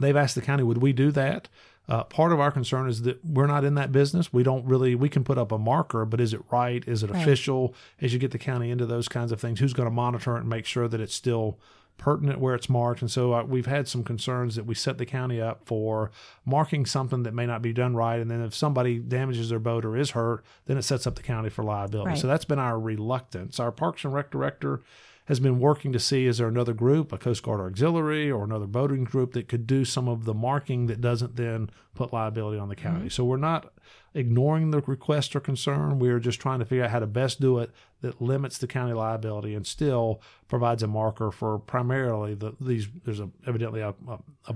they've 0.00 0.16
asked 0.16 0.34
the 0.34 0.42
county, 0.42 0.62
would 0.64 0.78
we 0.78 0.92
do 0.92 1.10
that? 1.12 1.48
Uh, 1.90 2.04
part 2.04 2.30
of 2.32 2.38
our 2.38 2.52
concern 2.52 2.88
is 2.88 3.02
that 3.02 3.22
we're 3.24 3.48
not 3.48 3.64
in 3.64 3.74
that 3.74 3.90
business. 3.90 4.32
We 4.32 4.44
don't 4.44 4.64
really, 4.64 4.94
we 4.94 5.08
can 5.08 5.24
put 5.24 5.36
up 5.38 5.50
a 5.50 5.58
marker, 5.58 6.04
but 6.04 6.20
is 6.20 6.32
it 6.32 6.40
right? 6.52 6.82
Is 6.86 7.02
it 7.02 7.10
Right. 7.10 7.20
official? 7.20 7.74
As 8.00 8.12
you 8.12 8.20
get 8.20 8.30
the 8.30 8.38
county 8.38 8.70
into 8.70 8.86
those 8.86 9.08
kinds 9.08 9.32
of 9.32 9.40
things, 9.40 9.58
who's 9.58 9.72
going 9.72 9.88
to 9.88 9.94
monitor 9.94 10.36
it 10.36 10.40
and 10.40 10.48
make 10.48 10.66
sure 10.66 10.86
that 10.86 11.00
it's 11.00 11.14
still 11.14 11.58
pertinent 12.00 12.40
where 12.40 12.54
it's 12.54 12.68
marked? 12.68 13.02
And 13.02 13.10
so 13.10 13.32
uh, 13.34 13.44
we've 13.44 13.66
had 13.66 13.86
some 13.86 14.02
concerns 14.02 14.56
that 14.56 14.66
we 14.66 14.74
set 14.74 14.98
the 14.98 15.06
county 15.06 15.40
up 15.40 15.64
for 15.64 16.10
marking 16.44 16.86
something 16.86 17.22
that 17.22 17.34
may 17.34 17.46
not 17.46 17.62
be 17.62 17.72
done 17.72 17.94
right. 17.94 18.18
And 18.18 18.30
then 18.30 18.40
if 18.40 18.54
somebody 18.54 18.98
damages 18.98 19.50
their 19.50 19.60
boat 19.60 19.84
or 19.84 19.96
is 19.96 20.10
hurt, 20.10 20.44
then 20.66 20.78
it 20.78 20.82
sets 20.82 21.06
up 21.06 21.14
the 21.14 21.22
county 21.22 21.50
for 21.50 21.62
liability. 21.62 22.10
Right. 22.10 22.18
So 22.18 22.26
that's 22.26 22.46
been 22.46 22.58
our 22.58 22.80
reluctance. 22.80 23.60
Our 23.60 23.70
Parks 23.70 24.04
and 24.04 24.12
Rec 24.12 24.30
director 24.30 24.80
has 25.26 25.38
been 25.38 25.60
working 25.60 25.92
to 25.92 26.00
see 26.00 26.26
is 26.26 26.38
there 26.38 26.48
another 26.48 26.72
group, 26.72 27.12
a 27.12 27.18
Coast 27.18 27.44
Guard 27.44 27.60
auxiliary 27.60 28.30
or 28.30 28.42
another 28.42 28.66
boating 28.66 29.04
group 29.04 29.32
that 29.34 29.46
could 29.46 29.64
do 29.64 29.84
some 29.84 30.08
of 30.08 30.24
the 30.24 30.34
marking 30.34 30.86
that 30.86 31.00
doesn't 31.00 31.36
then 31.36 31.70
put 31.94 32.12
liability 32.12 32.58
on 32.58 32.68
the 32.68 32.74
county. 32.74 33.08
So 33.08 33.24
we're 33.24 33.36
not 33.36 33.72
ignoring 34.12 34.72
the 34.72 34.80
request 34.80 35.36
or 35.36 35.40
concern. 35.40 36.00
We're 36.00 36.18
just 36.18 36.40
trying 36.40 36.58
to 36.58 36.64
figure 36.64 36.84
out 36.84 36.90
how 36.90 36.98
to 36.98 37.06
best 37.06 37.40
do 37.40 37.58
it 37.58 37.70
that 38.00 38.20
limits 38.20 38.58
the 38.58 38.66
county 38.66 38.92
liability 38.92 39.54
and 39.54 39.66
still 39.66 40.20
provides 40.48 40.82
a 40.82 40.86
marker 40.86 41.30
for 41.30 41.58
primarily 41.58 42.34
the 42.34 42.54
these 42.60 42.88
there's 43.04 43.20
a 43.20 43.30
evidently 43.46 43.80
a, 43.80 43.94
a, 44.08 44.18
a 44.48 44.54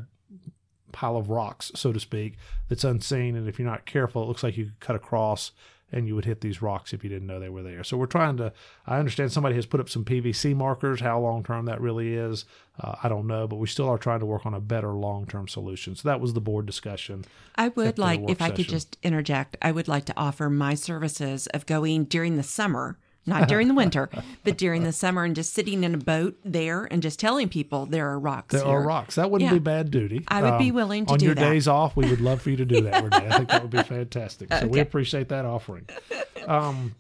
pile 0.93 1.17
of 1.17 1.29
rocks, 1.29 1.73
so 1.75 1.93
to 1.93 2.01
speak, 2.01 2.37
that's 2.69 2.85
unseen. 2.85 3.37
And 3.37 3.49
if 3.49 3.59
you're 3.59 3.69
not 3.69 3.85
careful, 3.85 4.23
it 4.23 4.27
looks 4.27 4.43
like 4.43 4.57
you 4.57 4.67
could 4.67 4.81
cut 4.81 4.97
across 4.97 5.51
and 5.93 6.09
you 6.09 6.15
would 6.15 6.25
hit 6.25 6.41
these 6.41 6.63
rocks 6.63 6.93
if 6.93 7.05
you 7.05 7.11
didn't 7.11 7.27
know 7.27 7.39
they 7.39 7.49
were 7.49 7.63
there. 7.63 7.85
So 7.85 7.97
we're 7.97 8.07
trying 8.07 8.37
to. 8.39 8.53
I 8.87 8.99
understand 8.99 9.33
somebody 9.33 9.55
has 9.55 9.67
put 9.67 9.81
up 9.81 9.89
some 9.89 10.05
PVC 10.05 10.55
markers. 10.55 11.01
How 11.01 11.21
long 11.21 11.45
term 11.45 11.67
that 11.67 11.81
really 11.81 12.15
is, 12.15 12.45
uh, 12.81 12.97
I 13.03 13.09
don't 13.09 13.27
know, 13.27 13.47
but 13.47 13.57
we 13.57 13.67
still 13.67 13.89
are 13.89 13.99
trying 13.99 14.21
to 14.21 14.27
work 14.27 14.47
on 14.47 14.55
a 14.55 14.61
better 14.61 14.93
long 14.93 15.27
term 15.27 15.47
solution. 15.47 15.95
So 15.95 16.09
that 16.09 16.21
was 16.21 16.33
the 16.33 16.41
board 16.41 16.67
discussion. 16.67 17.25
I 17.55 17.69
would 17.69 17.99
like, 17.99 18.21
if 18.29 18.43
I 18.43 18.51
could 18.51 18.69
just 18.69 18.97
interject, 19.03 19.57
I 19.63 19.73
would 19.73 19.89
like 19.89 20.07
to 20.07 20.15
offer 20.17 20.51
my 20.51 20.75
services 20.75 21.47
of 21.49 21.67
going 21.67 22.05
during 22.05 22.37
the 22.37 22.43
summer, 22.43 22.99
not 23.27 23.49
during 23.49 23.69
the 23.69 23.75
winter, 23.75 24.09
but 24.45 24.59
during 24.59 24.83
the 24.85 24.93
summer 24.93 25.25
and 25.25 25.35
just 25.35 25.53
sitting 25.55 25.83
in 25.85 25.95
a 25.95 25.99
boat 25.99 26.37
there 26.45 26.85
and 26.91 27.03
just 27.03 27.19
telling 27.19 27.49
people 27.49 27.87
there 27.87 28.09
are 28.11 28.19
rocks 28.19 28.53
There 28.53 28.63
here. 28.65 28.71
are 28.73 28.83
rocks. 28.83 29.15
That 29.15 29.31
wouldn't 29.31 29.51
Yeah. 29.51 29.55
be 29.55 29.61
bad 29.61 29.91
duty. 29.91 30.19
Um, 30.29 30.45
I 30.45 30.51
would 30.51 30.59
be 30.59 30.71
willing 30.71 31.07
to 31.07 31.13
on 31.13 31.19
do 31.19 31.27
your 31.27 31.35
that. 31.35 31.41
days 31.51 31.67
off. 31.69 31.97
We 31.97 32.09
would 32.11 32.21
love 32.21 32.43
for 32.43 32.51
you 32.51 32.57
to 32.57 32.65
do 32.65 32.81
that, 32.83 33.03
Renee. 33.03 33.29
I 33.31 33.37
think 33.39 33.49
that 33.49 33.63
would 33.63 33.71
be 33.71 33.83
fantastic. 33.83 34.53
So 34.53 34.67
we 34.67 34.81
appreciate 34.81 35.29
that 35.29 35.45
offering. 35.45 35.87
Um, 36.47 36.95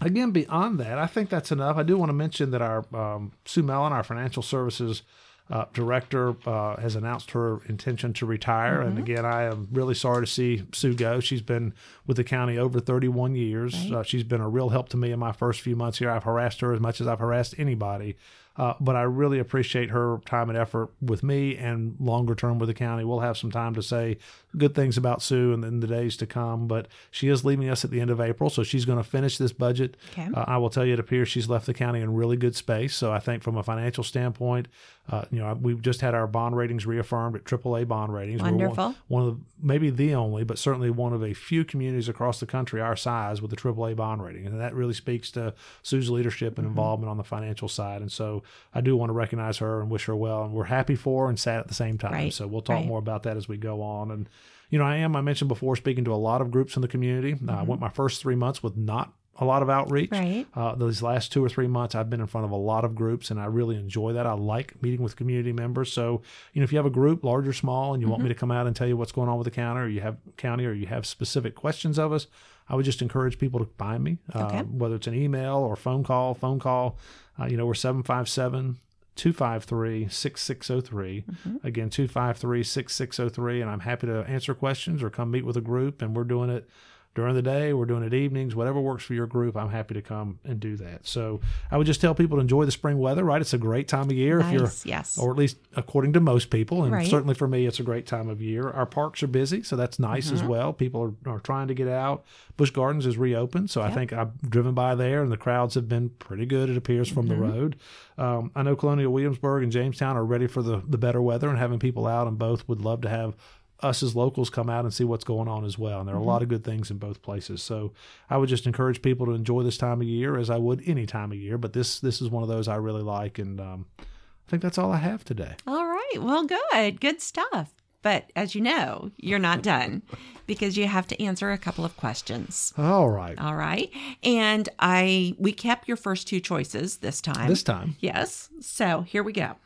again, 0.00 0.30
beyond 0.30 0.78
that, 0.80 0.98
I 0.98 1.06
think 1.06 1.28
that's 1.28 1.52
enough. 1.52 1.76
I 1.76 1.82
do 1.82 1.96
want 1.98 2.08
to 2.08 2.14
mention 2.14 2.50
that 2.52 2.62
our 2.62 2.84
um, 2.94 3.32
Sue 3.44 3.62
Mellen, 3.62 3.92
our 3.92 4.02
financial 4.02 4.42
services 4.42 5.02
uh, 5.50 5.64
director, 5.74 6.36
uh, 6.48 6.80
has 6.80 6.94
announced 6.94 7.32
her 7.32 7.60
intention 7.68 8.12
to 8.14 8.24
retire. 8.26 8.80
And 8.80 8.92
Mm-hmm. 8.92 9.02
again, 9.02 9.24
I 9.26 9.42
am 9.44 9.68
really 9.72 9.94
sorry 9.94 10.24
to 10.24 10.30
see 10.30 10.62
Sue 10.72 10.94
go. 10.94 11.18
She's 11.20 11.42
been 11.42 11.74
with 12.06 12.16
the 12.16 12.24
county 12.24 12.56
over 12.56 12.78
31 12.80 13.34
years. 13.34 13.90
Uh, 13.90 14.02
she's 14.02 14.22
been 14.24 14.40
a 14.40 14.48
real 14.48 14.68
help 14.68 14.88
to 14.90 14.96
me 14.96 15.10
in 15.10 15.18
my 15.18 15.32
first 15.32 15.60
few 15.60 15.74
months 15.76 15.98
here. 15.98 16.10
I've 16.10 16.24
harassed 16.24 16.60
her 16.60 16.72
as 16.72 16.80
much 16.80 17.00
as 17.00 17.06
I've 17.08 17.18
harassed 17.20 17.54
anybody. 17.58 18.16
Uh, 18.56 18.74
but 18.80 18.94
I 18.94 19.02
really 19.02 19.38
appreciate 19.38 19.88
her 19.90 20.18
time 20.26 20.50
and 20.50 20.58
effort 20.58 20.90
with 21.00 21.22
me 21.22 21.56
and 21.56 21.96
longer 21.98 22.34
term 22.34 22.58
with 22.58 22.66
the 22.68 22.74
county. 22.74 23.04
We'll 23.04 23.20
have 23.20 23.38
some 23.38 23.50
time 23.50 23.74
to 23.74 23.82
say 23.82 24.18
good 24.56 24.74
things 24.74 24.98
about 24.98 25.22
Sue 25.22 25.52
in, 25.54 25.64
in 25.64 25.80
the 25.80 25.86
days 25.86 26.16
to 26.18 26.26
come. 26.26 26.66
But 26.66 26.88
she 27.10 27.28
is 27.28 27.42
leaving 27.44 27.70
us 27.70 27.84
at 27.84 27.90
the 27.90 28.00
end 28.00 28.10
of 28.10 28.20
April, 28.20 28.50
so 28.50 28.62
she's 28.62 28.84
going 28.84 28.98
to 28.98 29.08
finish 29.08 29.38
this 29.38 29.52
budget. 29.52 29.96
Okay. 30.12 30.28
Uh, 30.34 30.44
I 30.46 30.58
will 30.58 30.68
tell 30.68 30.84
you, 30.84 30.92
it 30.92 30.98
appears 31.00 31.28
she's 31.28 31.48
left 31.48 31.64
the 31.64 31.72
county 31.72 32.00
in 32.00 32.12
really 32.12 32.36
good 32.36 32.54
space. 32.56 32.94
So 32.94 33.12
I 33.12 33.20
think 33.20 33.42
from 33.42 33.56
a 33.56 33.62
financial 33.62 34.04
standpoint, 34.04 34.68
uh, 35.10 35.24
you 35.32 35.40
know, 35.40 35.58
we've 35.60 35.82
just 35.82 36.00
had 36.00 36.14
our 36.14 36.26
bond 36.28 36.56
ratings 36.56 36.86
reaffirmed 36.86 37.34
at 37.36 37.44
AAA 37.44 37.86
bond 37.88 38.14
ratings. 38.14 38.40
We're 38.40 38.50
one- 38.52 38.58
Wonderful. 38.58 38.94
one 39.08 39.22
of 39.26 39.28
the, 39.36 39.40
maybe 39.60 39.90
the 39.90 40.14
only, 40.14 40.44
but 40.44 40.56
certainly 40.56 40.88
one 40.88 41.12
of 41.12 41.22
a 41.24 41.34
few 41.34 41.64
communities 41.64 42.08
across 42.08 42.38
the 42.40 42.46
country 42.46 42.80
our 42.80 42.94
size 42.94 43.42
with 43.42 43.52
a 43.52 43.56
AAA 43.56 43.96
bond 43.96 44.22
rating, 44.22 44.46
and 44.46 44.60
that 44.60 44.72
really 44.74 44.94
speaks 44.94 45.30
to 45.32 45.52
Sue's 45.82 46.08
leadership 46.10 46.58
and 46.58 46.66
involvement 46.66 47.10
on 47.10 47.16
the 47.16 47.24
financial 47.24 47.68
side. 47.68 48.00
And 48.02 48.12
so 48.12 48.42
I 48.74 48.80
do 48.80 48.96
want 48.96 49.10
to 49.10 49.14
recognize 49.14 49.58
her 49.58 49.80
and 49.80 49.90
wish 49.90 50.04
her 50.04 50.14
well, 50.14 50.44
and 50.44 50.52
we're 50.54 50.64
happy 50.64 50.94
for 50.94 51.24
her 51.24 51.28
and 51.28 51.38
sad 51.38 51.58
at 51.60 51.68
the 51.68 51.74
same 51.74 51.98
time. 51.98 52.12
Right, 52.12 52.32
So 52.32 52.46
we'll 52.46 52.62
talk 52.62 52.76
right. 52.76 52.86
more 52.86 52.98
about 53.00 53.24
that 53.24 53.36
as 53.36 53.48
we 53.48 53.56
go 53.56 53.82
on. 53.82 54.10
And 54.12 54.28
you 54.70 54.78
know, 54.78 54.84
I 54.84 54.96
am 54.98 55.16
I 55.16 55.20
mentioned 55.20 55.48
before 55.48 55.74
speaking 55.74 56.04
to 56.04 56.12
a 56.12 56.14
lot 56.14 56.40
of 56.40 56.52
groups 56.52 56.76
in 56.76 56.82
the 56.82 56.88
community. 56.88 57.34
Uh, 57.48 57.52
I 57.52 57.62
went 57.64 57.80
my 57.80 57.88
first 57.88 58.22
three 58.22 58.36
months 58.36 58.62
with 58.62 58.76
not 58.76 59.12
a 59.38 59.44
lot 59.44 59.62
of 59.62 59.70
outreach. 59.70 60.10
Right. 60.10 60.46
Uh, 60.54 60.74
these 60.74 61.02
last 61.02 61.32
two 61.32 61.42
or 61.42 61.48
three 61.48 61.66
months, 61.66 61.94
I've 61.94 62.10
been 62.10 62.20
in 62.20 62.26
front 62.26 62.44
of 62.44 62.50
a 62.50 62.56
lot 62.56 62.84
of 62.84 62.94
groups, 62.94 63.30
and 63.30 63.40
I 63.40 63.46
really 63.46 63.76
enjoy 63.76 64.12
that. 64.12 64.26
I 64.26 64.32
like 64.32 64.82
meeting 64.82 65.02
with 65.02 65.16
community 65.16 65.52
members. 65.52 65.92
So, 65.92 66.20
you 66.52 66.60
know, 66.60 66.64
if 66.64 66.72
you 66.72 66.78
have 66.78 66.84
a 66.86 66.90
group, 66.90 67.24
large 67.24 67.48
or 67.48 67.52
small, 67.54 67.94
and 67.94 68.02
you 68.02 68.08
want 68.08 68.22
me 68.22 68.28
to 68.28 68.34
come 68.34 68.50
out 68.50 68.66
and 68.66 68.76
tell 68.76 68.86
you 68.86 68.96
what's 68.96 69.12
going 69.12 69.28
on 69.30 69.38
with 69.38 69.46
the 69.46 69.50
county, 69.50 69.80
or 69.80 69.88
you 69.88 70.00
have 70.02 70.18
county, 70.36 70.66
or 70.66 70.72
you 70.72 70.86
have 70.88 71.06
specific 71.06 71.54
questions 71.54 71.98
of 71.98 72.12
us, 72.12 72.26
I 72.68 72.74
would 72.74 72.84
just 72.84 73.00
encourage 73.02 73.38
people 73.38 73.58
to 73.60 73.66
find 73.78 74.04
me, 74.04 74.18
uh, 74.34 74.44
Okay. 74.46 74.60
whether 74.62 74.96
it's 74.96 75.06
an 75.06 75.14
email 75.14 75.56
or 75.56 75.74
phone 75.74 76.04
call. 76.04 76.34
Phone 76.34 76.58
call, 76.60 76.98
uh, 77.40 77.46
you 77.46 77.56
know, 77.56 77.64
we're 77.66 77.74
757 77.74 78.76
253 79.16 80.08
6603. 80.08 81.24
Again, 81.64 81.90
253 81.90 82.62
6603. 82.62 83.60
And 83.60 83.70
I'm 83.70 83.80
happy 83.80 84.06
to 84.06 84.20
answer 84.28 84.54
questions 84.54 85.02
or 85.02 85.10
come 85.10 85.30
meet 85.30 85.44
with 85.44 85.56
a 85.56 85.60
group. 85.60 86.00
And 86.02 86.14
we're 86.16 86.24
doing 86.24 86.48
it 86.50 86.68
during 87.14 87.34
the 87.34 87.42
day, 87.42 87.72
we're 87.72 87.86
doing 87.86 88.04
it 88.04 88.14
evenings, 88.14 88.54
whatever 88.54 88.80
works 88.80 89.02
for 89.04 89.14
your 89.14 89.26
group. 89.26 89.56
I'm 89.56 89.70
happy 89.70 89.94
to 89.94 90.02
come 90.02 90.38
and 90.44 90.60
do 90.60 90.76
that. 90.76 91.06
So 91.08 91.40
I 91.70 91.76
would 91.76 91.86
just 91.86 92.00
tell 92.00 92.14
people 92.14 92.36
to 92.36 92.40
enjoy 92.40 92.64
the 92.66 92.70
spring 92.70 92.98
weather, 92.98 93.24
right? 93.24 93.40
It's 93.40 93.52
a 93.52 93.58
great 93.58 93.88
time 93.88 94.04
of 94.10 94.12
year 94.12 94.38
if 94.38 94.52
you're 94.52 94.62
Nice, 94.62 94.86
yes. 94.86 95.18
or 95.18 95.32
at 95.32 95.36
least 95.36 95.56
according 95.74 96.12
to 96.12 96.20
most 96.20 96.50
people, 96.50 96.84
and 96.84 96.92
Right. 96.92 97.06
certainly 97.08 97.34
for 97.34 97.48
me, 97.48 97.66
it's 97.66 97.80
a 97.80 97.82
great 97.82 98.06
time 98.06 98.28
of 98.28 98.40
year. 98.40 98.70
Our 98.70 98.86
parks 98.86 99.22
are 99.24 99.26
busy, 99.26 99.62
so 99.64 99.74
that's 99.74 99.98
nice 99.98 100.26
Mm-hmm. 100.26 100.34
as 100.36 100.42
well. 100.44 100.72
People 100.72 101.16
are, 101.26 101.32
are 101.32 101.40
trying 101.40 101.66
to 101.68 101.74
get 101.74 101.88
out. 101.88 102.24
Busch 102.56 102.70
Gardens 102.70 103.06
is 103.06 103.16
reopened, 103.18 103.70
so 103.70 103.80
I 103.82 103.90
think 103.90 104.12
I've 104.12 104.38
driven 104.42 104.74
by 104.74 104.94
there, 104.94 105.22
and 105.22 105.32
the 105.32 105.36
crowds 105.36 105.74
have 105.74 105.88
been 105.88 106.10
pretty 106.10 106.46
good. 106.46 106.68
It 106.70 106.76
appears 106.76 107.08
from 107.08 107.26
Mm-hmm. 107.26 107.40
the 107.40 107.48
road. 107.52 107.76
Um, 108.18 108.50
I 108.54 108.62
know 108.62 108.76
Colonial 108.76 109.12
Williamsburg 109.12 109.62
and 109.62 109.72
Jamestown 109.72 110.16
are 110.16 110.24
ready 110.24 110.46
for 110.46 110.62
the 110.62 110.82
the 110.86 110.98
better 110.98 111.20
weather, 111.22 111.48
and 111.48 111.58
having 111.58 111.78
people 111.78 112.06
out, 112.06 112.28
and 112.28 112.38
both 112.38 112.68
would 112.68 112.82
love 112.82 113.00
to 113.00 113.08
have 113.08 113.34
us 113.82 114.02
as 114.02 114.14
locals 114.16 114.50
come 114.50 114.68
out 114.70 114.84
and 114.84 114.92
see 114.92 115.04
what's 115.04 115.24
going 115.24 115.48
on 115.48 115.64
as 115.64 115.78
well. 115.78 116.00
And 116.00 116.08
there 116.08 116.14
are 116.14 116.18
a 116.18 116.24
lot 116.24 116.42
of 116.42 116.48
good 116.48 116.64
things 116.64 116.90
in 116.90 116.98
both 116.98 117.22
places. 117.22 117.62
So 117.62 117.92
I 118.28 118.36
would 118.36 118.48
just 118.48 118.66
encourage 118.66 119.02
people 119.02 119.26
to 119.26 119.32
enjoy 119.32 119.62
this 119.62 119.78
time 119.78 120.00
of 120.00 120.06
year 120.06 120.36
as 120.36 120.50
I 120.50 120.58
would 120.58 120.82
any 120.86 121.06
time 121.06 121.32
of 121.32 121.38
year. 121.38 121.58
But 121.58 121.72
this 121.72 122.00
this 122.00 122.20
is 122.20 122.28
one 122.28 122.42
of 122.42 122.48
those 122.48 122.68
I 122.68 122.76
really 122.76 123.02
like, 123.02 123.38
and 123.38 123.60
um, 123.60 123.86
I 123.98 124.04
think 124.48 124.62
that's 124.62 124.78
all 124.78 124.92
I 124.92 124.98
have 124.98 125.24
today. 125.24 125.54
All 125.66 125.86
right. 125.86 126.16
Well, 126.18 126.44
good. 126.44 127.00
Good 127.00 127.20
stuff. 127.20 127.74
But 128.02 128.32
as 128.34 128.54
you 128.54 128.62
know, 128.62 129.10
you're 129.18 129.38
not 129.38 129.62
done 129.62 130.02
because 130.46 130.76
you 130.76 130.86
have 130.86 131.06
to 131.08 131.22
answer 131.22 131.52
a 131.52 131.58
couple 131.58 131.84
of 131.84 131.96
questions. 131.96 132.72
All 132.78 133.10
right. 133.10 133.38
All 133.38 133.54
right. 133.54 133.90
And 134.22 134.68
I 134.78 135.34
we 135.38 135.52
kept 135.52 135.86
your 135.86 135.96
first 135.96 136.26
two 136.26 136.40
choices 136.40 136.98
this 136.98 137.20
time. 137.20 137.48
This 137.48 137.62
time, 137.62 137.96
Yes. 138.00 138.48
So 138.60 139.02
here 139.02 139.22
we 139.22 139.32
go. 139.32 139.56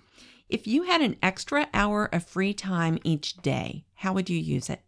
If 0.48 0.66
you 0.66 0.82
had 0.84 1.00
an 1.00 1.16
extra 1.22 1.68
hour 1.72 2.06
of 2.06 2.24
free 2.24 2.54
time 2.54 2.98
each 3.02 3.38
day, 3.38 3.84
how 3.94 4.12
would 4.12 4.28
you 4.28 4.38
use 4.38 4.68
it? 4.68 4.80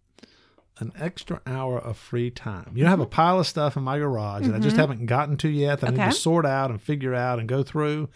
an 0.78 0.92
extra 0.98 1.40
hour 1.46 1.78
of 1.78 1.96
free 1.96 2.30
time. 2.30 2.72
You 2.74 2.82
know, 2.82 2.88
I 2.88 2.90
have 2.90 3.00
a 3.00 3.04
mm-hmm. 3.04 3.12
pile 3.12 3.40
of 3.40 3.46
stuff 3.46 3.76
in 3.76 3.82
my 3.82 3.98
garage 3.98 4.46
that 4.46 4.54
I 4.54 4.58
just 4.58 4.76
mm-hmm. 4.76 4.80
haven't 4.80 5.06
gotten 5.06 5.36
to 5.38 5.48
yet 5.48 5.80
that 5.80 5.88
I 5.88 5.90
need 5.90 6.12
to 6.12 6.12
sort 6.12 6.44
out 6.44 6.70
and 6.70 6.80
figure 6.80 7.14
out 7.14 7.38
and 7.38 7.48
go 7.48 7.62
through. 7.62 8.08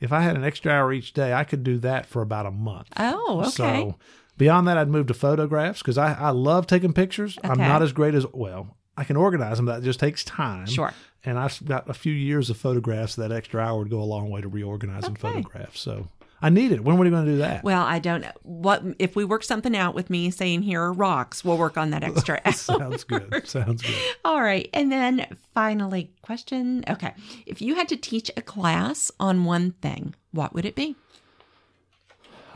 If 0.00 0.12
I 0.12 0.20
had 0.20 0.36
an 0.36 0.44
extra 0.44 0.72
hour 0.72 0.92
each 0.92 1.12
day, 1.12 1.32
I 1.32 1.44
could 1.44 1.64
do 1.64 1.78
that 1.78 2.06
for 2.06 2.22
about 2.22 2.46
a 2.46 2.50
month. 2.50 2.88
Oh, 2.96 3.40
okay. 3.40 3.50
So 3.50 3.98
beyond 4.36 4.68
that, 4.68 4.78
I'd 4.78 4.88
move 4.88 5.06
to 5.08 5.14
photographs 5.14 5.80
because 5.80 5.98
I, 5.98 6.12
I 6.14 6.30
love 6.30 6.66
taking 6.66 6.92
pictures. 6.92 7.38
I'm 7.42 7.58
not 7.58 7.82
as 7.82 7.92
great 7.92 8.14
as, 8.14 8.26
well, 8.32 8.76
I 8.96 9.04
can 9.04 9.16
organize 9.16 9.56
them. 9.56 9.66
That 9.66 9.82
just 9.82 9.98
takes 9.98 10.24
time. 10.24 10.66
Sure. 10.66 10.92
And 11.24 11.38
I've 11.38 11.64
got 11.64 11.88
a 11.88 11.94
few 11.94 12.12
years 12.12 12.50
of 12.50 12.56
photographs. 12.56 13.16
That 13.16 13.32
extra 13.32 13.60
hour 13.60 13.78
would 13.78 13.90
go 13.90 14.00
a 14.00 14.04
long 14.04 14.30
way 14.30 14.40
to 14.40 14.48
reorganizing 14.48 15.12
Okay. 15.12 15.20
photographs. 15.20 15.80
So 15.80 16.08
I 16.44 16.50
need 16.50 16.72
it. 16.72 16.84
When 16.84 16.94
are 16.94 16.98
we 16.98 17.08
going 17.08 17.24
to 17.24 17.32
do 17.32 17.38
that? 17.38 17.64
Well, 17.64 17.82
I 17.82 17.98
don't 17.98 18.20
know. 18.20 18.30
What 18.42 18.82
if 18.98 19.16
we 19.16 19.24
work 19.24 19.42
something 19.42 19.74
out 19.74 19.94
with 19.94 20.10
me 20.10 20.30
saying 20.30 20.60
here 20.60 20.82
are 20.82 20.92
rocks, 20.92 21.42
we'll 21.42 21.56
work 21.56 21.78
on 21.78 21.88
that 21.90 22.04
extra. 22.04 22.38
Sounds 22.52 23.02
good. 23.02 23.48
Sounds 23.48 23.80
good. 23.80 23.94
All 24.26 24.42
right. 24.42 24.68
And 24.74 24.92
then 24.92 25.26
finally, 25.54 26.10
question. 26.20 26.84
Okay. 26.86 27.14
If 27.46 27.62
you 27.62 27.76
had 27.76 27.88
to 27.88 27.96
teach 27.96 28.30
a 28.36 28.42
class 28.42 29.10
on 29.18 29.44
one 29.46 29.70
thing, 29.80 30.14
what 30.32 30.52
would 30.52 30.66
it 30.66 30.74
be? 30.74 30.96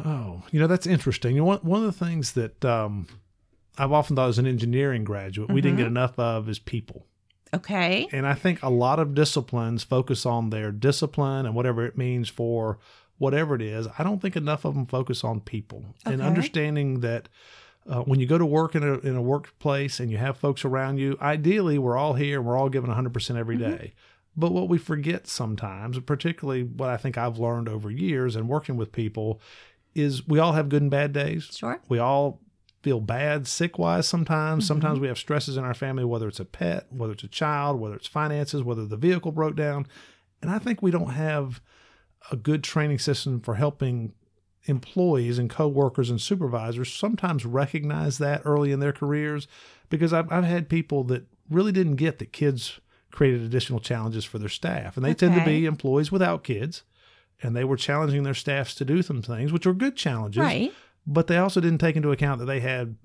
Oh, 0.05 0.43
you 0.53 0.61
know 0.61 0.67
that's 0.67 0.87
interesting. 0.87 1.35
You 1.35 1.41
know, 1.41 1.47
one 1.47 1.59
one 1.61 1.81
of 1.85 1.87
the 1.99 2.05
things 2.05 2.33
that 2.33 2.63
um, 2.65 3.07
I've 3.79 3.93
often 3.93 4.17
thought 4.17 4.29
as 4.29 4.39
an 4.39 4.47
engineering 4.47 5.03
graduate 5.03 5.51
we 5.51 5.61
didn't 5.61 5.79
get 5.79 5.87
enough 5.87 6.19
of 6.19 6.49
is 6.49 6.59
people, 6.59 7.07
Okay. 7.53 8.07
and 8.13 8.27
I 8.27 8.35
think 8.35 8.63
a 8.63 8.69
lot 8.69 9.01
of 9.01 9.15
disciplines 9.15 9.83
focus 9.83 10.25
on 10.25 10.51
their 10.51 10.71
discipline 10.73 11.47
and 11.47 11.55
whatever 11.55 11.85
it 11.85 11.99
means 11.99 12.29
for 12.29 12.79
whatever 13.19 13.55
it 13.55 13.63
is. 13.63 13.87
I 13.99 14.05
don't 14.05 14.21
think 14.21 14.37
enough 14.37 14.65
of 14.65 14.75
them 14.75 14.87
focus 14.87 15.25
on 15.25 15.41
people 15.41 15.85
and 16.05 16.23
understanding 16.23 17.01
that. 17.01 17.29
Uh, 17.89 18.03
when 18.03 18.21
you 18.21 18.27
go 18.27 18.37
to 18.37 18.45
work 18.45 18.75
in 18.75 18.83
a 18.83 18.99
in 18.99 19.17
a 19.17 19.23
workplace 19.23 19.99
and 19.99 20.11
you 20.11 20.19
have 20.19 20.37
folks 20.37 20.63
around 20.63 20.99
you, 20.99 21.17
ideally 21.23 21.79
we're 21.79 21.97
all 21.97 22.13
here 22.13 22.37
and 22.39 22.47
we're 22.47 22.55
all 22.55 22.69
giving 22.69 22.91
100% 22.91 23.37
every 23.37 23.57
day. 23.57 23.95
But 24.39 24.53
what 24.53 24.69
we 24.69 24.77
forget 24.77 25.27
sometimes, 25.27 25.99
particularly 26.01 26.63
what 26.63 26.91
I 26.91 26.97
think 26.97 27.17
I've 27.17 27.39
learned 27.39 27.69
over 27.69 27.91
years 27.91 28.37
and 28.37 28.47
working 28.47 28.77
with 28.77 28.93
people, 28.93 29.41
is 29.97 30.29
we 30.29 30.39
all 30.39 30.53
have 30.53 30.69
good 30.69 30.83
and 30.83 30.91
bad 30.91 31.13
days. 31.13 31.49
Sure. 31.51 31.81
We 31.89 31.99
all 31.99 32.41
feel 32.83 33.01
bad 33.01 33.49
sick 33.49 33.79
wise 33.79 34.09
sometimes. 34.09 34.65
Sometimes 34.65 35.01
we 35.01 35.09
have 35.09 35.19
stresses 35.19 35.57
in 35.57 35.65
our 35.65 35.75
family, 35.75 36.05
whether 36.05 36.29
it's 36.29 36.39
a 36.39 36.45
pet, 36.45 36.87
whether 36.91 37.15
it's 37.15 37.25
a 37.25 37.29
child, 37.29 37.81
whether 37.81 37.97
it's 37.97 38.07
finances, 38.07 38.63
whether 38.63 38.87
the 38.87 38.97
vehicle 38.97 39.33
broke 39.33 39.57
down. 39.57 39.87
And 40.41 40.51
I 40.51 40.61
think 40.61 40.83
we 40.83 40.93
don't 40.93 41.11
have 41.11 41.61
a 42.31 42.37
good 42.37 42.63
training 42.65 42.99
system 42.99 43.41
for 43.41 43.55
helping 43.55 44.13
employees 44.65 45.39
and 45.39 45.49
coworkers 45.49 46.11
and 46.11 46.21
supervisors 46.21 46.93
sometimes 46.93 47.47
recognize 47.47 48.19
that 48.19 48.43
early 48.45 48.71
in 48.73 48.81
their 48.81 48.93
careers 48.93 49.49
because 49.89 50.13
I've, 50.13 50.31
I've 50.31 50.45
had 50.45 50.69
people 50.69 51.05
that 51.05 51.27
really 51.49 51.73
didn't 51.73 51.97
get 51.97 52.19
that 52.19 52.33
kids 52.33 52.81
created 53.11 53.41
additional 53.43 53.81
challenges 53.81 54.25
for 54.25 54.39
their 54.39 54.49
staff 54.51 54.97
and 54.97 55.05
they 55.07 55.15
tend 55.15 55.35
to 55.35 55.45
be 55.45 55.65
employees 55.65 56.13
without 56.13 56.45
kids 56.45 56.83
and 57.43 57.57
they 57.57 57.65
were 57.65 57.77
challenging 57.77 58.25
their 58.25 58.35
staffs 58.35 58.75
to 58.75 58.85
do 58.85 59.01
some 59.01 59.23
things 59.23 59.53
which 59.53 59.65
were 59.65 59.73
good 59.73 59.97
challenges 59.97 60.43
Right. 60.43 60.73
but 61.07 61.29
they 61.29 61.39
also 61.39 61.61
didn't 61.61 61.79
take 61.79 61.97
into 61.97 62.11
account 62.13 62.39
that 62.41 62.47
they 62.47 62.61
had 62.61 62.97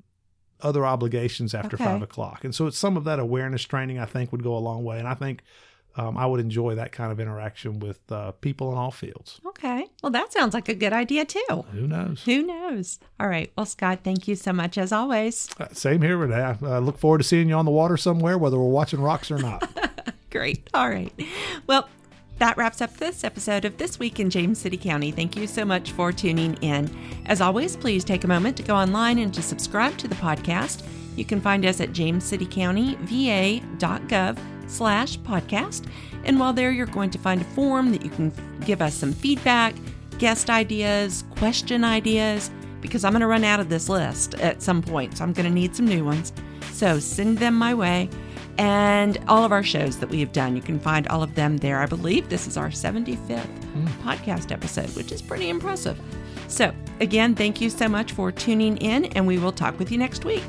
other 0.60 0.86
obligations 0.86 1.54
after 1.54 1.76
Okay. 1.76 1.84
five 1.84 2.02
o'clock. 2.02 2.43
And 2.43 2.54
so 2.56 2.67
it's 2.67 2.78
some 2.78 2.95
of 2.97 3.04
that 3.06 3.19
awareness 3.19 3.63
training 3.63 3.99
I 3.99 4.06
think 4.06 4.32
would 4.32 4.43
go 4.43 4.56
a 4.56 4.60
long 4.60 4.84
way. 4.84 4.97
And 4.97 5.08
I 5.08 5.13
think 5.13 5.43
um, 5.96 6.18
I 6.18 6.26
would 6.26 6.40
enjoy 6.40 6.76
that 6.76 6.92
kind 6.92 7.12
of 7.12 7.20
interaction 7.20 7.80
with 7.80 8.00
uh, 8.12 8.32
people 8.32 8.72
in 8.72 8.78
all 8.78 8.92
fields. 8.92 9.40
Okay. 9.46 9.86
Well, 10.02 10.12
that 10.12 10.34
sounds 10.34 10.54
like 10.54 10.68
a 10.68 10.74
good 10.74 10.94
idea 10.94 11.26
too. 11.26 11.66
Who 11.72 11.88
knows? 11.88 12.24
Who 12.26 12.44
knows? 12.44 13.00
All 13.20 13.28
right. 13.28 13.52
Well, 13.56 13.68
Scott, 13.68 14.00
thank 14.04 14.28
you 14.28 14.36
so 14.36 14.52
much 14.54 14.78
as 14.78 14.92
always. 14.92 15.48
Uh, 15.60 15.68
Same 15.72 16.02
here, 16.02 16.18
Renee. 16.18 16.36
I 16.36 16.58
uh, 16.64 16.80
look 16.80 16.98
forward 16.98 17.20
to 17.20 17.24
seeing 17.24 17.48
you 17.48 17.56
on 17.56 17.66
the 17.66 17.72
water 17.72 17.98
somewhere, 17.98 18.38
whether 18.38 18.58
we're 18.58 18.70
watching 18.70 19.02
rocks 19.02 19.30
or 19.30 19.38
not. 19.38 19.70
Great. 20.32 20.68
All 20.74 20.90
right. 20.90 21.14
Well, 21.68 21.88
that 22.40 22.58
wraps 22.58 22.82
up 22.82 22.98
this 22.98 23.24
episode 23.24 23.64
of 23.64 23.78
This 23.78 24.00
Week 24.00 24.20
in 24.20 24.32
James 24.32 24.58
City 24.58 24.78
County. 24.78 25.12
Thank 25.12 25.38
you 25.38 25.46
so 25.46 25.64
much 25.64 25.92
for 25.92 26.12
tuning 26.12 26.56
in. 26.62 26.90
As 27.28 27.40
always, 27.40 27.78
please 27.78 28.04
take 28.04 28.24
a 28.24 28.28
moment 28.28 28.58
to 28.58 28.64
go 28.64 28.76
online 28.76 29.20
and 29.20 29.32
to 29.36 29.44
subscribe 29.44 29.96
to 30.00 30.08
the 30.08 30.16
podcast. 30.16 30.84
You 31.16 31.24
can 31.24 31.40
find 31.40 31.64
us 31.64 31.80
at 31.80 31.92
jamescitycountyva.gov 31.92 34.38
slash 34.67 35.17
podcast. 35.19 35.88
And 36.23 36.39
while 36.39 36.54
there, 36.54 36.71
you're 36.71 36.86
going 36.86 37.10
to 37.12 37.17
find 37.17 37.41
a 37.41 37.45
form 37.45 37.91
that 37.91 38.04
you 38.04 38.10
can 38.10 38.32
give 38.65 38.82
us 38.82 38.93
some 38.93 39.13
feedback, 39.13 39.76
guest 40.17 40.49
ideas, 40.49 41.23
question 41.36 41.84
ideas, 41.84 42.49
because 42.82 43.04
I'm 43.04 43.13
going 43.13 43.21
to 43.21 43.28
run 43.28 43.43
out 43.43 43.60
of 43.60 43.69
this 43.69 43.89
list 43.89 44.36
at 44.36 44.62
some 44.62 44.82
point. 44.82 45.17
So 45.17 45.23
I'm 45.23 45.34
going 45.34 45.47
to 45.47 45.54
need 45.54 45.76
some 45.76 45.86
new 45.86 46.04
ones. 46.04 46.34
So 46.71 46.99
send 46.99 47.38
them 47.38 47.56
my 47.56 47.73
way 47.73 48.10
and 48.58 49.17
all 49.28 49.43
of 49.43 49.52
our 49.52 49.63
shows 49.63 49.97
that 49.99 50.10
we 50.10 50.19
have 50.19 50.32
done. 50.32 50.56
You 50.56 50.62
can 50.62 50.80
find 50.80 51.08
all 51.08 51.23
of 51.23 51.34
them 51.36 51.58
there. 51.58 51.80
I 51.80 51.86
believe 51.86 52.30
this 52.30 52.47
is 52.47 52.58
our 52.58 52.69
75th 52.69 53.41
hmm. 53.45 53.88
podcast 54.08 54.52
episode, 54.52 54.89
which 54.95 55.12
is 55.12 55.21
pretty 55.21 55.49
impressive. 55.49 55.99
So, 56.47 56.73
again, 56.99 57.36
thank 57.36 57.62
you 57.62 57.69
so 57.69 57.88
much 57.88 58.12
for 58.12 58.32
tuning 58.32 58.78
in, 58.78 59.06
and 59.06 59.26
we 59.26 59.39
will 59.39 59.52
talk 59.52 59.80
with 59.80 59.91
you 59.91 59.97
next 59.97 60.26
week. 60.26 60.43